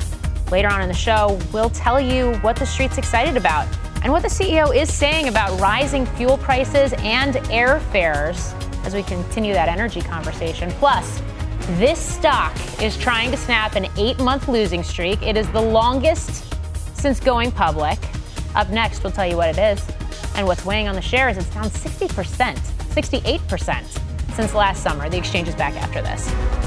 Later 0.51 0.67
on 0.67 0.81
in 0.81 0.87
the 0.87 0.93
show, 0.93 1.39
we'll 1.51 1.69
tell 1.69 1.99
you 1.99 2.35
what 2.39 2.57
the 2.57 2.65
street's 2.65 2.97
excited 2.97 3.37
about 3.37 3.67
and 4.03 4.11
what 4.11 4.21
the 4.21 4.29
CEO 4.29 4.75
is 4.75 4.93
saying 4.93 5.27
about 5.27 5.59
rising 5.59 6.05
fuel 6.05 6.37
prices 6.37 6.93
and 6.99 7.35
airfares 7.49 8.53
as 8.85 8.93
we 8.93 9.03
continue 9.03 9.53
that 9.53 9.67
energy 9.67 10.01
conversation. 10.01 10.71
Plus, 10.71 11.21
this 11.71 11.99
stock 11.99 12.53
is 12.81 12.95
trying 12.97 13.31
to 13.31 13.37
snap 13.37 13.75
an 13.75 13.87
eight 13.97 14.17
month 14.19 14.47
losing 14.47 14.83
streak. 14.83 15.21
It 15.21 15.35
is 15.35 15.49
the 15.51 15.61
longest 15.61 16.55
since 16.95 17.19
going 17.19 17.51
public. 17.51 17.99
Up 18.55 18.69
next, 18.69 19.03
we'll 19.03 19.11
tell 19.11 19.27
you 19.27 19.35
what 19.35 19.49
it 19.49 19.57
is. 19.57 19.85
And 20.35 20.47
what's 20.47 20.63
weighing 20.63 20.87
on 20.87 20.95
the 20.95 21.01
shares, 21.01 21.37
it's 21.37 21.49
down 21.49 21.65
60%, 21.65 22.55
68% 22.55 24.33
since 24.33 24.53
last 24.53 24.83
summer. 24.83 25.09
The 25.09 25.17
exchange 25.17 25.47
is 25.47 25.55
back 25.55 25.73
after 25.75 26.01
this. 26.01 26.66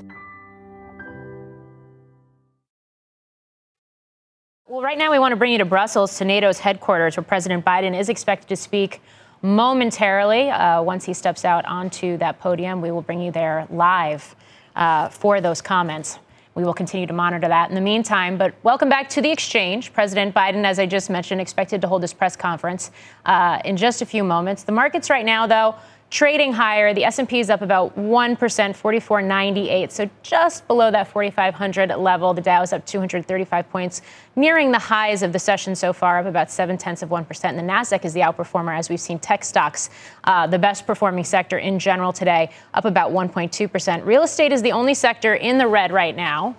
Well, 4.81 4.87
right 4.87 4.97
now 4.97 5.11
we 5.11 5.19
want 5.19 5.31
to 5.31 5.35
bring 5.35 5.51
you 5.51 5.59
to 5.59 5.65
Brussels, 5.65 6.17
to 6.17 6.25
NATO's 6.25 6.57
headquarters, 6.57 7.15
where 7.15 7.23
President 7.23 7.63
Biden 7.63 7.95
is 7.95 8.09
expected 8.09 8.49
to 8.49 8.55
speak 8.55 8.99
momentarily. 9.43 10.49
Uh, 10.49 10.81
once 10.81 11.05
he 11.05 11.13
steps 11.13 11.45
out 11.45 11.63
onto 11.65 12.17
that 12.17 12.39
podium, 12.39 12.81
we 12.81 12.89
will 12.89 13.03
bring 13.03 13.21
you 13.21 13.31
there 13.31 13.67
live 13.69 14.35
uh, 14.75 15.07
for 15.09 15.39
those 15.39 15.61
comments. 15.61 16.17
We 16.55 16.63
will 16.63 16.73
continue 16.73 17.05
to 17.05 17.13
monitor 17.13 17.47
that 17.47 17.69
in 17.69 17.75
the 17.75 17.81
meantime. 17.81 18.39
But 18.39 18.55
welcome 18.63 18.89
back 18.89 19.07
to 19.09 19.21
the 19.21 19.29
exchange. 19.29 19.93
President 19.93 20.33
Biden, 20.33 20.65
as 20.65 20.79
I 20.79 20.87
just 20.87 21.11
mentioned, 21.11 21.41
expected 21.41 21.79
to 21.81 21.87
hold 21.87 22.01
his 22.01 22.11
press 22.11 22.35
conference 22.35 22.89
uh, 23.27 23.59
in 23.63 23.77
just 23.77 24.01
a 24.01 24.05
few 24.07 24.23
moments. 24.23 24.63
The 24.63 24.71
markets 24.71 25.11
right 25.11 25.23
now, 25.23 25.45
though, 25.45 25.75
trading 26.11 26.51
higher. 26.51 26.93
The 26.93 27.05
S&P 27.05 27.39
is 27.39 27.49
up 27.49 27.61
about 27.61 27.97
1%, 27.97 28.37
44.98, 28.37 29.91
so 29.91 30.09
just 30.21 30.67
below 30.67 30.91
that 30.91 31.07
4500 31.07 31.95
level. 31.95 32.33
The 32.33 32.41
Dow 32.41 32.61
is 32.61 32.73
up 32.73 32.85
235 32.85 33.69
points, 33.69 34.01
nearing 34.35 34.73
the 34.73 34.77
highs 34.77 35.23
of 35.23 35.31
the 35.31 35.39
session 35.39 35.73
so 35.73 35.93
far 35.93 36.19
of 36.19 36.25
about 36.25 36.51
7 36.51 36.77
tenths 36.77 37.01
of 37.01 37.09
1%. 37.09 37.45
And 37.45 37.57
the 37.57 37.63
Nasdaq 37.63 38.03
is 38.03 38.11
the 38.11 38.19
outperformer 38.19 38.77
as 38.77 38.89
we've 38.89 38.99
seen 38.99 39.19
tech 39.19 39.45
stocks, 39.45 39.89
uh, 40.25 40.45
the 40.47 40.59
best 40.59 40.85
performing 40.85 41.23
sector 41.23 41.57
in 41.57 41.79
general 41.79 42.11
today, 42.11 42.51
up 42.73 42.83
about 42.83 43.11
1.2%. 43.11 44.05
Real 44.05 44.23
estate 44.23 44.51
is 44.51 44.61
the 44.61 44.73
only 44.73 44.93
sector 44.93 45.35
in 45.35 45.57
the 45.57 45.67
red 45.67 45.93
right 45.93 46.15
now. 46.15 46.57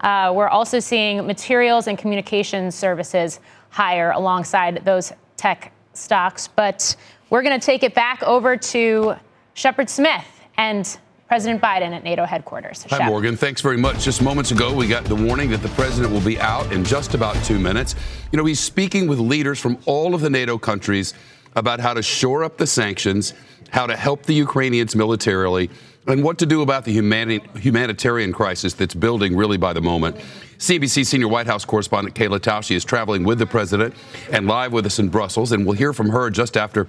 Uh, 0.00 0.32
we're 0.34 0.48
also 0.48 0.80
seeing 0.80 1.26
materials 1.26 1.88
and 1.88 1.98
communications 1.98 2.74
services 2.74 3.38
higher 3.68 4.12
alongside 4.12 4.82
those 4.86 5.12
tech 5.36 5.72
stocks, 5.92 6.48
but 6.48 6.96
we're 7.30 7.42
going 7.42 7.58
to 7.58 7.64
take 7.64 7.82
it 7.82 7.94
back 7.94 8.22
over 8.22 8.56
to 8.56 9.14
Shepard 9.54 9.90
Smith 9.90 10.24
and 10.56 10.98
President 11.26 11.60
Biden 11.60 11.92
at 11.92 12.04
NATO 12.04 12.24
headquarters. 12.24 12.84
Hi, 12.84 12.98
Shep. 12.98 13.06
Morgan. 13.06 13.36
Thanks 13.36 13.60
very 13.60 13.76
much. 13.76 14.02
Just 14.02 14.22
moments 14.22 14.50
ago, 14.50 14.74
we 14.74 14.88
got 14.88 15.04
the 15.04 15.14
warning 15.14 15.50
that 15.50 15.62
the 15.62 15.68
president 15.70 16.12
will 16.12 16.22
be 16.22 16.40
out 16.40 16.72
in 16.72 16.84
just 16.84 17.14
about 17.14 17.36
two 17.44 17.58
minutes. 17.58 17.94
You 18.32 18.38
know, 18.38 18.46
he's 18.46 18.60
speaking 18.60 19.06
with 19.06 19.18
leaders 19.18 19.60
from 19.60 19.78
all 19.84 20.14
of 20.14 20.22
the 20.22 20.30
NATO 20.30 20.56
countries 20.56 21.12
about 21.54 21.80
how 21.80 21.92
to 21.92 22.02
shore 22.02 22.44
up 22.44 22.56
the 22.56 22.66
sanctions, 22.66 23.34
how 23.70 23.86
to 23.86 23.94
help 23.94 24.22
the 24.22 24.32
Ukrainians 24.32 24.96
militarily, 24.96 25.68
and 26.06 26.24
what 26.24 26.38
to 26.38 26.46
do 26.46 26.62
about 26.62 26.86
the 26.86 26.92
humani- 26.92 27.42
humanitarian 27.56 28.32
crisis 28.32 28.72
that's 28.72 28.94
building 28.94 29.36
really 29.36 29.58
by 29.58 29.74
the 29.74 29.82
moment. 29.82 30.16
CNBC 30.56 31.04
senior 31.04 31.28
White 31.28 31.46
House 31.46 31.66
correspondent 31.66 32.16
Kayla 32.16 32.40
Tausche 32.40 32.74
is 32.74 32.84
traveling 32.84 33.24
with 33.24 33.38
the 33.38 33.46
president 33.46 33.94
and 34.32 34.46
live 34.46 34.72
with 34.72 34.86
us 34.86 34.98
in 34.98 35.10
Brussels, 35.10 35.52
and 35.52 35.66
we'll 35.66 35.76
hear 35.76 35.92
from 35.92 36.08
her 36.08 36.30
just 36.30 36.56
after 36.56 36.88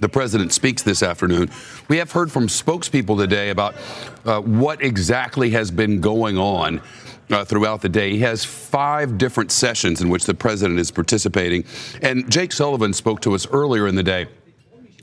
the 0.00 0.08
president 0.08 0.52
speaks 0.52 0.82
this 0.82 1.02
afternoon. 1.02 1.50
We 1.88 1.98
have 1.98 2.12
heard 2.12 2.30
from 2.30 2.46
spokespeople 2.46 3.18
today 3.18 3.50
about 3.50 3.74
uh, 4.24 4.40
what 4.40 4.82
exactly 4.82 5.50
has 5.50 5.70
been 5.70 6.00
going 6.00 6.38
on 6.38 6.80
uh, 7.30 7.44
throughout 7.44 7.82
the 7.82 7.88
day. 7.88 8.10
He 8.10 8.20
has 8.20 8.44
five 8.44 9.18
different 9.18 9.52
sessions 9.52 10.00
in 10.00 10.08
which 10.08 10.24
the 10.24 10.34
president 10.34 10.78
is 10.78 10.90
participating. 10.90 11.64
And 12.02 12.30
Jake 12.30 12.52
Sullivan 12.52 12.92
spoke 12.92 13.20
to 13.22 13.34
us 13.34 13.46
earlier 13.50 13.86
in 13.86 13.94
the 13.94 14.02
day 14.02 14.28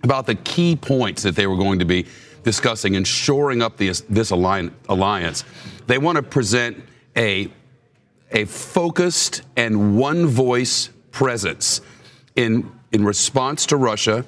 about 0.04 0.26
the 0.26 0.36
key 0.36 0.76
points 0.76 1.24
that 1.24 1.36
they 1.36 1.48
were 1.48 1.58
going 1.58 1.80
to 1.80 1.86
be 1.86 2.06
discussing 2.44 2.96
and 2.96 3.08
shoring 3.08 3.62
up 3.62 3.78
this, 3.78 4.02
this 4.02 4.32
alliance. 4.32 5.44
They 5.88 5.98
want 5.98 6.18
to 6.18 6.24
present 6.24 6.84
a, 7.18 7.52
a 8.32 8.46
focused 8.46 9.42
and 9.56 9.98
one 9.98 10.28
voice 10.28 10.90
presence 11.12 11.82
in, 12.36 12.72
in 12.92 13.04
response 13.04 13.66
to 13.68 13.78
Russia 13.78 14.26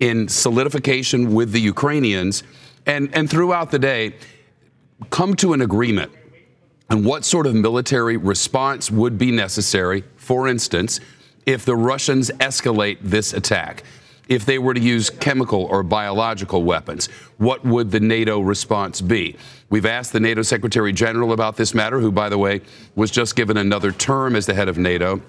in 0.00 0.28
solidification 0.28 1.32
with 1.32 1.52
the 1.52 1.60
Ukrainians, 1.60 2.42
and, 2.86 3.14
and 3.14 3.28
throughout 3.30 3.70
the 3.70 3.78
day, 3.78 4.14
come 5.10 5.34
to 5.36 5.52
an 5.52 5.60
agreement 5.60 6.10
on 6.88 7.04
what 7.04 7.24
sort 7.24 7.46
of 7.46 7.54
military 7.54 8.16
response 8.16 8.90
would 8.90 9.16
be 9.16 9.30
necessary, 9.30 10.02
for 10.16 10.48
instance, 10.48 10.98
if 11.46 11.64
the 11.64 11.76
Russians 11.76 12.30
escalate 12.38 12.98
this 13.00 13.32
attack. 13.32 13.84
If 14.28 14.46
they 14.46 14.58
were 14.58 14.74
to 14.74 14.80
use 14.80 15.10
chemical 15.10 15.64
or 15.64 15.82
biological 15.82 16.62
weapons, 16.62 17.06
what 17.38 17.64
would 17.64 17.90
the 17.90 17.98
NATO 17.98 18.40
response 18.40 19.00
be? 19.00 19.36
We've 19.70 19.86
asked 19.86 20.12
the 20.12 20.20
NATO 20.20 20.42
Secretary 20.42 20.92
General 20.92 21.32
about 21.32 21.56
this 21.56 21.74
matter, 21.74 21.98
who, 21.98 22.12
by 22.12 22.28
the 22.28 22.38
way, 22.38 22.60
was 22.94 23.10
just 23.10 23.34
given 23.34 23.56
another 23.56 23.90
term 23.90 24.36
as 24.36 24.46
the 24.46 24.54
head 24.54 24.68
of 24.68 24.78
NATO. 24.78 25.20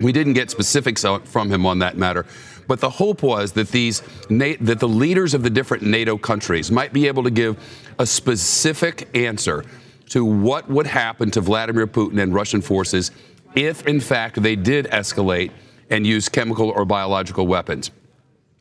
We 0.00 0.12
didn't 0.12 0.32
get 0.32 0.50
specifics 0.50 1.04
from 1.24 1.52
him 1.52 1.66
on 1.66 1.80
that 1.80 1.98
matter. 1.98 2.24
But 2.70 2.78
the 2.78 2.88
hope 2.88 3.24
was 3.24 3.50
that 3.54 3.70
these 3.72 4.00
that 4.28 4.78
the 4.78 4.88
leaders 4.88 5.34
of 5.34 5.42
the 5.42 5.50
different 5.50 5.82
NATO 5.82 6.16
countries 6.16 6.70
might 6.70 6.92
be 6.92 7.08
able 7.08 7.24
to 7.24 7.30
give 7.30 7.58
a 7.98 8.06
specific 8.06 9.08
answer 9.12 9.64
to 10.10 10.24
what 10.24 10.70
would 10.70 10.86
happen 10.86 11.32
to 11.32 11.40
Vladimir 11.40 11.88
Putin 11.88 12.22
and 12.22 12.32
Russian 12.32 12.60
forces 12.60 13.10
if, 13.56 13.84
in 13.88 13.98
fact, 13.98 14.40
they 14.40 14.54
did 14.54 14.84
escalate 14.84 15.50
and 15.90 16.06
use 16.06 16.28
chemical 16.28 16.70
or 16.70 16.84
biological 16.84 17.44
weapons. 17.48 17.90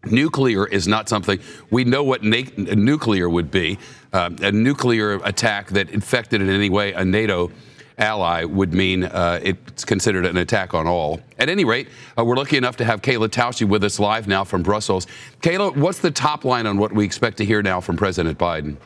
Nuclear 0.06 0.66
is 0.66 0.88
not 0.88 1.08
something 1.08 1.40
we 1.70 1.84
know 1.84 2.04
what 2.04 2.24
na- 2.24 2.50
nuclear 2.58 3.30
would 3.30 3.52
be. 3.52 3.78
Uh, 4.12 4.32
a 4.42 4.52
nuclear 4.52 5.20
attack 5.24 5.68
that 5.68 5.92
infected 5.92 6.42
in 6.42 6.50
any 6.50 6.72
way 6.72 6.94
a 6.94 7.06
NATO 7.06 7.52
ally 8.00 8.44
would 8.46 8.74
mean 8.74 9.04
uh, 9.04 9.40
it's 9.44 9.86
considered 9.86 10.26
an 10.26 10.38
attack 10.38 10.74
on 10.74 10.88
all. 10.88 11.20
At 11.38 11.50
any 11.50 11.66
rate, 11.66 11.88
uh, 12.18 12.26
we're 12.26 12.36
lucky 12.36 12.58
enough 12.58 12.78
to 12.78 12.86
have 12.86 13.02
Kayla 13.02 13.30
Tausche 13.30 13.68
with 13.68 13.84
us 13.84 14.00
live 14.00 14.28
now 14.28 14.44
from 14.44 14.64
Brussels. 14.64 15.08
Kayla, 15.42 15.76
what's 15.76 16.00
the 16.00 16.12
top 16.12 16.46
line 16.46 16.66
on 16.66 16.78
what 16.78 16.92
we 16.92 17.06
expect 17.06 17.38
to 17.38 17.46
hear 17.46 17.62
now 17.62 17.82
from 17.82 17.98
President 17.98 18.38
Biden? 18.38 18.78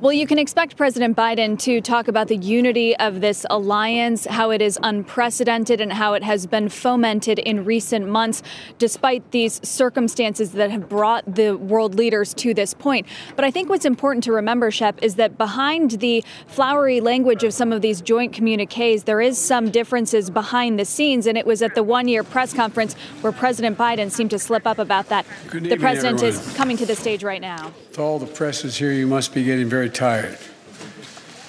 Well, 0.00 0.12
you 0.12 0.28
can 0.28 0.38
expect 0.38 0.76
President 0.76 1.16
Biden 1.16 1.58
to 1.62 1.80
talk 1.80 2.06
about 2.06 2.28
the 2.28 2.36
unity 2.36 2.96
of 2.98 3.20
this 3.20 3.44
alliance, 3.50 4.26
how 4.26 4.50
it 4.50 4.62
is 4.62 4.78
unprecedented, 4.80 5.80
and 5.80 5.92
how 5.92 6.14
it 6.14 6.22
has 6.22 6.46
been 6.46 6.68
fomented 6.68 7.40
in 7.40 7.64
recent 7.64 8.08
months, 8.08 8.44
despite 8.78 9.28
these 9.32 9.60
circumstances 9.68 10.52
that 10.52 10.70
have 10.70 10.88
brought 10.88 11.24
the 11.34 11.56
world 11.56 11.96
leaders 11.96 12.32
to 12.34 12.54
this 12.54 12.74
point. 12.74 13.08
But 13.34 13.44
I 13.44 13.50
think 13.50 13.68
what's 13.68 13.84
important 13.84 14.22
to 14.24 14.32
remember, 14.32 14.70
Shep, 14.70 15.02
is 15.02 15.16
that 15.16 15.36
behind 15.36 15.90
the 15.98 16.22
flowery 16.46 17.00
language 17.00 17.42
of 17.42 17.52
some 17.52 17.72
of 17.72 17.82
these 17.82 18.00
joint 18.00 18.32
communiques, 18.32 19.02
there 19.02 19.20
is 19.20 19.36
some 19.36 19.68
differences 19.68 20.30
behind 20.30 20.78
the 20.78 20.84
scenes. 20.84 21.26
And 21.26 21.36
it 21.36 21.44
was 21.44 21.60
at 21.60 21.74
the 21.74 21.82
one 21.82 22.06
year 22.06 22.22
press 22.22 22.54
conference 22.54 22.94
where 23.20 23.32
President 23.32 23.76
Biden 23.76 24.12
seemed 24.12 24.30
to 24.30 24.38
slip 24.38 24.64
up 24.64 24.78
about 24.78 25.08
that. 25.08 25.26
Good 25.48 25.64
the 25.64 25.66
evening, 25.70 25.80
president 25.80 26.22
everyone. 26.22 26.46
is 26.46 26.56
coming 26.56 26.76
to 26.76 26.86
the 26.86 26.94
stage 26.94 27.24
right 27.24 27.40
now. 27.40 27.72
To 27.94 28.02
all 28.02 28.20
the 28.20 28.26
presses 28.26 28.76
here, 28.76 28.92
you 28.92 29.08
must 29.08 29.34
be 29.34 29.42
getting 29.42 29.68
very 29.68 29.87
tired. 29.88 30.38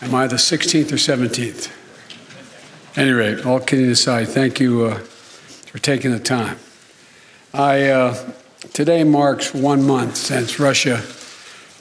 Am 0.02 0.16
I 0.16 0.28
the 0.28 0.38
16th 0.38 0.92
or 0.92 0.96
17th? 0.96 1.72
Any 2.96 3.12
rate, 3.12 3.46
all 3.46 3.60
kidding 3.60 3.90
aside, 3.90 4.30
thank 4.30 4.60
you 4.60 4.86
uh, 4.86 4.96
for 4.96 5.78
taking 5.80 6.12
the 6.12 6.20
time. 6.20 6.58
I 7.54 7.90
uh, 7.90 8.32
today 8.74 9.04
marks 9.04 9.54
one 9.54 9.86
month 9.86 10.16
since 10.16 10.60
Russia 10.60 11.04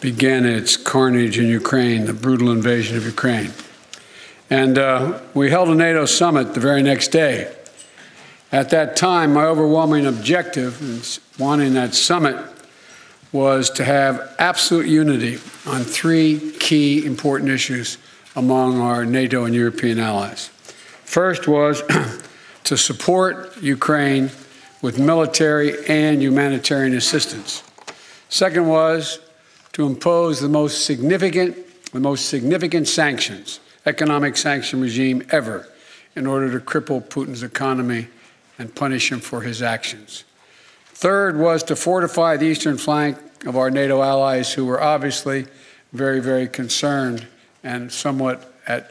began 0.00 0.46
its 0.46 0.76
carnage 0.76 1.38
in 1.38 1.46
Ukraine, 1.46 2.04
the 2.04 2.12
brutal 2.12 2.50
invasion 2.50 2.96
of 2.96 3.04
Ukraine, 3.04 3.52
and 4.50 4.78
uh, 4.78 5.20
we 5.34 5.50
held 5.50 5.68
a 5.68 5.74
NATO 5.74 6.04
summit 6.04 6.54
the 6.54 6.60
very 6.60 6.82
next 6.82 7.08
day. 7.08 7.54
At 8.50 8.70
that 8.70 8.96
time, 8.96 9.34
my 9.34 9.44
overwhelming 9.44 10.06
objective 10.06 10.80
in 10.80 11.00
wanting 11.42 11.74
that 11.74 11.94
summit 11.94 12.36
was 13.32 13.70
to 13.70 13.84
have 13.84 14.34
absolute 14.38 14.86
unity 14.86 15.34
on 15.66 15.82
three 15.82 16.52
key 16.58 17.04
important 17.04 17.50
issues 17.50 17.98
among 18.36 18.80
our 18.80 19.04
NATO 19.04 19.44
and 19.44 19.54
European 19.54 19.98
allies. 19.98 20.48
First 21.04 21.48
was 21.48 21.82
to 22.64 22.76
support 22.76 23.60
Ukraine 23.62 24.30
with 24.82 24.98
military 24.98 25.86
and 25.88 26.22
humanitarian 26.22 26.94
assistance. 26.96 27.62
Second 28.28 28.68
was 28.68 29.18
to 29.72 29.86
impose 29.86 30.40
the 30.40 30.48
most 30.48 30.84
significant, 30.84 31.56
the 31.92 32.00
most 32.00 32.28
significant 32.28 32.88
sanctions, 32.88 33.60
economic 33.86 34.36
sanction 34.36 34.80
regime 34.80 35.22
ever, 35.30 35.68
in 36.14 36.26
order 36.26 36.50
to 36.58 36.64
cripple 36.64 37.02
Putin's 37.02 37.42
economy 37.42 38.08
and 38.58 38.74
punish 38.74 39.10
him 39.10 39.20
for 39.20 39.42
his 39.42 39.62
actions. 39.62 40.24
Third 40.98 41.38
was 41.38 41.62
to 41.62 41.76
fortify 41.76 42.38
the 42.38 42.46
eastern 42.46 42.76
flank 42.76 43.18
of 43.46 43.56
our 43.56 43.70
NATO 43.70 44.02
allies 44.02 44.52
who 44.52 44.64
were 44.64 44.82
obviously 44.82 45.46
very, 45.92 46.18
very 46.18 46.48
concerned 46.48 47.24
and 47.62 47.92
somewhat 47.92 48.52
at 48.66 48.90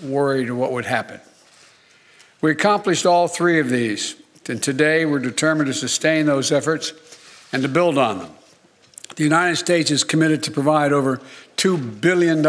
worried 0.00 0.48
what 0.52 0.70
would 0.70 0.84
happen. 0.84 1.20
We 2.40 2.52
accomplished 2.52 3.04
all 3.04 3.26
three 3.26 3.58
of 3.58 3.68
these, 3.68 4.14
and 4.48 4.62
today 4.62 5.06
we're 5.06 5.18
determined 5.18 5.66
to 5.66 5.74
sustain 5.74 6.26
those 6.26 6.52
efforts 6.52 6.92
and 7.52 7.64
to 7.64 7.68
build 7.68 7.98
on 7.98 8.20
them. 8.20 8.30
The 9.16 9.24
United 9.24 9.56
States 9.56 9.90
is 9.90 10.04
committed 10.04 10.44
to 10.44 10.52
provide 10.52 10.92
over 10.92 11.20
$2 11.56 12.00
billion 12.00 12.46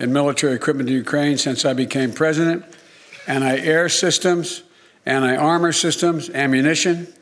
in 0.00 0.10
military 0.14 0.54
equipment 0.54 0.88
to 0.88 0.94
Ukraine 0.94 1.36
since 1.36 1.66
I 1.66 1.74
became 1.74 2.12
president 2.12 2.64
anti 3.26 3.58
air 3.58 3.90
systems, 3.90 4.62
anti 5.04 5.36
armor 5.36 5.72
systems, 5.72 6.30
ammunition, 6.30 7.12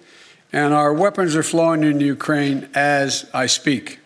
and 0.57 0.73
our 0.73 0.95
weapons 0.95 1.37
are 1.37 1.43
flowing 1.43 1.85
into 1.85 2.07
Ukraine 2.07 2.67
as 2.75 3.29
I 3.35 3.45
speak. 3.45 3.99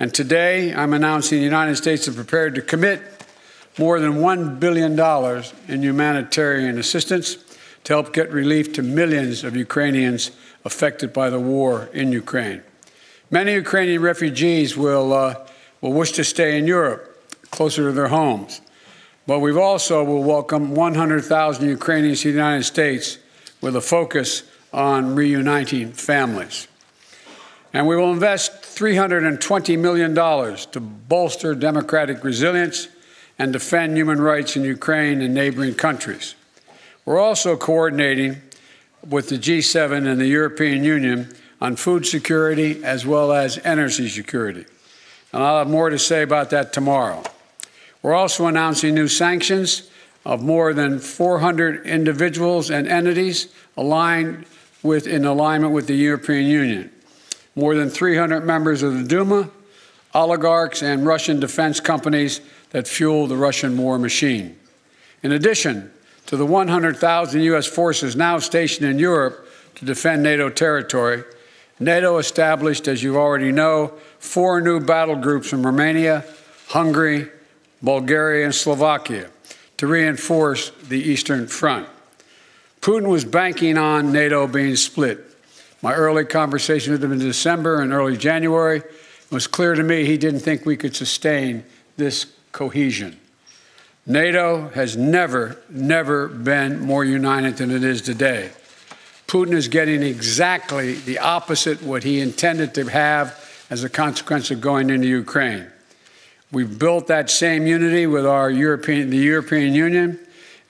And 0.00 0.12
today 0.12 0.74
I'm 0.74 0.92
announcing 0.92 1.38
the 1.38 1.44
United 1.44 1.76
States 1.76 2.08
is 2.08 2.16
prepared 2.16 2.56
to 2.56 2.60
commit 2.60 3.00
more 3.78 4.00
than 4.00 4.14
$1 4.14 4.58
billion 4.58 4.98
in 5.68 5.82
humanitarian 5.84 6.76
assistance 6.80 7.36
to 7.84 7.92
help 7.92 8.12
get 8.12 8.32
relief 8.32 8.72
to 8.72 8.82
millions 8.82 9.44
of 9.44 9.54
Ukrainians 9.54 10.32
affected 10.64 11.12
by 11.12 11.30
the 11.30 11.38
war 11.38 11.88
in 11.92 12.10
Ukraine. 12.10 12.62
Many 13.30 13.54
Ukrainian 13.54 14.02
refugees 14.02 14.76
will, 14.76 15.12
uh, 15.12 15.46
will 15.80 15.92
wish 15.92 16.10
to 16.12 16.24
stay 16.24 16.58
in 16.58 16.66
Europe, 16.66 17.16
closer 17.52 17.82
to 17.84 17.92
their 17.92 18.08
homes. 18.08 18.60
But 19.28 19.38
we've 19.38 19.56
also 19.56 20.02
will 20.02 20.24
welcome 20.24 20.74
100,000 20.74 21.68
Ukrainians 21.68 22.22
to 22.22 22.32
the 22.32 22.38
United 22.38 22.64
States 22.64 23.18
with 23.60 23.76
a 23.76 23.80
focus 23.80 24.42
on 24.76 25.14
reuniting 25.14 25.90
families. 25.90 26.68
And 27.72 27.86
we 27.86 27.96
will 27.96 28.12
invest 28.12 28.62
$320 28.62 29.78
million 29.78 30.14
to 30.14 30.80
bolster 30.80 31.54
democratic 31.54 32.22
resilience 32.22 32.88
and 33.38 33.52
defend 33.52 33.96
human 33.96 34.20
rights 34.20 34.54
in 34.54 34.62
Ukraine 34.62 35.20
and 35.22 35.34
neighboring 35.34 35.74
countries. 35.74 36.34
We're 37.04 37.18
also 37.18 37.56
coordinating 37.56 38.42
with 39.08 39.28
the 39.30 39.38
G7 39.38 40.06
and 40.06 40.20
the 40.20 40.26
European 40.26 40.84
Union 40.84 41.34
on 41.60 41.76
food 41.76 42.06
security 42.06 42.84
as 42.84 43.06
well 43.06 43.32
as 43.32 43.58
energy 43.64 44.08
security. 44.08 44.66
And 45.32 45.42
I'll 45.42 45.58
have 45.58 45.68
more 45.68 45.90
to 45.90 45.98
say 45.98 46.22
about 46.22 46.50
that 46.50 46.72
tomorrow. 46.72 47.22
We're 48.02 48.14
also 48.14 48.46
announcing 48.46 48.94
new 48.94 49.08
sanctions 49.08 49.90
of 50.24 50.42
more 50.42 50.74
than 50.74 50.98
400 50.98 51.86
individuals 51.86 52.70
and 52.70 52.86
entities 52.88 53.48
aligned 53.76 54.44
with 54.86 55.06
in 55.06 55.24
alignment 55.24 55.72
with 55.72 55.86
the 55.86 55.94
European 55.94 56.46
Union. 56.46 56.90
More 57.54 57.74
than 57.74 57.90
300 57.90 58.44
members 58.44 58.82
of 58.82 58.94
the 58.94 59.04
Duma, 59.04 59.50
oligarchs, 60.14 60.82
and 60.82 61.04
Russian 61.04 61.40
defense 61.40 61.80
companies 61.80 62.40
that 62.70 62.88
fuel 62.88 63.26
the 63.26 63.36
Russian 63.36 63.76
war 63.76 63.98
machine. 63.98 64.56
In 65.22 65.32
addition 65.32 65.92
to 66.26 66.36
the 66.36 66.46
100,000 66.46 67.40
U.S. 67.42 67.66
forces 67.66 68.16
now 68.16 68.38
stationed 68.38 68.88
in 68.88 68.98
Europe 68.98 69.48
to 69.76 69.84
defend 69.84 70.22
NATO 70.22 70.48
territory, 70.48 71.24
NATO 71.78 72.18
established, 72.18 72.88
as 72.88 73.02
you 73.02 73.16
already 73.16 73.52
know, 73.52 73.92
four 74.18 74.60
new 74.60 74.80
battle 74.80 75.16
groups 75.16 75.52
in 75.52 75.62
Romania, 75.62 76.24
Hungary, 76.68 77.28
Bulgaria, 77.82 78.46
and 78.46 78.54
Slovakia 78.54 79.30
to 79.76 79.86
reinforce 79.86 80.70
the 80.88 80.98
Eastern 80.98 81.46
Front. 81.46 81.86
Putin 82.86 83.08
was 83.08 83.24
banking 83.24 83.76
on 83.76 84.12
NATO 84.12 84.46
being 84.46 84.76
split. 84.76 85.18
My 85.82 85.92
early 85.92 86.24
conversation 86.24 86.92
with 86.92 87.02
him 87.02 87.10
in 87.10 87.18
December 87.18 87.80
and 87.80 87.92
early 87.92 88.16
January 88.16 88.80
was 89.28 89.48
clear 89.48 89.74
to 89.74 89.82
me 89.82 90.04
he 90.04 90.16
didn't 90.16 90.38
think 90.38 90.64
we 90.64 90.76
could 90.76 90.94
sustain 90.94 91.64
this 91.96 92.26
cohesion. 92.52 93.18
NATO 94.06 94.68
has 94.68 94.96
never, 94.96 95.60
never 95.68 96.28
been 96.28 96.78
more 96.78 97.04
united 97.04 97.56
than 97.56 97.72
it 97.72 97.82
is 97.82 98.02
today. 98.02 98.52
Putin 99.26 99.54
is 99.54 99.66
getting 99.66 100.04
exactly 100.04 100.92
the 100.92 101.18
opposite 101.18 101.82
what 101.82 102.04
he 102.04 102.20
intended 102.20 102.72
to 102.74 102.84
have 102.84 103.66
as 103.68 103.82
a 103.82 103.88
consequence 103.88 104.52
of 104.52 104.60
going 104.60 104.90
into 104.90 105.08
Ukraine. 105.08 105.66
We've 106.52 106.78
built 106.78 107.08
that 107.08 107.30
same 107.30 107.66
unity 107.66 108.06
with 108.06 108.24
our 108.24 108.48
European, 108.48 109.10
the 109.10 109.16
European 109.16 109.74
Union 109.74 110.20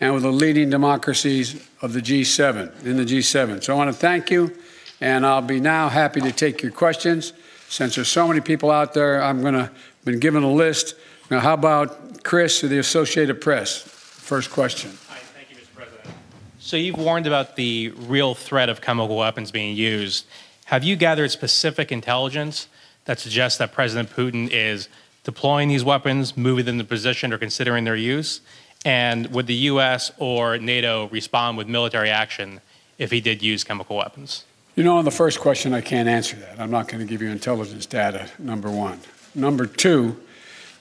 and 0.01 0.15
with 0.15 0.23
the 0.23 0.33
leading 0.33 0.71
democracies 0.71 1.67
of 1.81 1.93
the 1.93 2.01
G7, 2.01 2.85
in 2.85 2.97
the 2.97 3.05
G7. 3.05 3.63
So 3.63 3.73
I 3.73 3.77
want 3.77 3.89
to 3.89 3.97
thank 3.97 4.31
you, 4.31 4.57
and 5.01 5.25
I'll 5.25 5.43
be 5.43 5.61
now 5.61 5.89
happy 5.89 6.21
to 6.21 6.33
take 6.33 6.63
your 6.63 6.73
questions. 6.73 7.33
Since 7.69 7.97
there's 7.97 8.09
so 8.09 8.29
many 8.29 8.41
people 8.41 8.71
out 8.71 8.95
there, 8.95 9.23
I'm 9.23 9.41
going 9.41 9.55
to 9.55 9.71
been 10.07 10.21
given 10.21 10.45
a 10.45 10.53
list. 10.53 10.95
Now, 11.33 11.41
how 11.41 11.55
about 11.55 12.23
Chris 12.23 12.63
of 12.63 12.71
the 12.71 12.79
Associated 12.79 13.41
Press? 13.41 13.83
First 13.83 14.53
question. 14.53 14.93
Hi, 15.09 15.17
thank 15.35 15.51
you, 15.51 15.57
Mr. 15.57 15.75
President. 15.75 16.15
So 16.61 16.77
you've 16.77 16.97
warned 16.97 17.27
about 17.27 17.57
the 17.57 17.89
real 17.89 18.37
threat 18.37 18.69
of 18.69 18.81
chemical 18.81 19.17
weapons 19.17 19.51
being 19.51 19.77
used. 19.77 20.27
Have 20.67 20.85
you 20.85 20.95
gathered 20.95 21.33
specific 21.33 21.91
intelligence 21.91 22.69
that 23.07 23.19
suggests 23.19 23.59
that 23.59 23.73
President 23.73 24.11
Putin 24.11 24.49
is 24.49 24.89
deploying 25.25 25.69
these 25.69 25.83
weapons, 25.83 26.37
moving 26.37 26.65
them 26.65 26.79
to 26.79 26.85
position, 26.85 27.33
or 27.33 27.39
considering 27.39 27.83
their 27.83 27.97
use? 27.97 28.41
And 28.87 29.27
would 29.35 29.49
the 29.49 29.55
U.S. 29.55 30.13
or 30.17 30.59
NATO 30.59 31.09
respond 31.09 31.59
with 31.59 31.67
military 31.67 32.09
action 32.09 32.61
if 32.99 33.11
he 33.11 33.21
did 33.21 33.43
use 33.43 33.65
chemical 33.65 33.97
weapons? 33.97 34.45
You 34.77 34.85
know, 34.85 34.97
on 34.99 35.05
the 35.05 35.11
first 35.11 35.41
question, 35.41 35.75
I 35.75 35.81
can't 35.81 36.09
answer 36.09 36.37
that. 36.37 36.61
I'm 36.61 36.71
not 36.71 36.87
going 36.87 37.01
to 37.01 37.11
give 37.11 37.21
you 37.21 37.29
intelligence 37.29 37.85
data, 37.85 38.31
number 38.39 38.71
one. 38.71 39.01
Number 39.35 39.67
two, 39.67 40.21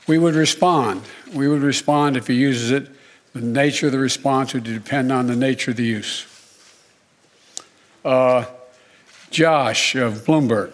we 0.06 0.20
would 0.20 0.36
respond. 0.36 1.02
We 1.34 1.48
would 1.48 1.64
respond 1.64 2.16
if 2.16 2.28
he 2.28 2.36
uses 2.36 2.72
it. 2.72 2.90
The 3.34 3.42
nature 3.42 3.88
of 3.88 3.92
the 3.92 4.00
response 4.00 4.54
would 4.54 4.66
depend 4.66 5.12
on 5.12 5.26
the 5.28 5.36
nature 5.36 5.72
of 5.72 5.78
the 5.78 5.86
use. 5.86 6.28
Uh, 8.04 8.46
Josh 9.32 9.96
of 9.96 10.26
Bloomberg. 10.26 10.74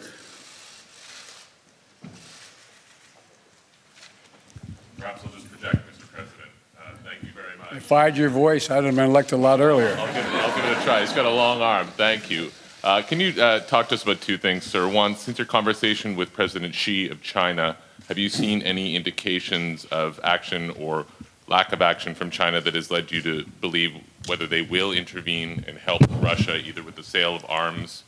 Perhaps 4.98 5.24
I'll 5.26 5.32
just 5.32 5.50
project, 5.50 5.78
Mr. 5.90 6.12
President. 6.12 6.50
Uh, 6.78 6.92
thank 7.04 7.24
you 7.24 7.30
very 7.34 7.58
much. 7.58 7.61
If 7.74 7.90
I 7.94 8.04
had 8.04 8.18
your 8.18 8.30
voice, 8.30 8.70
I'd 8.70 8.84
have 8.84 8.96
been 8.96 9.06
elected 9.06 9.40
a 9.40 9.42
lot 9.42 9.62
earlier. 9.62 9.96
I'll 9.98 10.08
give, 10.08 10.18
it, 10.18 10.26
I'll 10.26 10.56
give 10.56 10.66
it 10.66 10.78
a 10.78 10.82
try. 10.84 11.00
He's 11.00 11.14
got 11.14 11.26
a 11.26 11.30
long 11.30 11.62
arm. 11.62 11.88
Thank 11.88 12.30
you. 12.30 12.52
Uh, 12.84 13.02
can 13.02 13.22
you 13.22 13.42
uh, 13.42 13.62
talk 13.62 13.88
to 13.90 13.96
us 13.96 14.04
about 14.04 14.20
two 14.20 14.38
things, 14.38 14.66
sir? 14.66 14.90
One, 14.90 15.16
since 15.16 15.38
your 15.38 15.46
conversation 15.46 16.18
with 16.18 16.34
President 16.34 16.76
Xi 16.76 17.08
of 17.08 17.22
China, 17.22 17.78
have 18.10 18.18
you 18.18 18.28
seen 18.28 18.62
any 18.64 18.98
indications 18.98 19.86
of 19.86 20.20
action 20.22 20.72
or 20.72 21.06
lack 21.48 21.72
of 21.72 21.82
action 21.82 22.14
from 22.14 22.30
China 22.30 22.60
that 22.60 22.76
has 22.76 22.92
led 22.92 23.10
you 23.10 23.22
to 23.22 23.46
believe 23.62 23.94
whether 24.28 24.48
they 24.48 24.64
will 24.64 24.92
intervene 24.92 25.64
and 25.66 25.78
help 25.78 26.02
Russia 26.22 26.58
either 26.58 26.84
with 26.84 26.96
the 26.96 27.04
sale 27.04 27.36
of 27.36 27.46
arms 27.48 28.04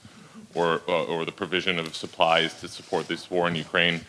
or, 0.56 0.82
uh, 0.90 1.06
or 1.06 1.24
the 1.24 1.32
provision 1.32 1.80
of 1.80 1.96
supplies 1.96 2.60
to 2.60 2.68
support 2.68 3.08
this 3.08 3.32
war 3.32 3.48
in 3.48 3.56
Ukraine? 3.56 4.02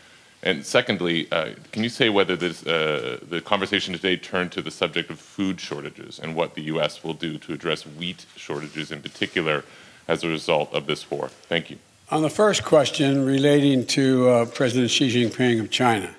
And 0.44 0.64
secondly, 0.64 1.26
uh, 1.32 1.52
can 1.72 1.82
you 1.82 1.88
say 1.88 2.10
whether 2.10 2.36
this, 2.36 2.66
uh, 2.66 3.18
the 3.26 3.40
conversation 3.40 3.94
today 3.94 4.18
turned 4.18 4.52
to 4.52 4.60
the 4.60 4.70
subject 4.70 5.10
of 5.10 5.18
food 5.18 5.58
shortages 5.58 6.18
and 6.18 6.36
what 6.36 6.54
the 6.54 6.60
U.S. 6.64 7.02
will 7.02 7.14
do 7.14 7.38
to 7.38 7.54
address 7.54 7.86
wheat 7.86 8.26
shortages 8.36 8.92
in 8.92 9.00
particular 9.00 9.64
as 10.06 10.22
a 10.22 10.28
result 10.28 10.70
of 10.74 10.86
this 10.86 11.10
war? 11.10 11.28
Thank 11.48 11.70
you. 11.70 11.78
On 12.10 12.20
the 12.20 12.28
first 12.28 12.62
question 12.62 13.24
relating 13.24 13.86
to 13.86 14.28
uh, 14.28 14.44
President 14.44 14.90
Xi 14.90 15.08
Jinping 15.08 15.60
of 15.60 15.70
China, 15.70 16.14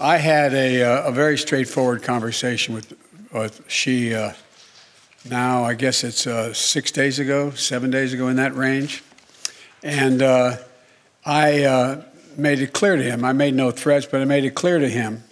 I 0.00 0.16
had 0.16 0.54
a, 0.54 0.82
uh, 0.82 1.08
a 1.08 1.12
very 1.12 1.36
straightforward 1.36 2.02
conversation 2.02 2.74
with, 2.74 2.94
with 3.30 3.62
Xi 3.68 4.14
uh, 4.14 4.32
now, 5.28 5.64
I 5.64 5.74
guess 5.74 6.02
it's 6.02 6.26
uh, 6.26 6.54
six 6.54 6.90
days 6.90 7.18
ago, 7.18 7.50
seven 7.50 7.90
days 7.90 8.14
ago 8.14 8.28
in 8.28 8.36
that 8.36 8.56
range. 8.56 9.04
And 9.82 10.22
I 11.26 12.00
made 12.40 12.58
it 12.60 12.72
clear 12.72 12.96
to 12.96 13.02
him, 13.02 13.24
I 13.24 13.32
made 13.32 13.54
no 13.54 13.70
threats, 13.70 14.06
but 14.06 14.20
I 14.20 14.24
made 14.24 14.44
it 14.44 14.54
clear 14.54 14.78
to 14.78 14.88
him 14.88 15.22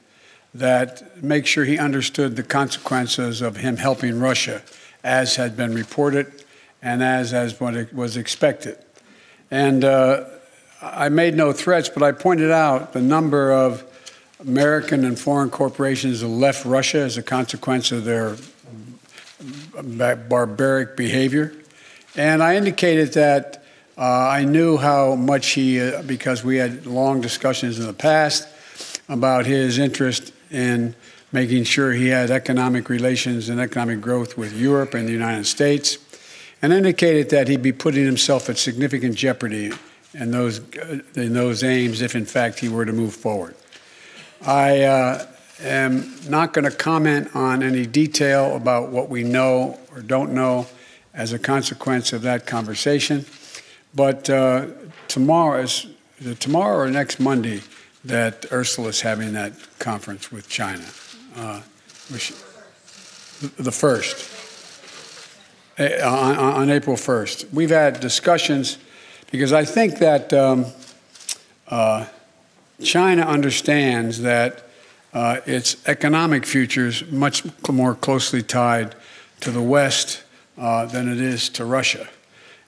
that 0.54 1.22
make 1.22 1.46
sure 1.46 1.64
he 1.64 1.78
understood 1.78 2.36
the 2.36 2.42
consequences 2.42 3.42
of 3.42 3.56
him 3.56 3.76
helping 3.76 4.20
Russia, 4.20 4.62
as 5.02 5.36
had 5.36 5.56
been 5.56 5.74
reported 5.74 6.44
and 6.80 7.02
as, 7.02 7.32
as 7.32 7.60
what 7.60 7.92
was 7.92 8.16
expected. 8.16 8.78
And 9.50 9.84
uh, 9.84 10.24
I 10.80 11.08
made 11.08 11.34
no 11.34 11.52
threats, 11.52 11.88
but 11.88 12.02
I 12.02 12.12
pointed 12.12 12.50
out 12.50 12.92
the 12.92 13.02
number 13.02 13.52
of 13.52 13.84
American 14.40 15.04
and 15.04 15.18
foreign 15.18 15.50
corporations 15.50 16.20
that 16.20 16.28
left 16.28 16.64
Russia 16.64 16.98
as 16.98 17.16
a 17.16 17.22
consequence 17.22 17.90
of 17.90 18.04
their 18.04 18.36
barbaric 20.28 20.96
behavior. 20.96 21.52
And 22.16 22.42
I 22.42 22.56
indicated 22.56 23.12
that 23.14 23.57
uh, 23.98 24.28
I 24.28 24.44
knew 24.44 24.76
how 24.76 25.16
much 25.16 25.48
he, 25.48 25.80
uh, 25.80 26.02
because 26.02 26.44
we 26.44 26.56
had 26.56 26.86
long 26.86 27.20
discussions 27.20 27.80
in 27.80 27.86
the 27.86 27.92
past 27.92 28.46
about 29.08 29.44
his 29.44 29.78
interest 29.78 30.32
in 30.52 30.94
making 31.32 31.64
sure 31.64 31.92
he 31.92 32.08
had 32.08 32.30
economic 32.30 32.88
relations 32.88 33.48
and 33.48 33.60
economic 33.60 34.00
growth 34.00 34.38
with 34.38 34.56
Europe 34.56 34.94
and 34.94 35.08
the 35.08 35.12
United 35.12 35.46
States, 35.46 35.98
and 36.62 36.72
indicated 36.72 37.30
that 37.30 37.48
he'd 37.48 37.60
be 37.60 37.72
putting 37.72 38.04
himself 38.04 38.48
at 38.48 38.56
significant 38.56 39.16
jeopardy 39.16 39.72
in 40.14 40.30
those, 40.30 40.60
uh, 40.76 41.00
in 41.16 41.34
those 41.34 41.64
aims 41.64 42.00
if, 42.00 42.14
in 42.14 42.24
fact, 42.24 42.60
he 42.60 42.68
were 42.68 42.84
to 42.84 42.92
move 42.92 43.14
forward. 43.14 43.56
I 44.46 44.82
uh, 44.82 45.26
am 45.60 46.14
not 46.28 46.52
going 46.52 46.64
to 46.64 46.76
comment 46.76 47.34
on 47.34 47.64
any 47.64 47.84
detail 47.84 48.54
about 48.54 48.90
what 48.90 49.08
we 49.08 49.24
know 49.24 49.78
or 49.92 50.02
don't 50.02 50.32
know 50.32 50.68
as 51.12 51.32
a 51.32 51.38
consequence 51.38 52.12
of 52.12 52.22
that 52.22 52.46
conversation. 52.46 53.26
But 53.98 54.30
uh, 54.30 54.66
tomorrow 55.08 55.62
is 55.62 55.88
tomorrow 56.38 56.84
or 56.84 56.88
next 56.88 57.18
Monday 57.18 57.62
that 58.04 58.46
Ursula 58.52 58.90
is 58.90 59.00
having 59.00 59.32
that 59.32 59.54
conference 59.80 60.30
with 60.30 60.48
China. 60.48 60.84
Uh, 61.36 61.62
which, 62.08 62.32
the 63.56 63.72
first 63.72 64.32
on, 65.78 66.36
on, 66.36 66.70
April 66.70 66.94
1st. 66.94 67.52
We've 67.52 67.70
had 67.70 67.98
discussions 67.98 68.78
because 69.32 69.52
I 69.52 69.64
think 69.64 69.98
that 69.98 70.32
um, 70.32 70.66
uh, 71.66 72.06
China 72.80 73.22
understands 73.22 74.22
that 74.22 74.62
uh, 75.12 75.40
its 75.44 75.76
economic 75.88 76.46
future 76.46 76.86
is 76.86 77.04
much 77.10 77.42
more 77.68 77.96
closely 77.96 78.44
tied 78.44 78.94
to 79.40 79.50
the 79.50 79.62
West 79.62 80.22
uh, 80.56 80.86
than 80.86 81.10
it 81.10 81.20
is 81.20 81.48
to 81.50 81.64
Russia. 81.64 82.08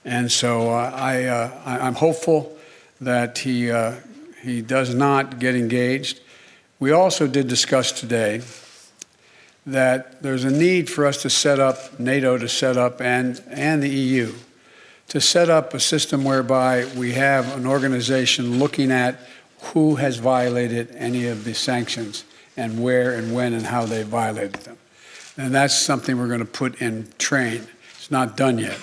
And 0.03 0.31
so 0.31 0.71
uh, 0.71 0.91
I, 0.93 1.25
uh, 1.25 1.51
I'm 1.65 1.95
hopeful 1.95 2.57
that 2.99 3.39
he, 3.39 3.71
uh, 3.71 3.95
he 4.41 4.61
does 4.61 4.95
not 4.95 5.39
get 5.39 5.55
engaged. 5.55 6.21
We 6.79 6.91
also 6.91 7.27
did 7.27 7.47
discuss 7.47 7.91
today 7.91 8.41
that 9.65 10.21
there's 10.23 10.43
a 10.43 10.49
need 10.49 10.89
for 10.89 11.05
us 11.05 11.21
to 11.21 11.29
set 11.29 11.59
up, 11.59 11.99
NATO 11.99 12.37
to 12.37 12.49
set 12.49 12.77
up, 12.77 13.01
and, 13.01 13.41
and 13.51 13.83
the 13.83 13.89
EU 13.89 14.33
to 15.11 15.19
set 15.19 15.49
up 15.49 15.73
a 15.73 15.79
system 15.79 16.23
whereby 16.23 16.85
we 16.95 17.11
have 17.11 17.57
an 17.57 17.67
organization 17.67 18.59
looking 18.59 18.91
at 18.91 19.19
who 19.59 19.95
has 19.95 20.15
violated 20.15 20.89
any 20.95 21.27
of 21.27 21.43
the 21.43 21.53
sanctions 21.53 22.23
and 22.55 22.81
where 22.81 23.13
and 23.15 23.35
when 23.35 23.51
and 23.53 23.65
how 23.65 23.85
they 23.85 24.03
violated 24.03 24.53
them. 24.61 24.77
And 25.35 25.53
that's 25.53 25.77
something 25.77 26.17
we're 26.17 26.29
going 26.29 26.39
to 26.39 26.45
put 26.45 26.81
in 26.81 27.09
train. 27.17 27.67
It's 27.95 28.09
not 28.09 28.37
done 28.37 28.57
yet. 28.57 28.79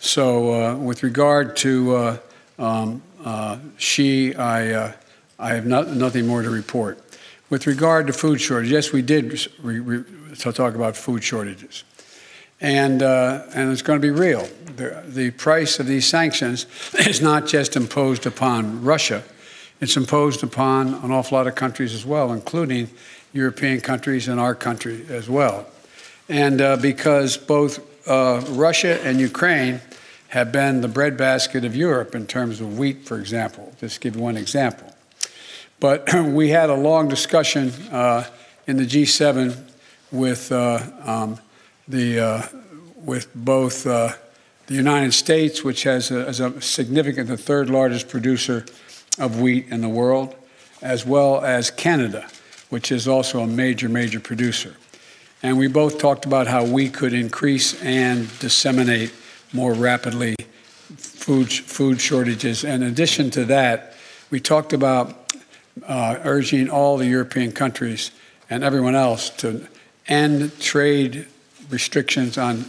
So, 0.00 0.54
uh, 0.54 0.76
with 0.76 1.02
regard 1.02 1.56
to 1.56 1.96
uh, 1.96 2.18
um, 2.58 3.02
uh, 3.24 3.58
Xi, 3.78 4.34
I, 4.36 4.94
I 5.38 5.54
have 5.54 5.66
not, 5.66 5.88
nothing 5.88 6.26
more 6.26 6.42
to 6.42 6.50
report. 6.50 7.00
With 7.50 7.66
regard 7.66 8.06
to 8.06 8.12
food 8.12 8.40
shortage, 8.40 8.70
yes, 8.70 8.92
we 8.92 9.02
did 9.02 9.32
re- 9.60 9.80
re- 9.80 10.04
talk 10.36 10.74
about 10.74 10.96
food 10.96 11.24
shortages. 11.24 11.82
And, 12.60 13.02
uh, 13.02 13.44
and 13.54 13.72
it's 13.72 13.82
going 13.82 14.00
to 14.00 14.02
be 14.02 14.10
real. 14.10 14.48
The, 14.76 15.02
the 15.06 15.30
price 15.32 15.80
of 15.80 15.86
these 15.86 16.06
sanctions 16.06 16.66
is 16.98 17.20
not 17.20 17.46
just 17.46 17.74
imposed 17.74 18.26
upon 18.26 18.84
Russia, 18.84 19.24
it's 19.80 19.96
imposed 19.96 20.42
upon 20.42 20.94
an 20.94 21.12
awful 21.12 21.38
lot 21.38 21.46
of 21.46 21.54
countries 21.54 21.94
as 21.94 22.04
well, 22.04 22.32
including 22.32 22.90
European 23.32 23.80
countries 23.80 24.26
and 24.26 24.40
our 24.40 24.54
country 24.54 25.06
as 25.08 25.28
well. 25.28 25.66
And 26.28 26.60
uh, 26.60 26.76
because 26.76 27.36
both 27.36 27.87
uh, 28.08 28.44
Russia 28.48 29.00
and 29.04 29.20
Ukraine 29.20 29.80
have 30.28 30.52
been 30.52 30.80
the 30.80 30.88
breadbasket 30.88 31.64
of 31.64 31.74
Europe 31.74 32.14
in 32.14 32.26
terms 32.26 32.60
of 32.60 32.78
wheat, 32.78 33.06
for 33.06 33.18
example, 33.18 33.72
just 33.80 34.00
give 34.00 34.16
one 34.16 34.36
example. 34.36 34.94
But 35.80 36.12
we 36.24 36.50
had 36.50 36.70
a 36.70 36.74
long 36.74 37.08
discussion 37.08 37.70
uh, 37.90 38.24
in 38.66 38.76
the 38.76 38.86
G7 38.86 39.56
with, 40.12 40.52
uh, 40.52 40.80
um, 41.04 41.38
the, 41.86 42.20
uh, 42.20 42.42
with 42.96 43.34
both 43.34 43.86
uh, 43.86 44.12
the 44.66 44.74
United 44.74 45.12
States, 45.12 45.64
which 45.64 45.84
has 45.84 46.10
a, 46.10 46.24
has 46.24 46.40
a 46.40 46.60
significant, 46.60 47.28
the 47.28 47.36
third 47.36 47.70
largest 47.70 48.08
producer 48.08 48.66
of 49.18 49.40
wheat 49.40 49.66
in 49.70 49.80
the 49.80 49.88
world, 49.88 50.34
as 50.82 51.06
well 51.06 51.42
as 51.42 51.70
Canada, 51.70 52.28
which 52.68 52.92
is 52.92 53.08
also 53.08 53.40
a 53.40 53.46
major, 53.46 53.88
major 53.88 54.20
producer. 54.20 54.76
And 55.42 55.56
we 55.56 55.68
both 55.68 55.98
talked 55.98 56.26
about 56.26 56.48
how 56.48 56.64
we 56.64 56.88
could 56.88 57.12
increase 57.12 57.80
and 57.82 58.28
disseminate 58.40 59.12
more 59.52 59.72
rapidly 59.72 60.34
food, 60.96 61.52
food 61.52 62.00
shortages. 62.00 62.64
In 62.64 62.82
addition 62.82 63.30
to 63.30 63.44
that, 63.44 63.94
we 64.30 64.40
talked 64.40 64.72
about 64.72 65.32
uh, 65.86 66.18
urging 66.24 66.68
all 66.68 66.96
the 66.96 67.06
European 67.06 67.52
countries 67.52 68.10
and 68.50 68.64
everyone 68.64 68.96
else 68.96 69.30
to 69.30 69.66
end 70.08 70.58
trade 70.58 71.26
restrictions 71.70 72.36
on, 72.36 72.64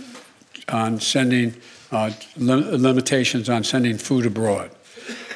on 0.67 0.99
sending, 0.99 1.55
uh, 1.91 2.11
limitations 2.37 3.49
on 3.49 3.63
sending 3.63 3.97
food 3.97 4.27
abroad. 4.27 4.69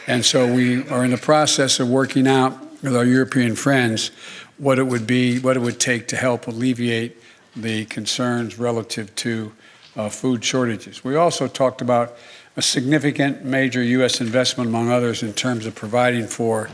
And 0.06 0.24
so 0.24 0.54
we 0.54 0.88
are 0.90 1.04
in 1.04 1.12
the 1.12 1.18
process 1.18 1.80
of 1.80 1.90
working 1.90 2.28
out 2.28 2.60
with 2.84 2.96
our 2.96 3.06
European 3.06 3.56
friends 3.56 4.12
what 4.58 4.78
it 4.78 4.84
would 4.84 5.08
be, 5.08 5.40
what 5.40 5.58
it 5.58 5.62
would 5.62 5.80
take 5.80 6.10
to 6.10 6.16
help 6.16 6.48
alleviate 6.48 7.18
the 7.56 7.86
concerns 7.86 8.58
relative 8.58 9.14
to 9.16 9.54
uh, 9.96 10.10
food 10.10 10.44
shortages. 10.44 11.04
We 11.04 11.16
also 11.16 11.48
talked 11.48 11.82
about 11.82 12.18
a 12.56 12.62
significant 12.62 13.44
major 13.44 13.82
U.S. 13.82 14.22
investment, 14.22 14.70
among 14.70 14.92
others, 14.92 15.24
in 15.24 15.34
terms 15.34 15.66
of 15.66 15.76
providing 15.76 16.28
for 16.28 16.70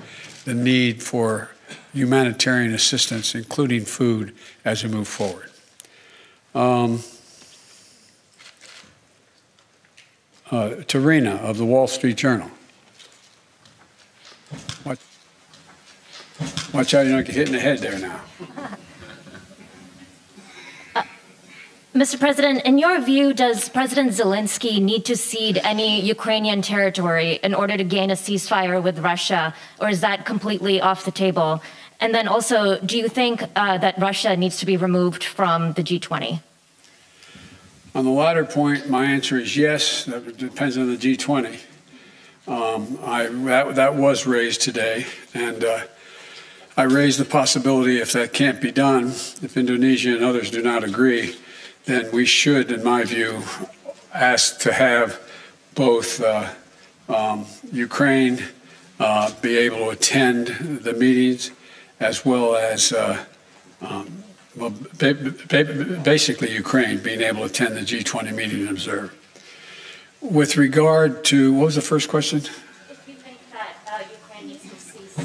the 0.46 0.54
need 0.54 1.02
for 1.04 1.50
humanitarian 1.94 2.74
assistance, 2.74 3.36
including 3.36 3.86
food, 3.86 4.36
as 4.66 4.84
we 4.84 4.90
move 4.90 5.08
forward. 5.08 5.50
Um, 6.56 7.04
uh, 10.52 10.82
Tarina 10.88 11.40
of 11.40 11.58
the 11.58 11.66
Wall 11.66 11.88
Street 11.88 12.18
Journal. 12.18 12.50
Watch, 14.84 15.00
watch 16.74 16.94
out 16.94 17.06
you 17.06 17.12
don't 17.12 17.26
get 17.26 17.36
hit 17.36 17.48
in 17.48 17.54
the 17.54 17.60
head 17.60 17.80
there 17.80 18.00
now. 18.00 18.22
Uh, 20.96 21.04
Mr. 21.96 22.20
President, 22.20 22.64
in 22.66 22.78
your 22.78 23.02
view, 23.02 23.34
does 23.34 23.68
President 23.68 24.12
Zelensky 24.12 24.80
need 24.80 25.06
to 25.06 25.18
cede 25.18 25.60
any 25.64 26.00
Ukrainian 26.02 26.62
territory 26.62 27.40
in 27.42 27.56
order 27.56 27.78
to 27.78 27.84
gain 27.84 28.12
a 28.12 28.14
ceasefire 28.14 28.82
with 28.82 29.00
Russia, 29.00 29.56
or 29.82 29.90
is 29.90 30.02
that 30.02 30.24
completely 30.24 30.80
off 30.80 31.04
the 31.04 31.12
table? 31.12 31.64
And 32.00 32.14
then 32.14 32.28
also, 32.28 32.80
do 32.82 32.96
you 32.96 33.10
think 33.10 33.42
uh, 33.56 33.80
that 33.80 33.98
Russia 33.98 34.38
needs 34.38 34.58
to 34.58 34.68
be 34.68 34.78
removed 34.78 35.24
from 35.24 35.74
the 35.74 35.82
G20? 35.82 36.42
On 37.96 38.06
the 38.06 38.12
latter 38.12 38.46
point, 38.46 38.88
my 38.88 39.06
answer 39.06 39.40
is 39.40 39.58
yes. 39.58 40.06
That 40.06 40.38
depends 40.38 40.78
on 40.78 40.92
the 40.92 40.96
G20. 40.96 41.60
Um, 42.48 43.00
I, 43.04 43.26
that, 43.26 43.76
that 43.76 43.96
was 43.96 44.28
raised 44.28 44.62
today, 44.62 45.08
and 45.34 45.64
uh, 45.64 45.82
I 46.78 46.84
raised 46.84 47.20
the 47.20 47.26
possibility 47.26 48.00
if 48.00 48.14
that 48.14 48.32
can't 48.32 48.62
be 48.62 48.72
done, 48.72 49.08
if 49.08 49.58
Indonesia 49.58 50.14
and 50.16 50.24
others 50.24 50.52
do 50.52 50.62
not 50.62 50.84
agree, 50.84 51.36
then 51.90 52.12
we 52.12 52.24
should, 52.24 52.72
in 52.72 52.84
my 52.84 53.04
view, 53.04 53.42
ask 54.14 54.60
to 54.60 54.72
have 54.72 55.20
both 55.74 56.22
uh, 56.22 56.48
um, 57.08 57.46
Ukraine 57.72 58.44
uh, 59.00 59.32
be 59.42 59.58
able 59.58 59.78
to 59.78 59.90
attend 59.90 60.48
the 60.84 60.94
meetings 60.94 61.52
as 62.00 62.24
well 62.24 62.56
as 62.56 62.94
uh, 62.94 63.26
um, 63.82 64.24
well, 64.56 64.70
basically 66.04 66.52
Ukraine 66.52 67.00
being 67.00 67.22
able 67.22 67.40
to 67.40 67.46
attend 67.46 67.76
the 67.76 67.82
G20 67.82 68.36
meeting 68.36 68.62
and 68.62 68.70
observe. 68.70 69.16
With 70.22 70.58
regard 70.58 71.24
to 71.26 71.54
what 71.54 71.66
was 71.66 71.76
the 71.76 71.82
first 71.82 72.08
question? 72.08 72.40
If 72.40 73.04
you 73.08 73.16
think 73.16 73.38
that 73.52 73.78
uh, 73.88 74.04
Ukraine 74.12 74.48
needs 74.48 74.64
to 74.70 74.76
cease, 74.76 75.18
uh, 75.18 75.24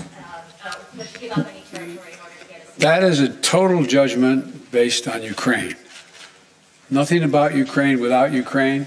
uh, 0.65 1.05
give 1.19 1.33
up 1.33 1.47
any 1.47 1.61
territory 1.71 2.12
in 2.12 2.21
order 2.21 2.35
to 2.41 2.49
get 2.49 2.77
a 2.77 2.81
That 2.81 3.03
is 3.03 3.21
a 3.21 3.29
total 3.29 3.85
judgment 3.85 4.71
based 4.71 5.09
on 5.09 5.23
Ukraine. 5.23 5.75
Nothing 6.91 7.22
about 7.22 7.55
Ukraine 7.55 8.01
without 8.01 8.32
Ukraine. 8.32 8.87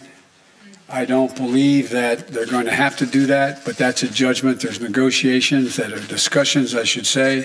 I 0.90 1.04
don't 1.04 1.36
believe 1.36 1.90
that 1.90 2.30
they're 2.30 2.46
going 2.46 2.66
to 2.66 2.74
have 2.74 2.96
to 2.98 3.06
do 3.06 3.26
that, 3.26 3.66
but 3.66 3.76
that's 3.76 4.04
a 4.04 4.08
judgment. 4.08 4.62
There's 4.62 4.80
negotiations 4.80 5.76
that 5.76 5.92
are 5.92 6.00
discussions, 6.08 6.74
I 6.76 6.84
should 6.84 7.06
say, 7.06 7.42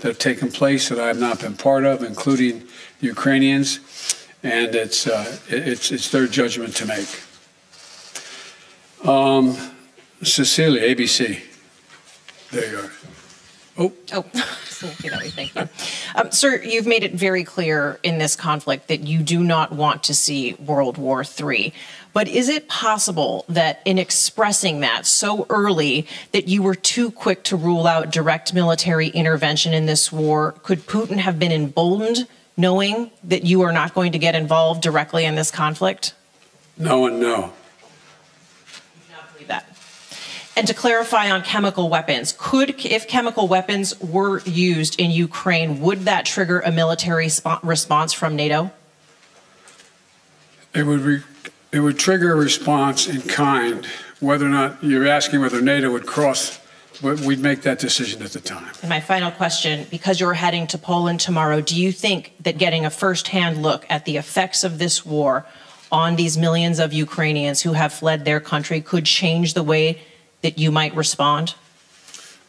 that 0.00 0.08
have 0.08 0.18
taken 0.18 0.52
place 0.52 0.90
that 0.90 1.00
I 1.00 1.08
have 1.08 1.18
not 1.18 1.40
been 1.40 1.56
part 1.56 1.84
of, 1.84 2.04
including 2.04 2.68
Ukrainians, 3.00 3.80
and 4.44 4.74
it's 4.76 5.08
uh, 5.08 5.38
it's 5.48 5.90
it's 5.90 6.10
their 6.10 6.28
judgment 6.28 6.76
to 6.76 6.86
make. 6.86 7.08
Um, 9.04 9.56
Cecilia, 10.22 10.94
ABC. 10.94 11.40
There 12.52 12.70
you 12.70 12.78
are. 12.78 12.92
Oh. 13.76 13.92
Oh, 14.12 14.22
thank 14.32 15.54
you. 15.54 15.68
Um, 16.14 16.30
sir, 16.30 16.62
you've 16.62 16.86
made 16.86 17.02
it 17.02 17.12
very 17.12 17.42
clear 17.42 17.98
in 18.02 18.18
this 18.18 18.36
conflict 18.36 18.88
that 18.88 19.00
you 19.00 19.20
do 19.20 19.42
not 19.42 19.72
want 19.72 20.04
to 20.04 20.14
see 20.14 20.54
World 20.54 20.96
War 20.96 21.24
III. 21.24 21.72
But 22.12 22.28
is 22.28 22.48
it 22.48 22.68
possible 22.68 23.44
that 23.48 23.82
in 23.84 23.98
expressing 23.98 24.80
that 24.80 25.04
so 25.04 25.46
early 25.50 26.06
that 26.30 26.46
you 26.46 26.62
were 26.62 26.76
too 26.76 27.10
quick 27.10 27.42
to 27.44 27.56
rule 27.56 27.88
out 27.88 28.12
direct 28.12 28.54
military 28.54 29.08
intervention 29.08 29.74
in 29.74 29.86
this 29.86 30.12
war? 30.12 30.52
Could 30.62 30.86
Putin 30.86 31.16
have 31.16 31.40
been 31.40 31.50
emboldened 31.50 32.28
knowing 32.56 33.10
that 33.24 33.44
you 33.44 33.62
are 33.62 33.72
not 33.72 33.94
going 33.94 34.12
to 34.12 34.18
get 34.18 34.36
involved 34.36 34.80
directly 34.82 35.24
in 35.24 35.34
this 35.34 35.50
conflict? 35.50 36.14
No 36.78 37.06
and 37.06 37.18
no. 37.18 37.52
And 40.56 40.68
to 40.68 40.74
clarify 40.74 41.30
on 41.30 41.42
chemical 41.42 41.88
weapons, 41.88 42.34
could, 42.38 42.84
if 42.84 43.08
chemical 43.08 43.48
weapons 43.48 43.98
were 44.00 44.40
used 44.42 45.00
in 45.00 45.10
Ukraine, 45.10 45.80
would 45.80 46.02
that 46.02 46.24
trigger 46.26 46.60
a 46.60 46.70
military 46.70 47.28
response 47.62 48.12
from 48.12 48.36
NATO? 48.36 48.70
It 50.72 50.84
would, 50.84 51.00
re- 51.00 51.22
it 51.72 51.80
would 51.80 51.98
trigger 51.98 52.32
a 52.32 52.36
response 52.36 53.08
in 53.08 53.22
kind. 53.22 53.84
Whether 54.20 54.46
or 54.46 54.50
not 54.50 54.82
you're 54.82 55.08
asking 55.08 55.40
whether 55.40 55.60
NATO 55.60 55.90
would 55.90 56.06
cross, 56.06 56.60
we'd 57.02 57.40
make 57.40 57.62
that 57.62 57.80
decision 57.80 58.22
at 58.22 58.30
the 58.30 58.40
time. 58.40 58.72
And 58.80 58.88
my 58.88 59.00
final 59.00 59.32
question 59.32 59.86
because 59.90 60.20
you're 60.20 60.34
heading 60.34 60.68
to 60.68 60.78
Poland 60.78 61.18
tomorrow, 61.18 61.60
do 61.60 61.80
you 61.80 61.90
think 61.90 62.32
that 62.40 62.58
getting 62.58 62.86
a 62.86 62.90
firsthand 62.90 63.60
look 63.60 63.84
at 63.90 64.04
the 64.04 64.16
effects 64.16 64.62
of 64.62 64.78
this 64.78 65.04
war 65.04 65.46
on 65.90 66.14
these 66.14 66.38
millions 66.38 66.78
of 66.78 66.92
Ukrainians 66.92 67.62
who 67.62 67.72
have 67.72 67.92
fled 67.92 68.24
their 68.24 68.40
country 68.40 68.80
could 68.80 69.04
change 69.04 69.54
the 69.54 69.62
way 69.62 70.00
that 70.44 70.58
you 70.58 70.70
might 70.70 70.94
respond? 70.94 71.54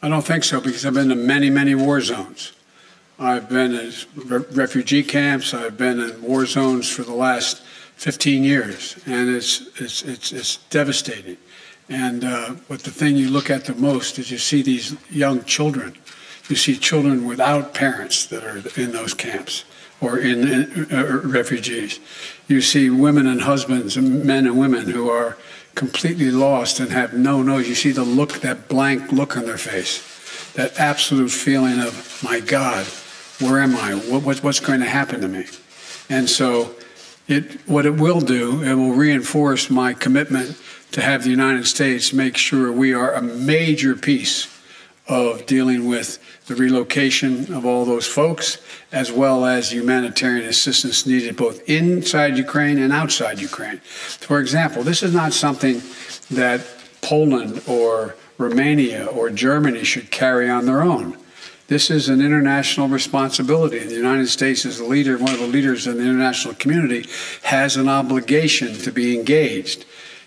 I 0.03 0.09
don't 0.09 0.21
think 0.21 0.43
so 0.43 0.59
because 0.59 0.85
I've 0.85 0.93
been 0.93 1.09
to 1.09 1.15
many, 1.15 1.49
many 1.49 1.73
war 1.73 2.01
zones. 2.01 2.51
I've 3.17 3.49
been 3.49 3.73
in 3.73 3.93
re- 4.15 4.45
refugee 4.51 5.01
camps. 5.01 5.53
I've 5.53 5.77
been 5.77 6.01
in 6.01 6.21
war 6.21 6.45
zones 6.45 6.89
for 6.89 7.03
the 7.03 7.13
last 7.13 7.63
15 7.95 8.43
years, 8.43 8.99
and 9.05 9.29
it's 9.29 9.69
it's 9.79 10.03
it's, 10.03 10.33
it's 10.33 10.57
devastating. 10.69 11.37
And 11.87 12.25
uh, 12.25 12.55
but 12.67 12.81
the 12.81 12.91
thing 12.91 13.15
you 13.15 13.29
look 13.29 13.49
at 13.49 13.63
the 13.63 13.75
most 13.75 14.19
is 14.19 14.29
you 14.29 14.39
see 14.39 14.61
these 14.61 14.97
young 15.09 15.45
children. 15.45 15.95
You 16.49 16.57
see 16.57 16.75
children 16.75 17.25
without 17.25 17.73
parents 17.73 18.25
that 18.25 18.43
are 18.43 18.57
in 18.79 18.91
those 18.91 19.13
camps 19.13 19.63
or 20.01 20.19
in, 20.19 20.47
in 20.47 20.93
uh, 20.93 21.21
refugees. 21.23 22.01
You 22.49 22.59
see 22.59 22.89
women 22.89 23.25
and 23.25 23.41
husbands, 23.41 23.95
and 23.95 24.25
men 24.25 24.45
and 24.45 24.59
women 24.59 24.89
who 24.89 25.09
are 25.09 25.37
completely 25.75 26.31
lost 26.31 26.79
and 26.79 26.91
have 26.91 27.13
no 27.13 27.41
nose. 27.41 27.67
You 27.67 27.75
see 27.75 27.91
the 27.91 28.03
look, 28.03 28.41
that 28.41 28.67
blank 28.67 29.11
look 29.11 29.37
on 29.37 29.45
their 29.45 29.57
face, 29.57 30.53
that 30.53 30.79
absolute 30.79 31.29
feeling 31.29 31.79
of, 31.79 32.21
my 32.23 32.39
God, 32.39 32.85
where 33.39 33.59
am 33.59 33.75
I? 33.75 33.93
What, 33.95 34.43
what's 34.43 34.59
going 34.59 34.79
to 34.79 34.89
happen 34.89 35.21
to 35.21 35.27
me? 35.27 35.45
And 36.09 36.29
so, 36.29 36.75
it, 37.27 37.67
what 37.67 37.85
it 37.85 37.95
will 37.95 38.21
do, 38.21 38.63
it 38.63 38.75
will 38.75 38.93
reinforce 38.93 39.69
my 39.69 39.93
commitment 39.93 40.59
to 40.91 41.01
have 41.01 41.23
the 41.23 41.29
United 41.29 41.65
States 41.65 42.13
make 42.13 42.37
sure 42.37 42.71
we 42.71 42.93
are 42.93 43.13
a 43.13 43.21
major 43.21 43.95
piece 43.95 44.47
of 45.07 45.45
dealing 45.45 45.87
with 45.87 46.19
the 46.47 46.55
relocation 46.55 47.51
of 47.53 47.65
all 47.65 47.85
those 47.85 48.07
folks, 48.07 48.59
as 48.91 49.11
well 49.11 49.45
as 49.45 49.71
humanitarian 49.71 50.47
assistance 50.47 51.05
needed 51.05 51.35
both 51.35 51.67
inside 51.67 52.37
Ukraine 52.37 52.77
and 52.77 52.93
outside 52.93 53.39
Ukraine. 53.39 53.79
For 53.79 54.39
example, 54.39 54.83
this 54.83 55.01
is 55.01 55.13
not 55.13 55.33
something 55.33 55.81
that 56.31 56.61
Poland 57.01 57.61
or 57.67 58.15
Romania 58.37 59.05
or 59.05 59.29
Germany 59.29 59.83
should 59.83 60.11
carry 60.11 60.49
on 60.49 60.65
their 60.65 60.81
own. 60.81 61.17
This 61.67 61.89
is 61.89 62.09
an 62.09 62.21
international 62.21 62.87
responsibility. 62.89 63.79
The 63.79 63.95
United 63.95 64.27
States, 64.27 64.67
as 64.67 64.79
a 64.79 64.85
leader, 64.85 65.17
one 65.17 65.33
of 65.33 65.39
the 65.39 65.47
leaders 65.47 65.87
in 65.87 65.97
the 65.97 66.03
international 66.03 66.53
community, 66.55 67.09
has 67.41 67.75
an 67.75 67.89
obligation 67.89 68.75
to 68.79 68.91
be 68.91 69.17
engaged 69.17 69.85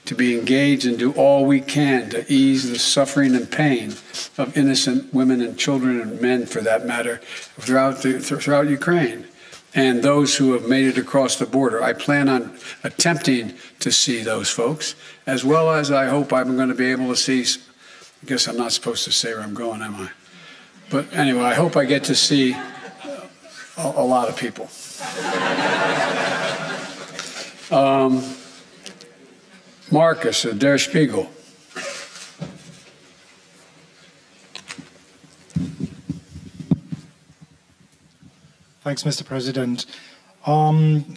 to 0.09 0.15
be 0.15 0.39
engaged 0.39 0.87
and 0.87 0.99
do 0.99 1.13
all 1.13 1.45
we 1.45 1.61
can 1.61 2.09
to 2.09 2.33
ease 2.33 2.71
the 2.71 2.79
suffering 2.79 3.35
and 3.35 3.51
pain 3.51 3.91
of 4.39 4.57
innocent 4.57 5.13
women 5.13 5.43
and 5.43 5.59
children 5.59 6.01
and 6.01 6.19
men, 6.19 6.47
for 6.47 6.63
that 6.63 6.87
matter, 6.87 7.19
throughout, 7.59 8.01
the, 8.01 8.19
throughout 8.19 8.69
Ukraine 8.69 9.27
and 9.75 10.03
those 10.03 10.39
who 10.39 10.55
have 10.55 10.67
made 10.67 10.87
it 10.87 10.97
across 10.97 11.37
the 11.37 11.45
border. 11.45 11.83
I 11.83 11.93
plan 11.93 12.31
on 12.31 12.57
attempting 12.83 13.53
to 13.81 13.93
see 13.93 14.23
those 14.23 14.49
folks, 14.49 14.95
as 15.27 15.45
well 15.45 15.71
as 15.71 15.91
I 15.91 16.07
hope 16.07 16.33
I'm 16.33 16.57
going 16.57 16.71
to 16.71 16.75
be 16.75 16.91
able 16.91 17.09
to 17.09 17.17
see. 17.17 17.45
I 18.23 18.27
guess 18.27 18.49
I'm 18.49 18.57
not 18.57 18.73
supposed 18.73 19.05
to 19.05 19.13
say 19.13 19.35
where 19.35 19.43
I'm 19.43 19.53
going, 19.53 19.83
am 19.83 19.95
I? 19.97 20.11
But 20.89 21.13
anyway, 21.13 21.43
I 21.43 21.53
hope 21.53 21.77
I 21.77 21.85
get 21.85 22.05
to 22.05 22.15
see 22.15 22.55
a, 22.55 23.29
a 23.77 24.05
lot 24.05 24.31
of 24.31 24.37
people. 24.39 24.71
Um, 27.71 28.25
Marcus 29.91 30.45
of 30.45 30.59
Der 30.59 30.77
Spiegel. 30.79 31.31
Thanks, 38.83 39.03
Mr. 39.03 39.25
President. 39.25 39.87
Um, 40.47 41.17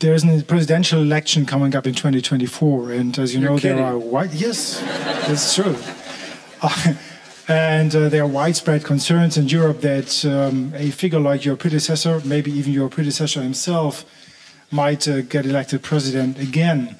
there's 0.00 0.24
a 0.24 0.42
presidential 0.42 1.00
election 1.02 1.46
coming 1.46 1.74
up 1.74 1.86
in 1.86 1.94
2024, 1.94 2.92
and 2.92 3.18
as 3.18 3.34
you 3.34 3.40
You're 3.40 3.50
know, 3.50 3.56
kidding. 3.58 3.76
there 3.76 3.86
are 3.86 3.98
white. 3.98 4.32
Yes, 4.32 4.82
it's 5.28 5.54
true. 5.54 5.76
Uh, 6.62 6.94
and 7.48 7.94
uh, 7.94 8.08
there 8.08 8.22
are 8.22 8.26
widespread 8.26 8.84
concerns 8.84 9.36
in 9.36 9.48
Europe 9.48 9.80
that 9.80 10.24
um, 10.24 10.72
a 10.74 10.90
figure 10.90 11.20
like 11.20 11.44
your 11.44 11.56
predecessor, 11.56 12.20
maybe 12.24 12.50
even 12.52 12.72
your 12.72 12.88
predecessor 12.88 13.42
himself, 13.42 14.04
might 14.70 15.06
uh, 15.06 15.20
get 15.22 15.46
elected 15.46 15.82
president 15.82 16.38
again. 16.38 16.96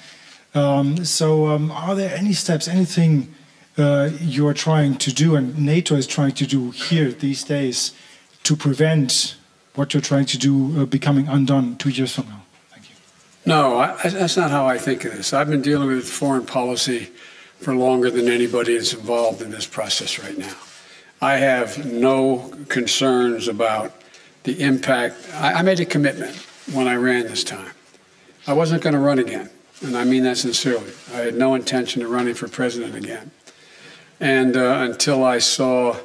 Um, 0.54 1.04
so, 1.04 1.48
um, 1.48 1.72
are 1.72 1.96
there 1.96 2.14
any 2.14 2.32
steps, 2.32 2.68
anything 2.68 3.34
uh, 3.76 4.10
you're 4.20 4.54
trying 4.54 4.96
to 4.98 5.12
do, 5.12 5.34
and 5.34 5.58
NATO 5.58 5.96
is 5.96 6.06
trying 6.06 6.32
to 6.32 6.46
do 6.46 6.70
here 6.70 7.10
these 7.10 7.42
days 7.42 7.92
to 8.44 8.54
prevent 8.54 9.36
what 9.74 9.92
you're 9.92 10.00
trying 10.00 10.26
to 10.26 10.38
do 10.38 10.82
uh, 10.82 10.84
becoming 10.84 11.26
undone 11.26 11.76
two 11.76 11.88
years 11.88 12.14
from 12.14 12.28
now? 12.28 12.42
Thank 12.70 12.88
you. 12.88 12.94
No, 13.44 13.78
I, 13.78 14.08
that's 14.08 14.36
not 14.36 14.52
how 14.52 14.66
I 14.66 14.78
think 14.78 15.04
of 15.04 15.16
this. 15.16 15.32
I've 15.32 15.50
been 15.50 15.62
dealing 15.62 15.88
with 15.88 16.08
foreign 16.08 16.46
policy 16.46 17.10
for 17.58 17.74
longer 17.74 18.08
than 18.08 18.28
anybody 18.28 18.76
that's 18.76 18.92
involved 18.92 19.42
in 19.42 19.50
this 19.50 19.66
process 19.66 20.20
right 20.20 20.38
now. 20.38 20.54
I 21.20 21.36
have 21.38 21.84
no 21.84 22.52
concerns 22.68 23.48
about 23.48 23.92
the 24.44 24.60
impact. 24.60 25.16
I, 25.34 25.54
I 25.54 25.62
made 25.62 25.80
a 25.80 25.84
commitment 25.84 26.36
when 26.72 26.86
I 26.86 26.94
ran 26.94 27.22
this 27.24 27.42
time. 27.42 27.72
I 28.46 28.52
wasn't 28.52 28.82
going 28.82 28.92
to 28.92 29.00
run 29.00 29.18
again 29.18 29.50
and 29.82 29.96
I 29.96 30.04
mean 30.04 30.22
that 30.24 30.38
sincerely. 30.38 30.92
I 31.12 31.18
had 31.18 31.34
no 31.34 31.54
intention 31.54 32.02
of 32.02 32.10
running 32.10 32.34
for 32.34 32.48
president 32.48 32.94
again. 32.94 33.30
And 34.20 34.56
uh, 34.56 34.78
until 34.80 35.24
I 35.24 35.38
saw 35.38 35.96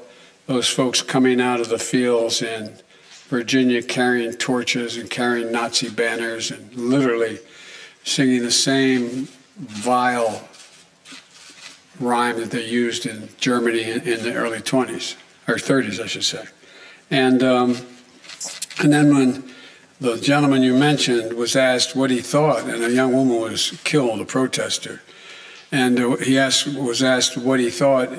those 0.47 0.67
folks 0.67 1.01
coming 1.01 1.39
out 1.39 1.59
of 1.59 1.70
the 1.70 1.78
fields 1.80 2.41
in 2.41 2.74
Virginia 3.28 3.84
carrying 3.84 4.34
torches 4.34 4.97
and 4.97 5.09
carrying 5.09 5.51
Nazi 5.51 5.89
banners 5.89 6.49
and 6.49 6.74
literally 6.76 7.39
singing 8.03 8.41
the 8.41 8.51
same 8.51 9.28
vile 9.57 10.47
rhyme 11.99 12.38
that 12.38 12.49
they 12.49 12.65
used 12.65 13.05
in 13.05 13.30
Germany 13.38 13.84
in, 13.84 14.01
in 14.01 14.24
the 14.24 14.34
early 14.34 14.59
20s, 14.59 15.15
or 15.47 15.55
30s, 15.55 16.01
I 16.01 16.07
should 16.07 16.24
say. 16.24 16.45
And 17.11 17.43
um, 17.43 17.78
and 18.82 18.93
then 18.93 19.13
when 19.13 19.51
the 20.00 20.18
gentleman 20.18 20.64
you 20.64 20.76
mentioned 20.76 21.34
was 21.34 21.56
asked 21.56 21.95
what 21.95 22.10
he 22.10 22.22
thought, 22.22 22.64
and 22.64 22.84
a 22.84 22.91
young 22.91 23.14
woman 23.14 23.41
was 23.41 23.72
killed, 23.84 24.22
a 24.22 24.26
protester, 24.26 25.02
and 25.72 26.00
uh, 26.00 26.16
he 26.18 26.38
asked 26.38 26.68
was 26.68 27.04
asked 27.04 27.38
what 27.38 27.60
he 27.60 27.70
thought. 27.70 28.10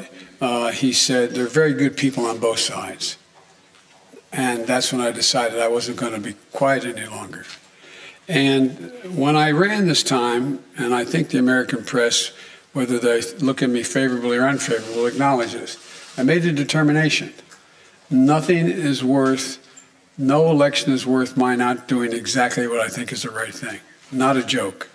Uh, 0.40 0.70
he 0.70 0.92
said, 0.92 1.30
"They're 1.30 1.46
very 1.46 1.72
good 1.72 1.96
people 1.96 2.26
on 2.26 2.38
both 2.38 2.58
sides." 2.58 3.16
And 4.32 4.66
that's 4.66 4.92
when 4.92 5.00
I 5.00 5.10
decided 5.10 5.58
I 5.58 5.68
wasn't 5.68 5.96
going 5.96 6.12
to 6.12 6.20
be 6.20 6.34
quiet 6.52 6.84
any 6.84 7.06
longer. 7.06 7.44
And 8.28 8.92
when 9.16 9.34
I 9.34 9.50
ran 9.50 9.88
this 9.88 10.04
time, 10.04 10.62
and 10.78 10.94
I 10.94 11.04
think 11.04 11.30
the 11.30 11.38
American 11.38 11.84
press, 11.84 12.30
whether 12.72 12.98
they 13.00 13.22
look 13.40 13.60
at 13.60 13.70
me 13.70 13.82
favorably 13.82 14.36
or 14.36 14.46
unfavorably, 14.46 15.08
acknowledge 15.08 15.52
this, 15.52 15.76
I 16.16 16.22
made 16.22 16.44
a 16.44 16.52
determination. 16.52 17.32
Nothing 18.08 18.68
is 18.68 19.02
worth, 19.02 19.58
no 20.20 20.50
election 20.50 20.92
is 20.92 21.06
worth 21.06 21.36
my 21.36 21.56
not 21.56 21.88
doing 21.88 22.12
exactly 22.12 22.66
what 22.68 22.78
I 22.78 22.88
think 22.88 23.10
is 23.10 23.22
the 23.22 23.30
right 23.30 23.54
thing. 23.54 23.80
Not 24.12 24.36
a 24.36 24.42
joke. 24.42 24.90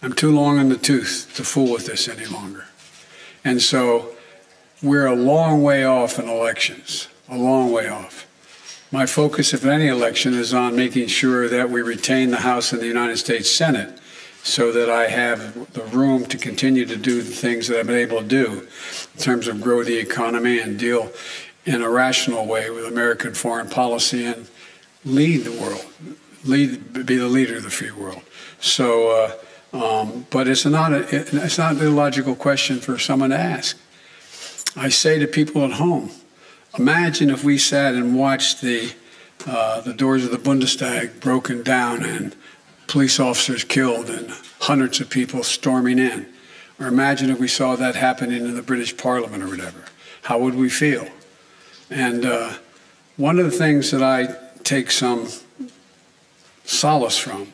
I'm 0.00 0.12
too 0.12 0.30
long 0.30 0.58
in 0.58 0.68
the 0.68 0.76
tooth 0.76 1.32
to 1.34 1.44
fool 1.44 1.72
with 1.72 1.86
this 1.86 2.08
any 2.08 2.26
longer. 2.26 2.66
And 3.44 3.60
so 3.60 4.14
we're 4.80 5.06
a 5.06 5.14
long 5.16 5.62
way 5.62 5.84
off 5.84 6.20
in 6.20 6.28
elections, 6.28 7.08
a 7.28 7.36
long 7.36 7.72
way 7.72 7.88
off. 7.88 8.26
My 8.92 9.06
focus, 9.06 9.52
if 9.52 9.64
any 9.66 9.88
election, 9.88 10.34
is 10.34 10.54
on 10.54 10.76
making 10.76 11.08
sure 11.08 11.48
that 11.48 11.68
we 11.68 11.82
retain 11.82 12.30
the 12.30 12.38
House 12.38 12.72
and 12.72 12.80
the 12.80 12.86
United 12.86 13.18
States 13.18 13.50
Senate 13.50 13.98
so 14.44 14.70
that 14.70 14.88
I 14.88 15.08
have 15.08 15.72
the 15.72 15.84
room 15.84 16.24
to 16.26 16.38
continue 16.38 16.86
to 16.86 16.96
do 16.96 17.22
the 17.22 17.30
things 17.30 17.66
that 17.66 17.80
I've 17.80 17.88
been 17.88 17.96
able 17.96 18.22
to 18.22 18.26
do 18.26 18.68
in 19.14 19.20
terms 19.20 19.48
of 19.48 19.60
grow 19.60 19.82
the 19.82 19.98
economy 19.98 20.60
and 20.60 20.78
deal 20.78 21.10
in 21.68 21.82
a 21.82 21.90
rational 21.90 22.46
way 22.46 22.70
with 22.70 22.86
American 22.86 23.34
foreign 23.34 23.68
policy 23.68 24.24
and 24.24 24.48
lead 25.04 25.38
the 25.38 25.52
world, 25.52 25.84
lead, 26.44 27.06
be 27.06 27.16
the 27.16 27.28
leader 27.28 27.58
of 27.58 27.62
the 27.62 27.70
free 27.70 27.90
world. 27.90 28.22
So, 28.58 29.10
uh, 29.72 29.76
um, 29.76 30.26
but 30.30 30.48
it's 30.48 30.64
not 30.64 30.94
a, 30.94 31.06
it's 31.14 31.58
not 31.58 31.74
an 31.74 31.82
illogical 31.82 32.34
question 32.34 32.80
for 32.80 32.98
someone 32.98 33.30
to 33.30 33.38
ask. 33.38 33.78
I 34.76 34.88
say 34.88 35.18
to 35.18 35.26
people 35.26 35.62
at 35.64 35.72
home, 35.72 36.10
Imagine 36.78 37.30
if 37.30 37.44
we 37.44 37.58
sat 37.58 37.94
and 37.94 38.16
watched 38.16 38.60
the 38.60 38.92
uh, 39.46 39.80
the 39.80 39.94
doors 39.94 40.24
of 40.24 40.30
the 40.30 40.36
Bundestag 40.38 41.20
broken 41.20 41.62
down 41.62 42.04
and 42.04 42.34
police 42.86 43.20
officers 43.20 43.62
killed 43.62 44.10
and 44.10 44.30
hundreds 44.60 45.00
of 45.00 45.08
people 45.08 45.42
storming 45.42 45.98
in. 45.98 46.26
Or 46.80 46.86
imagine 46.86 47.30
if 47.30 47.38
we 47.38 47.48
saw 47.48 47.76
that 47.76 47.94
happening 47.94 48.44
in 48.44 48.54
the 48.54 48.62
British 48.62 48.96
Parliament 48.96 49.42
or 49.42 49.48
whatever. 49.48 49.84
How 50.22 50.38
would 50.38 50.54
we 50.54 50.68
feel? 50.68 51.08
And 51.90 52.24
uh, 52.24 52.54
one 53.16 53.38
of 53.38 53.44
the 53.44 53.50
things 53.50 53.90
that 53.90 54.02
I 54.02 54.34
take 54.64 54.90
some 54.90 55.28
solace 56.64 57.16
from 57.16 57.52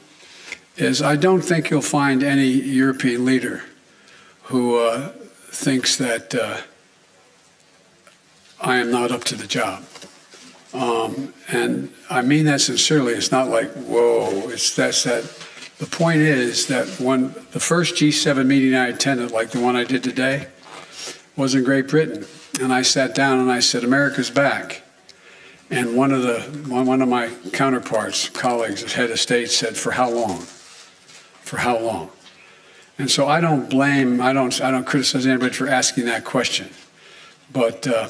is 0.77 1.01
I 1.01 1.17
don't 1.17 1.43
think 1.43 1.71
you'll 1.71 1.83
find 1.83 2.23
any 2.23 2.49
European 2.49 3.25
leader 3.25 3.63
who 4.45 4.77
uh, 4.79 5.11
thinks 5.49 5.97
that 5.97 6.35
uh, 6.35 6.61
I 8.61 8.77
am 8.77 8.91
not 8.91 9.13
up 9.13 9.25
to 9.25 9.37
the 9.37 9.47
job. 9.47 9.85
Um, 10.73 11.33
and 11.49 11.93
I 12.11 12.23
mean 12.23 12.47
that 12.47 12.61
sincerely. 12.61 13.13
It's 13.13 13.31
not 13.31 13.49
like, 13.49 13.71
whoa, 13.73 14.49
it's 14.49 14.75
that's 14.75 15.05
that. 15.05 15.23
The 15.79 15.87
point 15.87 16.19
is 16.19 16.67
that 16.69 16.87
when 17.01 17.35
the 17.53 17.61
first 17.61 17.95
G7 17.95 18.47
meeting 18.47 18.75
I 18.75 18.89
attended, 18.89 19.31
like 19.31 19.51
the 19.51 19.61
one 19.61 19.77
I 19.77 19.85
did 19.85 20.03
today, 20.03 20.49
was 21.37 21.55
in 21.55 21.65
Great 21.65 21.89
Britain. 21.89 22.27
And 22.61 22.73
I 22.73 22.83
sat 22.83 23.15
down 23.15 23.41
and 23.41 23.51
I 23.51 23.61
said, 23.61 23.85
America's 23.85 24.31
back. 24.31 24.83
And 25.71 25.97
one 25.97 26.13
of 26.13 26.23
the 26.23 26.41
one 26.69 27.03
of 27.03 27.09
my 27.09 27.31
counterparts, 27.53 28.29
colleagues, 28.29 28.93
head 28.93 29.11
of 29.11 29.19
state, 29.19 29.51
said, 29.51 29.77
"For 29.77 29.93
how 29.93 30.11
long? 30.11 30.41
For 31.43 31.57
how 31.57 31.79
long?" 31.79 32.11
And 32.99 33.11
so 33.11 33.27
I 33.27 33.41
don't 33.41 33.69
blame, 33.69 34.21
I 34.21 34.33
don't, 34.33 34.61
I 34.61 34.71
don't 34.71 34.85
criticize 34.87 35.27
anybody 35.27 35.53
for 35.53 35.67
asking 35.67 36.05
that 36.05 36.25
question, 36.25 36.69
but 37.53 37.87
uh, 37.89 38.09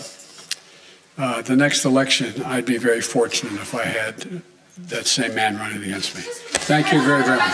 uh, 1.16 1.40
the 1.42 1.56
next 1.56 1.86
election, 1.86 2.42
I'd 2.42 2.66
be 2.66 2.76
very 2.76 3.00
fortunate 3.00 3.54
if 3.54 3.74
I 3.74 3.84
had 3.84 4.42
that 4.88 5.06
same 5.06 5.34
man 5.34 5.56
running 5.56 5.82
against 5.82 6.14
me. 6.14 6.20
Thank 6.22 6.92
you 6.92 7.00
very, 7.00 7.22
very 7.22 7.38
much. 7.38 7.50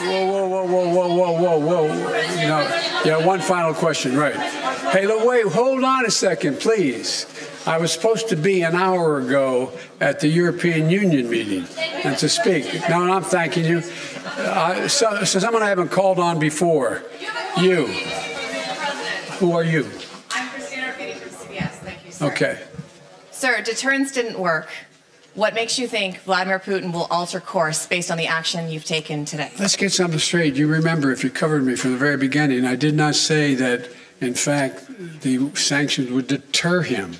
Whoa, 0.00 0.26
whoa, 0.26 0.46
whoa, 0.48 0.64
whoa, 0.64 0.88
whoa, 0.88 1.32
whoa, 1.32 1.58
whoa, 1.58 1.58
whoa. 1.58 2.40
You 2.40 2.48
know, 2.48 2.97
yeah, 3.08 3.24
one 3.24 3.40
final 3.40 3.72
question, 3.72 4.14
right. 4.14 4.36
Hey, 4.92 5.06
look, 5.06 5.26
wait, 5.26 5.46
hold 5.46 5.82
on 5.82 6.04
a 6.04 6.10
second, 6.10 6.60
please. 6.60 7.24
I 7.66 7.78
was 7.78 7.90
supposed 7.90 8.28
to 8.28 8.36
be 8.36 8.60
an 8.62 8.74
hour 8.74 9.18
ago 9.18 9.72
at 9.98 10.20
the 10.20 10.28
European 10.28 10.90
Union 10.90 11.30
meeting 11.30 11.66
and 12.04 12.18
to 12.18 12.28
speak. 12.28 12.66
No, 12.90 13.10
I'm 13.10 13.22
thanking 13.22 13.64
you. 13.64 13.82
Uh, 14.36 14.88
so, 14.88 15.24
so 15.24 15.38
someone 15.38 15.62
I 15.62 15.70
haven't 15.70 15.90
called 15.90 16.18
on 16.18 16.38
before. 16.38 17.02
You. 17.58 17.86
Who 19.38 19.52
are 19.52 19.64
you? 19.64 19.88
I'm 20.30 20.50
Christina 20.50 20.88
Arcady 20.88 21.14
from 21.14 21.30
CBS. 21.30 21.70
Thank 21.70 22.04
you, 22.04 22.12
sir. 22.12 22.26
Okay. 22.26 22.60
Sir, 23.30 23.62
deterrence 23.62 24.12
didn't 24.12 24.38
work. 24.38 24.68
What 25.38 25.54
makes 25.54 25.78
you 25.78 25.86
think 25.86 26.18
Vladimir 26.22 26.58
Putin 26.58 26.92
will 26.92 27.06
alter 27.12 27.38
course 27.38 27.86
based 27.86 28.10
on 28.10 28.18
the 28.18 28.26
action 28.26 28.68
you've 28.68 28.84
taken 28.84 29.24
today? 29.24 29.52
Let's 29.56 29.76
get 29.76 29.92
something 29.92 30.18
straight. 30.18 30.56
You 30.56 30.66
remember, 30.66 31.12
if 31.12 31.22
you 31.22 31.30
covered 31.30 31.64
me 31.64 31.76
from 31.76 31.92
the 31.92 31.96
very 31.96 32.16
beginning, 32.16 32.64
I 32.64 32.74
did 32.74 32.96
not 32.96 33.14
say 33.14 33.54
that, 33.54 33.88
in 34.20 34.34
fact, 34.34 34.88
the 35.20 35.54
sanctions 35.54 36.10
would 36.10 36.26
deter 36.26 36.82
him. 36.82 37.18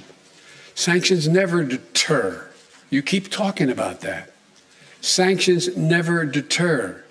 Sanctions 0.75 1.29
never 1.29 1.62
deter. 1.62 2.51
You 2.91 3.03
keep 3.03 3.31
talking 3.31 3.71
about 3.71 4.01
that. 4.01 4.33
Sanctions 5.01 5.77
never 5.77 6.25
deter. 6.25 7.05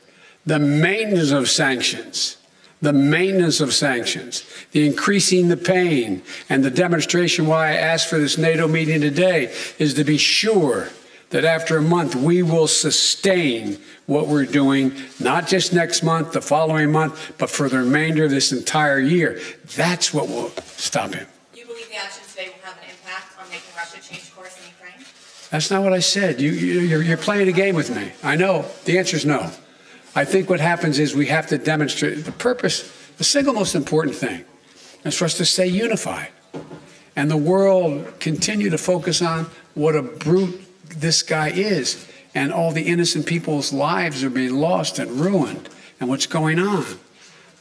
The 0.46 0.60
maintenance 0.60 1.32
of 1.32 1.50
sanctions, 1.50 2.36
the 2.82 2.92
maintenance 2.92 3.62
of 3.62 3.74
sanctions, 3.74 4.44
the 4.74 4.86
increasing 4.86 5.48
the 5.48 5.56
pain, 5.56 6.22
and 6.50 6.66
the 6.66 6.72
demonstration 6.72 7.48
why 7.48 7.70
I 7.70 7.76
asked 7.76 8.10
for 8.10 8.20
this 8.20 8.38
NATO 8.38 8.68
meeting 8.68 9.00
today 9.00 9.54
is 9.80 9.94
to 9.94 10.04
be 10.04 10.18
sure 10.18 10.90
that 11.30 11.44
after 11.44 11.78
a 11.78 11.82
month 11.82 12.16
we 12.16 12.42
will 12.44 12.68
sustain 12.68 13.78
what 14.06 14.28
we're 14.28 14.46
doing, 14.46 14.94
not 15.20 15.48
just 15.48 15.74
next 15.74 16.02
month, 16.04 16.32
the 16.32 16.42
following 16.42 16.92
month, 16.92 17.34
but 17.38 17.50
for 17.50 17.68
the 17.68 17.80
remainder 17.80 18.26
of 18.26 18.32
this 18.32 18.52
entire 18.52 19.00
year. 19.00 19.40
That's 19.76 20.14
what 20.14 20.30
will 20.30 20.50
stop 20.66 21.14
him. 21.14 21.28
Do 21.54 21.60
you 21.60 21.66
believe 21.66 21.90
the 21.90 21.98
action 21.98 22.24
today 22.30 22.48
will 22.48 22.66
have 22.66 22.78
an 22.78 22.90
impact 22.90 23.38
on 23.40 23.50
making 23.50 23.70
Russia 23.76 24.02
change 24.02 24.34
course 24.34 24.58
in 24.58 24.72
Ukraine? 24.72 25.06
That's 25.50 25.70
not 25.70 25.84
what 25.84 25.94
I 25.94 26.00
said. 26.00 26.40
You, 26.40 26.52
you, 26.52 26.80
you're, 26.82 27.02
you're 27.02 27.18
playing 27.18 27.50
a 27.50 27.52
game 27.52 27.76
with 27.76 27.94
me. 27.94 28.12
I 28.24 28.38
know. 28.38 28.66
The 28.86 28.98
answer 28.98 29.18
is 29.18 29.26
no. 29.26 29.52
I 30.16 30.26
think 30.26 30.50
what 30.50 30.60
happens 30.60 30.98
is 30.98 31.14
we 31.14 31.28
have 31.28 31.48
to 31.48 31.58
demonstrate 31.58 32.26
the 32.26 32.32
purpose, 32.32 32.92
the 33.18 33.24
single 33.24 33.54
most 33.54 33.76
important 33.76 34.16
thing 34.16 34.46
is 35.04 35.16
for 35.16 35.26
us 35.26 35.36
to 35.38 35.46
stay 35.46 35.68
unified. 35.68 36.30
And 37.16 37.30
the 37.30 37.38
world 37.38 38.20
continue 38.20 38.70
to 38.70 38.78
focus 38.78 39.22
on 39.22 39.48
what 39.74 39.96
a 39.96 40.02
brute 40.02 40.67
this 40.90 41.24
guy 41.24 41.50
is. 41.50 42.06
And 42.36 42.54
all 42.54 42.72
the 42.72 42.84
innocent 42.84 43.26
people's 43.26 43.74
lives 43.74 44.24
are 44.24 44.30
being 44.30 44.56
lost 44.56 45.00
and 45.00 45.12
ruined 45.12 45.70
and 46.00 46.10
what's 46.10 46.28
going 46.28 46.60
on. 46.60 46.86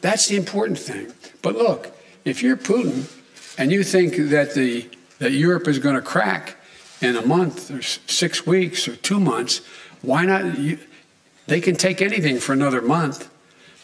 That's 0.03 0.29
the 0.29 0.37
important 0.37 0.79
thing. 0.79 1.13
But 1.41 1.57
look, 1.57 1.97
if 2.25 2.43
you're 2.43 2.57
Putin 2.57 3.11
and 3.59 3.73
you 3.73 3.83
think 3.83 4.17
that 4.17 4.55
the 4.55 4.89
that 5.19 5.33
Europe 5.33 5.67
is 5.67 5.79
going 5.79 5.95
to 5.95 6.03
crack 6.03 6.57
in 7.01 7.17
a 7.17 7.25
month 7.25 7.71
or 7.71 7.81
six 7.83 8.47
weeks 8.47 8.87
or 8.87 8.97
two 8.97 9.19
months, 9.19 9.63
why 10.03 10.27
not? 10.27 10.59
You, 10.59 10.79
they 11.47 11.61
can 11.61 11.77
take 11.77 12.03
anything 12.03 12.39
for 12.39 12.53
another 12.53 12.83
month, 12.83 13.31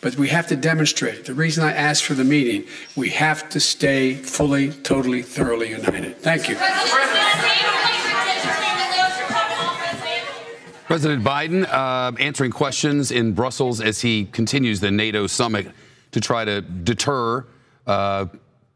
but 0.01 0.17
we 0.17 0.29
have 0.29 0.49
to 0.49 0.57
demonstrate. 0.57 1.25
The 1.25 1.35
reason 1.35 1.65
I 1.65 1.73
asked 1.73 2.05
for 2.05 2.15
the 2.15 2.25
meeting, 2.25 2.67
we 2.97 3.11
have 3.11 3.49
to 3.51 3.61
stay 3.61 4.15
fully, 4.15 4.71
totally, 4.71 5.23
thoroughly 5.23 5.71
united. 5.71 6.19
Thank 6.19 6.49
you. 6.49 6.57
President 10.93 11.25
Biden 11.25 11.67
uh, 11.73 12.13
answering 12.21 12.51
questions 12.51 13.13
in 13.13 13.33
Brussels 13.33 13.81
as 13.81 14.03
he 14.03 14.27
continues 14.27 14.79
the 14.79 14.91
NATO 14.91 15.27
summit 15.27 15.69
to 16.11 16.21
try 16.21 16.45
to 16.45 16.61
deter 16.61 17.47
uh, 17.87 18.27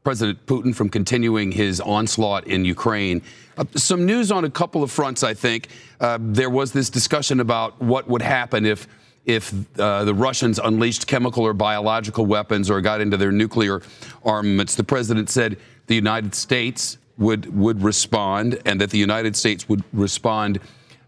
President 0.03 0.47
Putin 0.47 0.75
from 0.75 0.89
continuing 0.89 1.53
his 1.53 1.79
onslaught 1.79 2.47
in 2.47 2.65
Ukraine. 2.65 3.21
Uh, 3.59 3.67
some 3.75 4.07
news 4.07 4.33
on 4.33 4.47
a 4.47 4.51
couple 4.51 4.83
of 4.83 4.91
fronts, 4.91 5.23
I 5.23 5.35
think. 5.35 5.69
Uh, 6.01 6.17
there 6.19 6.49
was 6.49 6.73
this 6.73 6.89
discussion 6.89 7.41
about 7.41 7.79
what 7.83 8.09
would 8.09 8.23
happen 8.23 8.65
if 8.65 8.89
if 9.27 9.53
uh, 9.79 10.05
the 10.05 10.15
Russians 10.15 10.59
unleashed 10.59 11.07
chemical 11.07 11.45
or 11.45 11.53
biological 11.53 12.25
weapons 12.25 12.71
or 12.71 12.81
got 12.81 13.03
into 13.03 13.19
their 13.19 13.31
nuclear 13.31 13.83
armaments. 14.25 14.75
The 14.75 14.85
president 14.85 15.29
said 15.29 15.59
the 15.87 15.95
United 15.95 16.35
States 16.35 16.97
would 17.19 17.55
would 17.55 17.83
respond 17.83 18.59
and 18.65 18.81
that 18.81 18.89
the 18.89 18.99
United 18.99 19.37
States 19.37 19.69
would 19.69 19.85
respond 19.93 20.61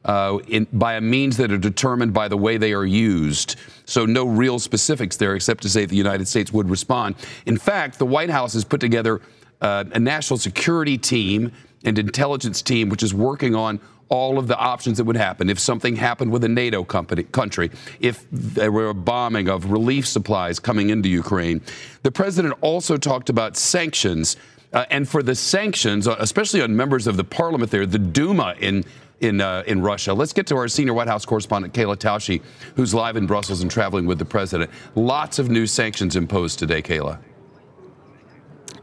uh, 0.09 0.39
in, 0.49 0.67
by 0.73 0.95
a 0.95 1.01
means 1.01 1.37
that 1.37 1.53
are 1.53 1.59
determined 1.59 2.15
by 2.15 2.27
the 2.27 2.37
way 2.37 2.57
they 2.57 2.73
are 2.73 2.87
used. 2.87 3.57
So, 3.85 4.07
no 4.07 4.27
real 4.27 4.59
specifics 4.59 5.17
there 5.17 5.37
except 5.37 5.63
to 5.63 5.69
say 5.69 5.85
the 5.85 5.97
United 5.97 6.27
States 6.27 6.53
would 6.53 6.69
respond. 6.69 7.15
In 7.47 7.59
fact, 7.59 7.99
the 7.99 8.07
White 8.07 8.31
House 8.31 8.55
has 8.55 8.65
put 8.65 8.81
together 8.81 9.21
uh, 9.61 9.85
a 9.93 10.01
national 10.01 10.39
security 10.39 10.97
team 10.97 11.53
and 11.85 11.99
intelligence 11.99 12.63
team 12.63 12.89
which 12.89 13.03
is 13.03 13.13
working 13.13 13.55
on 13.55 13.79
all 14.09 14.39
of 14.39 14.47
the 14.49 14.57
options 14.57 14.97
that 14.97 15.05
would 15.05 15.17
happen 15.17 15.51
if 15.51 15.59
something 15.59 15.97
happened 15.97 16.33
with 16.33 16.43
a 16.43 16.49
NATO 16.49 16.83
company, 16.83 17.25
country, 17.25 17.71
if 18.01 18.25
there 18.33 18.73
were 18.73 18.89
a 18.89 18.95
bombing 18.95 19.51
of 19.51 19.71
relief 19.71 20.07
supplies 20.07 20.59
coming 20.59 20.89
into 20.89 21.11
Ukraine. 21.11 21.61
The 22.03 22.11
president 22.11 22.55
also 22.63 22.97
talked 22.97 23.29
about 23.29 23.59
sanctions. 23.59 24.37
Uh, 24.73 24.85
and 24.91 25.09
for 25.09 25.23
the 25.23 25.35
sanctions, 25.35 26.09
uh, 26.09 26.17
especially 26.19 26.63
on 26.63 26.75
members 26.75 27.07
of 27.07 27.17
the 27.17 27.25
parliament 27.25 27.71
there, 27.71 27.87
the 27.87 27.99
Duma 27.99 28.55
in 28.59 28.85
in 29.21 29.41
uh, 29.41 29.63
in 29.67 29.83
Russia. 29.83 30.15
Let's 30.15 30.33
get 30.33 30.47
to 30.49 30.57
our 30.57 30.69
senior 30.69 30.95
White 30.95 31.09
House 31.09 31.25
correspondent 31.25 31.75
Kayla 31.75 31.97
Tausche, 31.97 32.41
who's 32.77 32.95
live 32.95 33.17
in 33.17 33.27
Brussels 33.27 33.61
and 33.63 33.71
traveling 33.71 34.07
with 34.07 34.19
the 34.19 34.25
president. 34.25 34.71
Lots 34.95 35.39
of 35.39 35.51
new 35.51 35.67
sanctions 35.67 36.17
imposed 36.17 36.59
today, 36.59 36.83
Kayla 36.83 37.19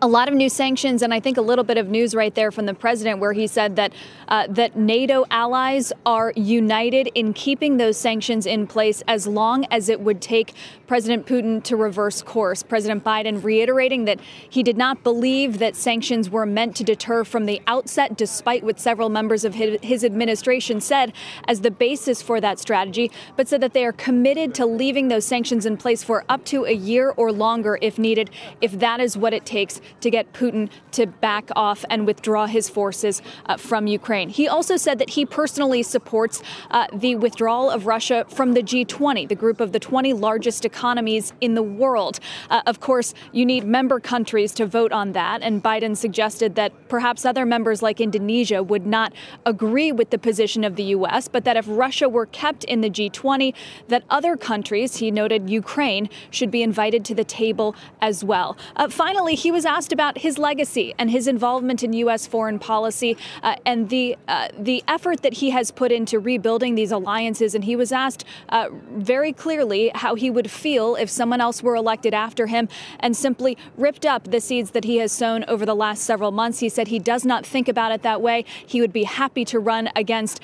a 0.02 0.08
lot 0.08 0.28
of 0.28 0.34
new 0.34 0.50
sanctions, 0.50 1.02
and 1.02 1.14
I 1.14 1.20
think 1.20 1.38
a 1.38 1.42
little 1.42 1.64
bit 1.64 1.78
of 1.78 1.88
news 1.90 2.14
right 2.14 2.34
there 2.34 2.52
from 2.52 2.66
the 2.66 2.74
president, 2.74 3.20
where 3.20 3.34
he 3.34 3.48
said 3.48 3.76
that 3.76 3.94
uh, 4.28 4.48
that 4.50 4.76
NATO 4.76 5.26
allies 5.30 5.94
are 6.06 6.34
united 6.36 7.08
in 7.16 7.34
keeping 7.34 7.78
those 7.78 7.98
sanctions 7.98 8.46
in 8.46 8.68
place 8.68 9.04
as 9.08 9.28
long 9.28 9.66
as 9.72 9.90
it 9.90 10.02
would 10.02 10.22
take 10.22 10.54
President 10.88 11.26
Putin 11.26 11.64
to 11.64 11.76
reverse 11.76 12.22
course. 12.22 12.64
President 12.64 13.04
Biden 13.04 13.44
reiterating 13.44 14.06
that 14.06 14.20
he 14.50 14.64
did 14.64 14.78
not 14.78 15.04
believe 15.04 15.60
that 15.60 15.76
sanctions 15.76 16.30
were 16.30 16.46
meant 16.46 16.76
to 16.78 16.84
deter 16.84 17.24
from 17.24 17.46
the 17.46 17.62
outset, 17.68 18.18
despite 18.18 18.64
what 18.64 18.80
several 18.80 19.10
members 19.10 19.46
of 19.46 19.56
his, 19.56 19.80
his 19.82 20.04
administration 20.04 20.82
said 20.82 21.14
as 21.48 21.62
the 21.62 21.72
basis 21.72 22.22
for 22.22 22.42
that 22.42 22.60
strategy, 22.60 23.12
but 23.36 23.48
said 23.48 23.62
that 23.62 23.74
they 23.74 23.86
are 23.86 23.94
committed 23.94 24.54
to 24.56 24.66
leaving 24.66 25.08
those 25.08 25.26
sanctions 25.26 25.66
in 25.66 25.78
place 25.78 26.04
for 26.04 26.24
up 26.30 26.44
to 26.46 26.66
a 26.66 26.74
year 26.74 27.14
or 27.18 27.32
longer 27.32 27.78
if 27.82 27.98
needed, 27.98 28.30
if 28.62 28.80
that 28.80 29.00
is 29.00 29.18
what 29.18 29.34
it 29.34 29.46
takes 29.46 29.82
to 30.02 30.10
get 30.10 30.34
Putin 30.34 30.70
to 30.92 31.06
back 31.06 31.50
off 31.56 31.86
and 31.90 32.06
withdraw 32.06 32.46
his 32.46 32.70
forces 32.70 33.22
uh, 33.46 33.58
from 33.58 33.88
Ukraine. 33.88 34.30
He 34.30 34.48
also 34.48 34.78
said 34.78 35.00
that 35.00 35.12
he 35.12 35.26
personally 35.26 35.84
supports 35.84 36.42
uh, 36.72 36.88
the 36.94 37.16
withdrawal 37.16 37.70
of 37.70 37.86
Russia 37.86 38.26
from 38.30 38.54
the 38.54 38.62
G20, 38.62 39.28
the 39.28 39.36
group 39.36 39.60
of 39.60 39.72
the 39.72 39.80
20 39.80 40.14
largest 40.14 40.66
economies 40.66 41.34
in 41.42 41.56
the 41.56 41.64
world. 41.64 42.20
Uh, 42.50 42.62
of 42.66 42.80
course, 42.80 43.14
you 43.32 43.46
need 43.46 43.66
member 43.66 44.00
countries 44.00 44.54
to 44.54 44.66
vote 44.66 44.92
on 44.92 45.12
that, 45.14 45.42
and 45.42 45.64
Biden 45.64 45.96
suggested 45.96 46.56
that 46.56 46.72
perhaps 46.90 47.26
other 47.26 47.46
members 47.46 47.82
like 47.82 48.00
Indonesia 48.00 48.64
would 48.64 48.86
not 48.86 49.14
agree 49.46 49.92
with 49.92 50.10
the 50.10 50.18
position 50.18 50.64
of 50.64 50.76
the 50.76 50.84
U.S., 50.84 51.28
but 51.28 51.44
that 51.46 51.58
if 51.58 51.66
Russia 51.68 52.08
were 52.10 52.26
kept 52.26 52.64
in 52.64 52.82
the 52.82 52.90
G20, 52.90 53.54
that 53.88 54.04
other 54.10 54.36
countries, 54.38 54.98
he 54.98 55.12
noted 55.12 55.50
Ukraine, 55.50 56.10
should 56.32 56.52
be 56.52 56.64
invited 56.64 57.04
to 57.06 57.16
the 57.16 57.24
table 57.24 57.76
as 58.02 58.24
well. 58.24 58.58
Uh, 58.76 58.90
finally, 58.90 59.36
he 59.36 59.52
was 59.52 59.66
asked 59.66 59.75
about 59.92 60.20
his 60.20 60.38
legacy 60.38 60.94
and 60.98 61.12
his 61.12 61.28
involvement 61.28 61.84
in 61.84 61.92
U.S. 61.94 62.26
foreign 62.26 62.60
policy 62.60 63.18
uh, 63.44 63.56
and 63.66 63.90
the 63.90 64.18
uh, 64.28 64.48
the 64.58 64.84
effort 64.88 65.22
that 65.22 65.34
he 65.34 65.50
has 65.50 65.70
put 65.70 65.92
into 65.92 66.18
rebuilding 66.18 66.76
these 66.76 66.92
alliances. 66.92 67.54
And 67.54 67.66
he 67.66 67.76
was 67.76 67.92
asked 67.92 68.24
uh, 68.50 68.70
very 68.72 69.34
clearly 69.34 69.92
how 69.94 70.16
he 70.16 70.30
would 70.30 70.50
feel 70.50 70.96
if 70.96 71.10
someone 71.10 71.42
else 71.42 71.62
were 71.62 71.76
elected 71.76 72.14
after 72.14 72.48
him, 72.48 72.70
and 73.00 73.18
simply 73.18 73.58
ripped 73.78 74.06
up 74.06 74.32
the 74.32 74.40
seeds 74.40 74.72
that 74.72 74.86
he 74.86 74.98
has 74.98 75.12
sown 75.12 75.44
over 75.46 75.66
the 75.66 75.76
last 75.76 76.04
several 76.04 76.32
months. 76.32 76.60
He 76.60 76.70
said 76.70 76.88
he 76.88 77.00
does 77.00 77.26
not 77.26 77.46
think 77.46 77.68
about 77.68 77.92
it 77.92 78.02
that 78.04 78.22
way. 78.22 78.46
He 78.66 78.80
would 78.80 78.94
be 78.94 79.04
happy 79.04 79.44
to 79.46 79.60
run 79.60 79.90
against. 79.96 80.40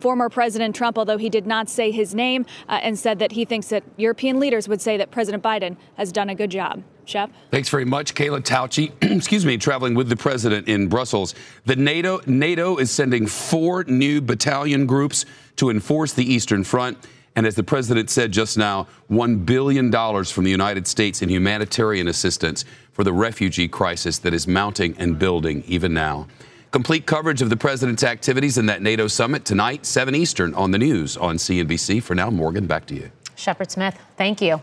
Former 0.00 0.28
President 0.28 0.74
Trump, 0.74 0.98
although 0.98 1.18
he 1.18 1.28
did 1.28 1.46
not 1.46 1.68
say 1.68 1.90
his 1.90 2.14
name, 2.14 2.46
uh, 2.68 2.80
and 2.82 2.98
said 2.98 3.18
that 3.18 3.32
he 3.32 3.44
thinks 3.44 3.68
that 3.68 3.84
European 3.96 4.40
leaders 4.40 4.68
would 4.68 4.80
say 4.80 4.96
that 4.96 5.10
President 5.10 5.42
Biden 5.42 5.76
has 5.96 6.12
done 6.12 6.30
a 6.30 6.34
good 6.34 6.50
job. 6.50 6.82
Shep? 7.04 7.30
Thanks 7.50 7.68
very 7.68 7.84
much, 7.84 8.14
Kayla 8.14 8.40
Tausche. 8.40 8.92
excuse 9.16 9.44
me, 9.44 9.56
traveling 9.56 9.94
with 9.94 10.08
the 10.08 10.16
president 10.16 10.68
in 10.68 10.88
Brussels. 10.88 11.34
The 11.66 11.76
NATO 11.76 12.20
NATO 12.26 12.76
is 12.76 12.90
sending 12.90 13.26
four 13.26 13.84
new 13.84 14.20
battalion 14.20 14.86
groups 14.86 15.24
to 15.56 15.70
enforce 15.70 16.12
the 16.12 16.24
Eastern 16.24 16.64
Front. 16.64 16.98
And 17.34 17.46
as 17.46 17.54
the 17.54 17.62
president 17.62 18.10
said 18.10 18.30
just 18.30 18.58
now, 18.58 18.86
$1 19.10 19.46
billion 19.46 19.90
from 20.24 20.44
the 20.44 20.50
United 20.50 20.86
States 20.86 21.22
in 21.22 21.30
humanitarian 21.30 22.08
assistance 22.08 22.64
for 22.92 23.04
the 23.04 23.12
refugee 23.12 23.68
crisis 23.68 24.18
that 24.18 24.34
is 24.34 24.46
mounting 24.46 24.94
and 24.98 25.18
building 25.18 25.64
even 25.66 25.94
now. 25.94 26.26
Complete 26.72 27.04
coverage 27.04 27.42
of 27.42 27.50
the 27.50 27.56
president's 27.56 28.02
activities 28.02 28.56
in 28.56 28.64
that 28.64 28.80
NATO 28.80 29.06
summit 29.06 29.44
tonight, 29.44 29.84
7 29.84 30.14
Eastern 30.14 30.54
on 30.54 30.70
the 30.70 30.78
news 30.78 31.18
on 31.18 31.36
CNBC. 31.36 32.02
For 32.02 32.14
now, 32.14 32.30
Morgan, 32.30 32.66
back 32.66 32.86
to 32.86 32.94
you. 32.94 33.10
Shepard 33.36 33.70
Smith, 33.70 33.98
thank 34.16 34.40
you. 34.40 34.58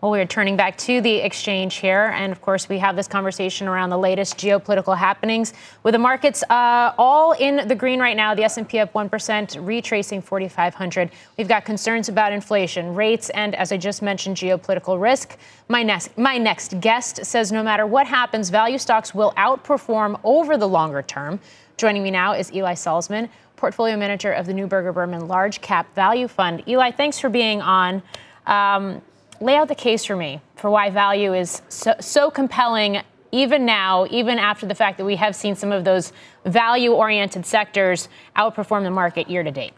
Well, 0.00 0.12
we're 0.12 0.26
turning 0.26 0.56
back 0.56 0.78
to 0.78 1.00
the 1.00 1.16
exchange 1.16 1.74
here. 1.76 2.12
And 2.14 2.30
of 2.30 2.40
course, 2.40 2.68
we 2.68 2.78
have 2.78 2.94
this 2.94 3.08
conversation 3.08 3.66
around 3.66 3.90
the 3.90 3.98
latest 3.98 4.36
geopolitical 4.36 4.96
happenings 4.96 5.54
with 5.82 5.90
the 5.90 5.98
markets 5.98 6.44
uh, 6.44 6.92
all 6.96 7.32
in 7.32 7.66
the 7.66 7.74
green 7.74 7.98
right 7.98 8.16
now. 8.16 8.32
The 8.32 8.44
S&P 8.44 8.78
up 8.78 8.92
1%, 8.92 9.66
retracing 9.66 10.22
4,500. 10.22 11.10
We've 11.36 11.48
got 11.48 11.64
concerns 11.64 12.08
about 12.08 12.30
inflation, 12.30 12.94
rates, 12.94 13.28
and 13.30 13.56
as 13.56 13.72
I 13.72 13.76
just 13.76 14.00
mentioned, 14.00 14.36
geopolitical 14.36 15.00
risk. 15.00 15.36
My 15.66 15.82
next, 15.82 16.16
my 16.16 16.38
next 16.38 16.78
guest 16.78 17.24
says 17.26 17.50
no 17.50 17.64
matter 17.64 17.84
what 17.84 18.06
happens, 18.06 18.50
value 18.50 18.78
stocks 18.78 19.12
will 19.16 19.32
outperform 19.32 20.20
over 20.22 20.56
the 20.56 20.68
longer 20.68 21.02
term. 21.02 21.40
Joining 21.76 22.04
me 22.04 22.12
now 22.12 22.34
is 22.34 22.52
Eli 22.52 22.74
Salzmann, 22.74 23.28
portfolio 23.56 23.96
manager 23.96 24.30
of 24.30 24.46
the 24.46 24.52
Neuberger 24.52 24.94
Berman 24.94 25.26
Large 25.26 25.60
Cap 25.60 25.92
Value 25.96 26.28
Fund. 26.28 26.62
Eli, 26.68 26.92
thanks 26.92 27.18
for 27.18 27.28
being 27.28 27.60
on. 27.60 28.00
Um, 28.46 29.02
lay 29.40 29.56
out 29.56 29.68
the 29.68 29.74
case 29.74 30.04
for 30.04 30.16
me 30.16 30.40
for 30.56 30.70
why 30.70 30.90
value 30.90 31.34
is 31.34 31.62
so, 31.68 31.94
so 32.00 32.30
compelling 32.30 33.02
even 33.30 33.66
now, 33.66 34.06
even 34.10 34.38
after 34.38 34.66
the 34.66 34.74
fact 34.74 34.98
that 34.98 35.04
we 35.04 35.16
have 35.16 35.36
seen 35.36 35.54
some 35.54 35.72
of 35.72 35.84
those 35.84 36.12
value 36.44 36.92
oriented 36.92 37.44
sectors 37.44 38.08
outperform 38.36 38.84
the 38.84 38.90
market 38.90 39.28
year 39.28 39.42
to 39.42 39.50
date? 39.50 39.74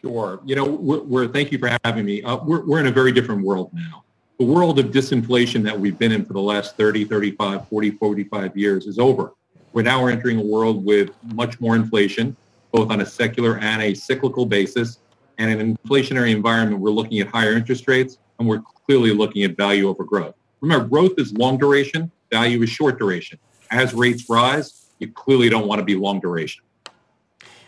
Sure. 0.00 0.40
You 0.44 0.54
know, 0.54 0.64
we're, 0.64 1.00
we're 1.00 1.28
thank 1.28 1.50
you 1.50 1.58
for 1.58 1.76
having 1.84 2.04
me. 2.04 2.22
Uh, 2.22 2.36
we're, 2.44 2.64
we're 2.64 2.80
in 2.80 2.86
a 2.86 2.92
very 2.92 3.10
different 3.10 3.42
world 3.42 3.70
now. 3.72 4.04
The 4.38 4.44
world 4.44 4.78
of 4.78 4.86
disinflation 4.86 5.64
that 5.64 5.78
we've 5.78 5.98
been 5.98 6.12
in 6.12 6.24
for 6.24 6.32
the 6.32 6.40
last 6.40 6.76
30, 6.76 7.04
35, 7.04 7.66
40, 7.68 7.90
45 7.90 8.56
years 8.56 8.86
is 8.86 9.00
over. 9.00 9.32
We're 9.72 9.82
now 9.82 10.06
entering 10.06 10.38
a 10.38 10.42
world 10.42 10.84
with 10.84 11.10
much 11.34 11.60
more 11.60 11.74
inflation, 11.74 12.36
both 12.70 12.90
on 12.90 13.00
a 13.00 13.06
secular 13.06 13.58
and 13.58 13.82
a 13.82 13.94
cyclical 13.94 14.46
basis. 14.46 15.00
And 15.38 15.50
in 15.50 15.60
an 15.60 15.78
inflationary 15.84 16.30
environment, 16.30 16.80
we're 16.80 16.90
looking 16.90 17.18
at 17.18 17.26
higher 17.26 17.54
interest 17.54 17.88
rates, 17.88 18.18
and 18.38 18.48
we're 18.48 18.60
clearly 18.86 19.12
looking 19.12 19.42
at 19.44 19.56
value 19.56 19.88
over 19.88 20.04
growth. 20.04 20.34
Remember, 20.60 20.86
growth 20.86 21.12
is 21.18 21.32
long 21.32 21.58
duration, 21.58 22.10
value 22.30 22.62
is 22.62 22.70
short 22.70 22.98
duration. 22.98 23.38
As 23.70 23.94
rates 23.94 24.28
rise, 24.28 24.86
you 24.98 25.08
clearly 25.08 25.48
don't 25.48 25.66
want 25.66 25.78
to 25.78 25.84
be 25.84 25.94
long 25.94 26.20
duration. 26.20 26.64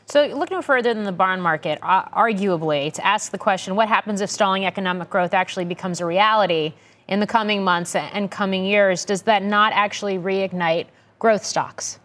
So, 0.06 0.26
look 0.26 0.50
no 0.50 0.60
further 0.60 0.92
than 0.92 1.04
the 1.04 1.12
bond 1.12 1.40
market, 1.40 1.78
uh, 1.82 2.08
arguably, 2.08 2.92
to 2.94 3.06
ask 3.06 3.30
the 3.30 3.38
question 3.38 3.76
what 3.76 3.88
happens 3.88 4.20
if 4.20 4.28
stalling 4.28 4.66
economic 4.66 5.08
growth 5.08 5.34
actually 5.34 5.66
becomes 5.66 6.00
a 6.00 6.06
reality 6.06 6.72
in 7.06 7.20
the 7.20 7.26
coming 7.28 7.62
months 7.62 7.94
and 7.94 8.28
coming 8.28 8.64
years? 8.64 9.04
Does 9.04 9.22
that 9.22 9.44
not 9.44 9.72
actually 9.72 10.18
reignite 10.18 10.86
growth 11.20 11.44
stocks? 11.44 12.00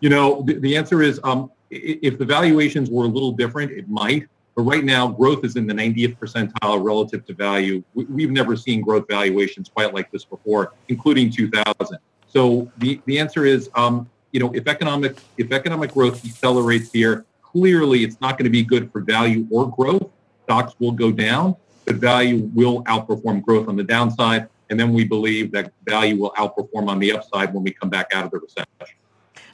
You 0.00 0.08
know, 0.08 0.42
the, 0.42 0.54
the 0.54 0.74
answer 0.74 1.02
is 1.02 1.20
um, 1.24 1.50
if 1.70 2.18
the 2.18 2.24
valuations 2.24 2.88
were 2.88 3.04
a 3.04 3.08
little 3.08 3.32
different, 3.32 3.70
it 3.72 3.88
might. 3.90 4.26
But 4.54 4.62
right 4.62 4.84
now, 4.84 5.08
growth 5.08 5.44
is 5.44 5.56
in 5.56 5.66
the 5.66 5.72
90th 5.72 6.18
percentile 6.18 6.84
relative 6.84 7.24
to 7.26 7.34
value. 7.34 7.82
We've 7.94 8.30
never 8.30 8.56
seen 8.56 8.82
growth 8.82 9.06
valuations 9.08 9.70
quite 9.70 9.94
like 9.94 10.10
this 10.10 10.24
before, 10.24 10.72
including 10.88 11.30
2000. 11.30 11.98
So 12.28 12.70
the, 12.78 13.00
the 13.06 13.18
answer 13.18 13.46
is, 13.46 13.70
um, 13.74 14.08
you 14.32 14.40
know, 14.40 14.52
if 14.54 14.66
economic 14.66 15.18
if 15.36 15.52
economic 15.52 15.92
growth 15.92 16.22
decelerates 16.22 16.90
here, 16.92 17.24
clearly 17.42 18.02
it's 18.02 18.20
not 18.20 18.38
going 18.38 18.44
to 18.44 18.50
be 18.50 18.62
good 18.62 18.90
for 18.90 19.00
value 19.02 19.46
or 19.50 19.70
growth. 19.70 20.08
Stocks 20.44 20.74
will 20.78 20.92
go 20.92 21.12
down, 21.12 21.54
but 21.84 21.96
value 21.96 22.50
will 22.54 22.82
outperform 22.84 23.42
growth 23.42 23.68
on 23.68 23.76
the 23.76 23.84
downside. 23.84 24.48
And 24.70 24.80
then 24.80 24.92
we 24.92 25.04
believe 25.04 25.52
that 25.52 25.72
value 25.84 26.18
will 26.18 26.32
outperform 26.32 26.88
on 26.88 26.98
the 26.98 27.12
upside 27.12 27.52
when 27.52 27.62
we 27.62 27.72
come 27.72 27.90
back 27.90 28.06
out 28.14 28.24
of 28.24 28.30
the 28.30 28.38
recession. 28.38 28.96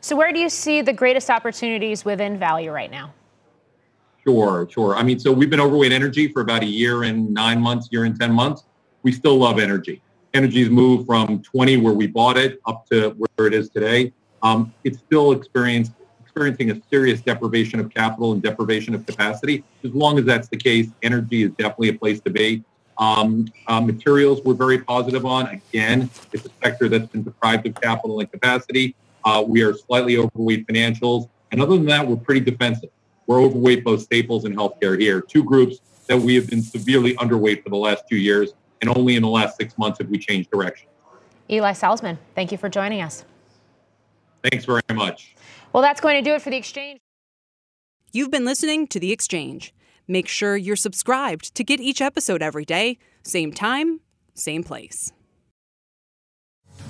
So 0.00 0.14
where 0.14 0.32
do 0.32 0.38
you 0.38 0.48
see 0.48 0.80
the 0.80 0.92
greatest 0.92 1.28
opportunities 1.28 2.04
within 2.04 2.38
value 2.38 2.70
right 2.70 2.90
now? 2.90 3.12
Sure, 4.28 4.68
sure. 4.70 4.94
I 4.94 5.02
mean, 5.02 5.18
so 5.18 5.32
we've 5.32 5.48
been 5.48 5.58
overweight 5.58 5.90
energy 5.90 6.28
for 6.28 6.42
about 6.42 6.62
a 6.62 6.66
year 6.66 7.04
and 7.04 7.32
nine 7.32 7.62
months, 7.62 7.88
year 7.90 8.04
and 8.04 8.20
10 8.20 8.30
months. 8.30 8.64
We 9.02 9.10
still 9.10 9.38
love 9.38 9.58
energy. 9.58 10.02
Energy's 10.34 10.68
moved 10.68 11.06
from 11.06 11.40
20 11.40 11.78
where 11.78 11.94
we 11.94 12.08
bought 12.08 12.36
it 12.36 12.60
up 12.66 12.86
to 12.90 13.12
where 13.12 13.46
it 13.46 13.54
is 13.54 13.70
today. 13.70 14.12
Um, 14.42 14.74
it's 14.84 14.98
still 14.98 15.32
experiencing 15.32 15.94
a 16.70 16.78
serious 16.90 17.22
deprivation 17.22 17.80
of 17.80 17.88
capital 17.88 18.32
and 18.32 18.42
deprivation 18.42 18.94
of 18.94 19.06
capacity. 19.06 19.64
As 19.82 19.94
long 19.94 20.18
as 20.18 20.26
that's 20.26 20.48
the 20.48 20.58
case, 20.58 20.88
energy 21.02 21.44
is 21.44 21.50
definitely 21.52 21.88
a 21.88 21.94
place 21.94 22.20
to 22.20 22.30
be. 22.30 22.62
Um, 22.98 23.48
uh, 23.66 23.80
materials 23.80 24.42
we're 24.44 24.52
very 24.52 24.78
positive 24.78 25.24
on. 25.24 25.46
Again, 25.46 26.10
it's 26.34 26.44
a 26.44 26.50
sector 26.62 26.90
that's 26.90 27.06
been 27.06 27.22
deprived 27.22 27.66
of 27.66 27.80
capital 27.80 28.20
and 28.20 28.30
capacity. 28.30 28.94
Uh, 29.24 29.42
we 29.46 29.62
are 29.62 29.72
slightly 29.72 30.18
overweight 30.18 30.66
financials 30.66 31.30
And 31.50 31.62
other 31.62 31.76
than 31.76 31.86
that, 31.86 32.06
we're 32.06 32.16
pretty 32.16 32.40
defensive. 32.40 32.90
We're 33.28 33.42
overweight 33.42 33.84
both 33.84 34.00
staples 34.00 34.46
and 34.46 34.56
healthcare 34.56 34.98
here, 34.98 35.20
two 35.20 35.44
groups 35.44 35.80
that 36.06 36.18
we 36.18 36.34
have 36.34 36.48
been 36.48 36.62
severely 36.62 37.14
underweight 37.16 37.62
for 37.62 37.68
the 37.68 37.76
last 37.76 38.04
two 38.10 38.16
years, 38.16 38.54
and 38.80 38.90
only 38.96 39.16
in 39.16 39.22
the 39.22 39.28
last 39.28 39.58
six 39.58 39.76
months 39.76 39.98
have 39.98 40.08
we 40.08 40.18
changed 40.18 40.50
direction. 40.50 40.88
Eli 41.50 41.72
Salzmann, 41.72 42.16
thank 42.34 42.50
you 42.50 42.58
for 42.58 42.70
joining 42.70 43.02
us. 43.02 43.24
Thanks 44.42 44.64
very 44.64 44.80
much. 44.94 45.34
Well, 45.74 45.82
that's 45.82 46.00
going 46.00 46.16
to 46.16 46.28
do 46.28 46.34
it 46.34 46.40
for 46.40 46.48
the 46.48 46.56
exchange. 46.56 47.00
You've 48.12 48.30
been 48.30 48.46
listening 48.46 48.86
to 48.88 48.98
The 48.98 49.12
Exchange. 49.12 49.74
Make 50.06 50.26
sure 50.26 50.56
you're 50.56 50.76
subscribed 50.76 51.54
to 51.54 51.62
get 51.62 51.80
each 51.80 52.00
episode 52.00 52.40
every 52.40 52.64
day, 52.64 52.96
same 53.22 53.52
time, 53.52 54.00
same 54.34 54.64
place. 54.64 55.12